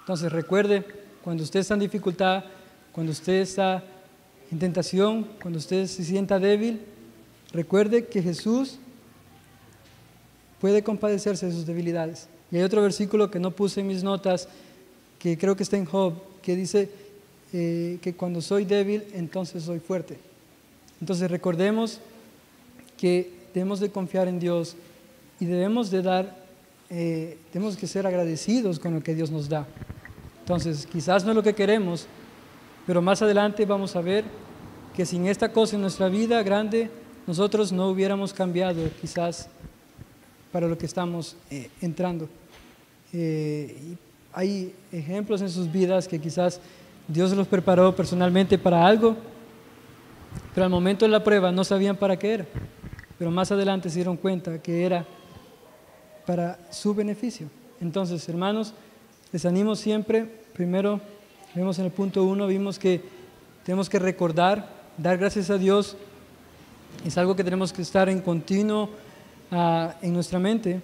Entonces 0.00 0.32
recuerde, 0.32 0.84
cuando 1.22 1.42
usted 1.42 1.60
está 1.60 1.74
en 1.74 1.80
dificultad, 1.80 2.44
cuando 2.92 3.12
usted 3.12 3.40
está 3.40 3.84
en 4.50 4.58
tentación, 4.58 5.28
cuando 5.40 5.58
usted 5.58 5.86
se 5.86 6.04
sienta 6.04 6.38
débil, 6.38 6.80
recuerde 7.52 8.06
que 8.06 8.22
Jesús 8.22 8.78
puede 10.60 10.82
compadecerse 10.82 11.46
de 11.46 11.52
sus 11.52 11.66
debilidades. 11.66 12.28
Y 12.50 12.56
hay 12.56 12.62
otro 12.62 12.82
versículo 12.82 13.30
que 13.30 13.38
no 13.38 13.52
puse 13.52 13.80
en 13.80 13.86
mis 13.86 14.02
notas, 14.02 14.48
que 15.18 15.38
creo 15.38 15.56
que 15.56 15.62
está 15.62 15.76
en 15.76 15.84
Job, 15.84 16.14
que 16.42 16.56
dice 16.56 16.90
eh, 17.52 17.98
que 18.02 18.14
cuando 18.14 18.40
soy 18.40 18.64
débil, 18.64 19.04
entonces 19.12 19.62
soy 19.62 19.78
fuerte. 19.78 20.18
Entonces 21.00 21.30
recordemos 21.30 22.00
que 22.96 23.39
debemos 23.54 23.80
de 23.80 23.90
confiar 23.90 24.28
en 24.28 24.38
Dios 24.38 24.76
y 25.38 25.46
debemos 25.46 25.90
de 25.90 26.02
dar, 26.02 26.36
eh, 26.90 27.38
tenemos 27.52 27.76
que 27.76 27.86
ser 27.86 28.06
agradecidos 28.06 28.78
con 28.78 28.94
lo 28.94 29.02
que 29.02 29.14
Dios 29.14 29.30
nos 29.30 29.48
da. 29.48 29.66
Entonces, 30.40 30.86
quizás 30.86 31.24
no 31.24 31.30
es 31.30 31.36
lo 31.36 31.42
que 31.42 31.54
queremos, 31.54 32.06
pero 32.86 33.00
más 33.00 33.22
adelante 33.22 33.64
vamos 33.64 33.94
a 33.96 34.00
ver 34.00 34.24
que 34.94 35.06
sin 35.06 35.26
esta 35.26 35.52
cosa 35.52 35.76
en 35.76 35.82
nuestra 35.82 36.08
vida 36.08 36.42
grande, 36.42 36.90
nosotros 37.26 37.72
no 37.72 37.88
hubiéramos 37.88 38.32
cambiado 38.32 38.82
quizás 39.00 39.48
para 40.52 40.66
lo 40.66 40.76
que 40.76 40.86
estamos 40.86 41.36
eh, 41.50 41.70
entrando. 41.80 42.28
Eh, 43.12 43.96
hay 44.32 44.74
ejemplos 44.92 45.40
en 45.40 45.50
sus 45.50 45.70
vidas 45.70 46.06
que 46.06 46.18
quizás 46.18 46.60
Dios 47.06 47.32
los 47.32 47.46
preparó 47.46 47.94
personalmente 47.94 48.58
para 48.58 48.84
algo, 48.86 49.16
pero 50.54 50.64
al 50.64 50.70
momento 50.70 51.04
de 51.04 51.10
la 51.10 51.22
prueba 51.22 51.50
no 51.50 51.64
sabían 51.64 51.96
para 51.96 52.18
qué 52.18 52.34
era, 52.34 52.46
pero 53.20 53.30
más 53.30 53.52
adelante 53.52 53.90
se 53.90 53.96
dieron 53.96 54.16
cuenta 54.16 54.62
que 54.62 54.82
era 54.82 55.04
para 56.26 56.58
su 56.70 56.94
beneficio. 56.94 57.48
Entonces, 57.78 58.26
hermanos, 58.30 58.72
les 59.30 59.44
animo 59.44 59.76
siempre, 59.76 60.24
primero, 60.54 61.02
vemos 61.54 61.78
en 61.78 61.84
el 61.84 61.90
punto 61.90 62.24
uno, 62.24 62.46
vimos 62.46 62.78
que 62.78 63.02
tenemos 63.62 63.90
que 63.90 63.98
recordar, 63.98 64.66
dar 64.96 65.18
gracias 65.18 65.50
a 65.50 65.58
Dios, 65.58 65.98
es 67.04 67.18
algo 67.18 67.36
que 67.36 67.44
tenemos 67.44 67.74
que 67.74 67.82
estar 67.82 68.08
en 68.08 68.22
continuo 68.22 68.88
en 70.00 70.14
nuestra 70.14 70.38
mente. 70.38 70.80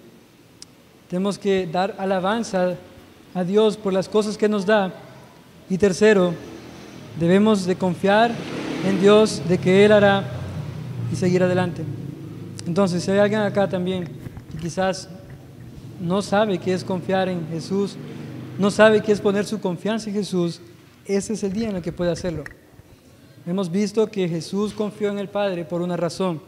Tenemos 1.09 1.39
que 1.39 1.65
dar 1.65 1.95
alabanza 1.97 2.75
a 3.33 3.43
Dios 3.43 3.77
por 3.77 3.93
las 3.93 4.07
cosas 4.07 4.37
que 4.37 4.47
nos 4.47 4.63
da. 4.63 4.93
Y 5.71 5.79
tercero, 5.79 6.35
debemos 7.19 7.65
de 7.65 7.75
confiar 7.77 8.29
en 8.85 9.01
Dios 9.01 9.41
de 9.49 9.57
que 9.57 9.85
Él 9.85 9.91
hará 9.91 10.23
y 11.11 11.15
seguir 11.15 11.41
adelante. 11.41 11.83
Entonces, 12.67 13.03
si 13.03 13.11
hay 13.11 13.19
alguien 13.19 13.41
acá 13.41 13.67
también 13.67 14.05
que 14.51 14.57
quizás 14.59 15.07
no 16.01 16.21
sabe 16.21 16.59
qué 16.59 16.73
es 16.73 16.83
confiar 16.83 17.29
en 17.29 17.47
Jesús, 17.47 17.95
no 18.59 18.69
sabe 18.69 19.01
qué 19.01 19.13
es 19.13 19.21
poner 19.21 19.45
su 19.45 19.59
confianza 19.59 20.09
en 20.09 20.15
Jesús, 20.15 20.61
ese 21.05 21.33
es 21.33 21.43
el 21.43 21.53
día 21.53 21.69
en 21.69 21.77
el 21.77 21.81
que 21.81 21.93
puede 21.93 22.11
hacerlo. 22.11 22.43
Hemos 23.45 23.71
visto 23.71 24.07
que 24.07 24.27
Jesús 24.27 24.73
confió 24.73 25.09
en 25.09 25.19
el 25.19 25.29
Padre 25.29 25.63
por 25.63 25.81
una 25.81 25.95
razón 25.95 26.41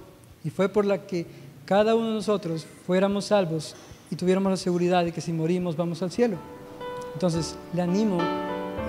y 0.43 0.49
fue 0.49 0.67
por 0.67 0.86
la 0.86 1.05
que 1.07 1.26
cada 1.65 1.95
uno 1.95 2.07
de 2.07 2.13
nosotros 2.15 2.67
fuéramos 2.86 3.26
salvos 3.26 3.76
y 4.11 4.15
tuviéramos 4.15 4.51
la 4.51 4.57
seguridad 4.57 5.05
de 5.05 5.13
que 5.13 5.22
si 5.22 5.32
morimos 5.32 5.78
vamos 5.78 6.03
al 6.03 6.11
cielo. 6.11 6.38
Entonces, 7.13 7.55
le 7.74 7.82
animo 7.82 8.17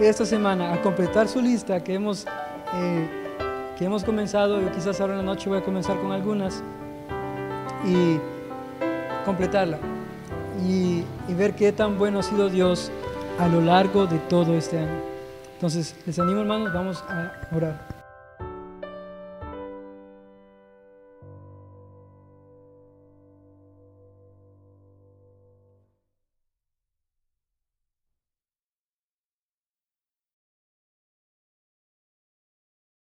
esta 0.01 0.27
semana 0.27 0.73
a 0.73 0.83
completar 0.83 1.29
su 1.29 1.41
lista 1.41 1.85
que 1.85 1.95
hemos, 1.95 2.27
eh, 2.75 3.09
que 3.79 3.85
hemos 3.85 4.03
comenzado, 4.03 4.61
yo 4.61 4.73
quizás 4.73 5.01
ahora 5.01 5.13
en 5.13 5.19
la 5.19 5.25
noche 5.25 5.49
voy 5.49 5.59
a 5.59 5.65
comenzar 5.65 6.01
con 6.01 6.11
algunas, 6.11 6.63
y 7.85 8.19
completarla 9.25 9.79
y, 10.67 11.05
ver 11.35 11.55
qué 11.55 11.73
tan 11.73 11.99
bueno 11.99 12.19
ha 12.19 12.23
sido 12.23 12.51
Dios 12.51 12.91
a 13.39 13.49
lo 13.49 13.61
largo 13.61 14.07
de 14.07 14.19
todo 14.19 14.55
este 14.57 14.79
año. 14.79 15.01
Entonces, 15.55 15.95
les 16.07 16.19
animo 16.19 16.41
hermanos, 16.41 16.73
vamos 16.73 17.05
a 17.09 17.33
orar. 17.55 18.00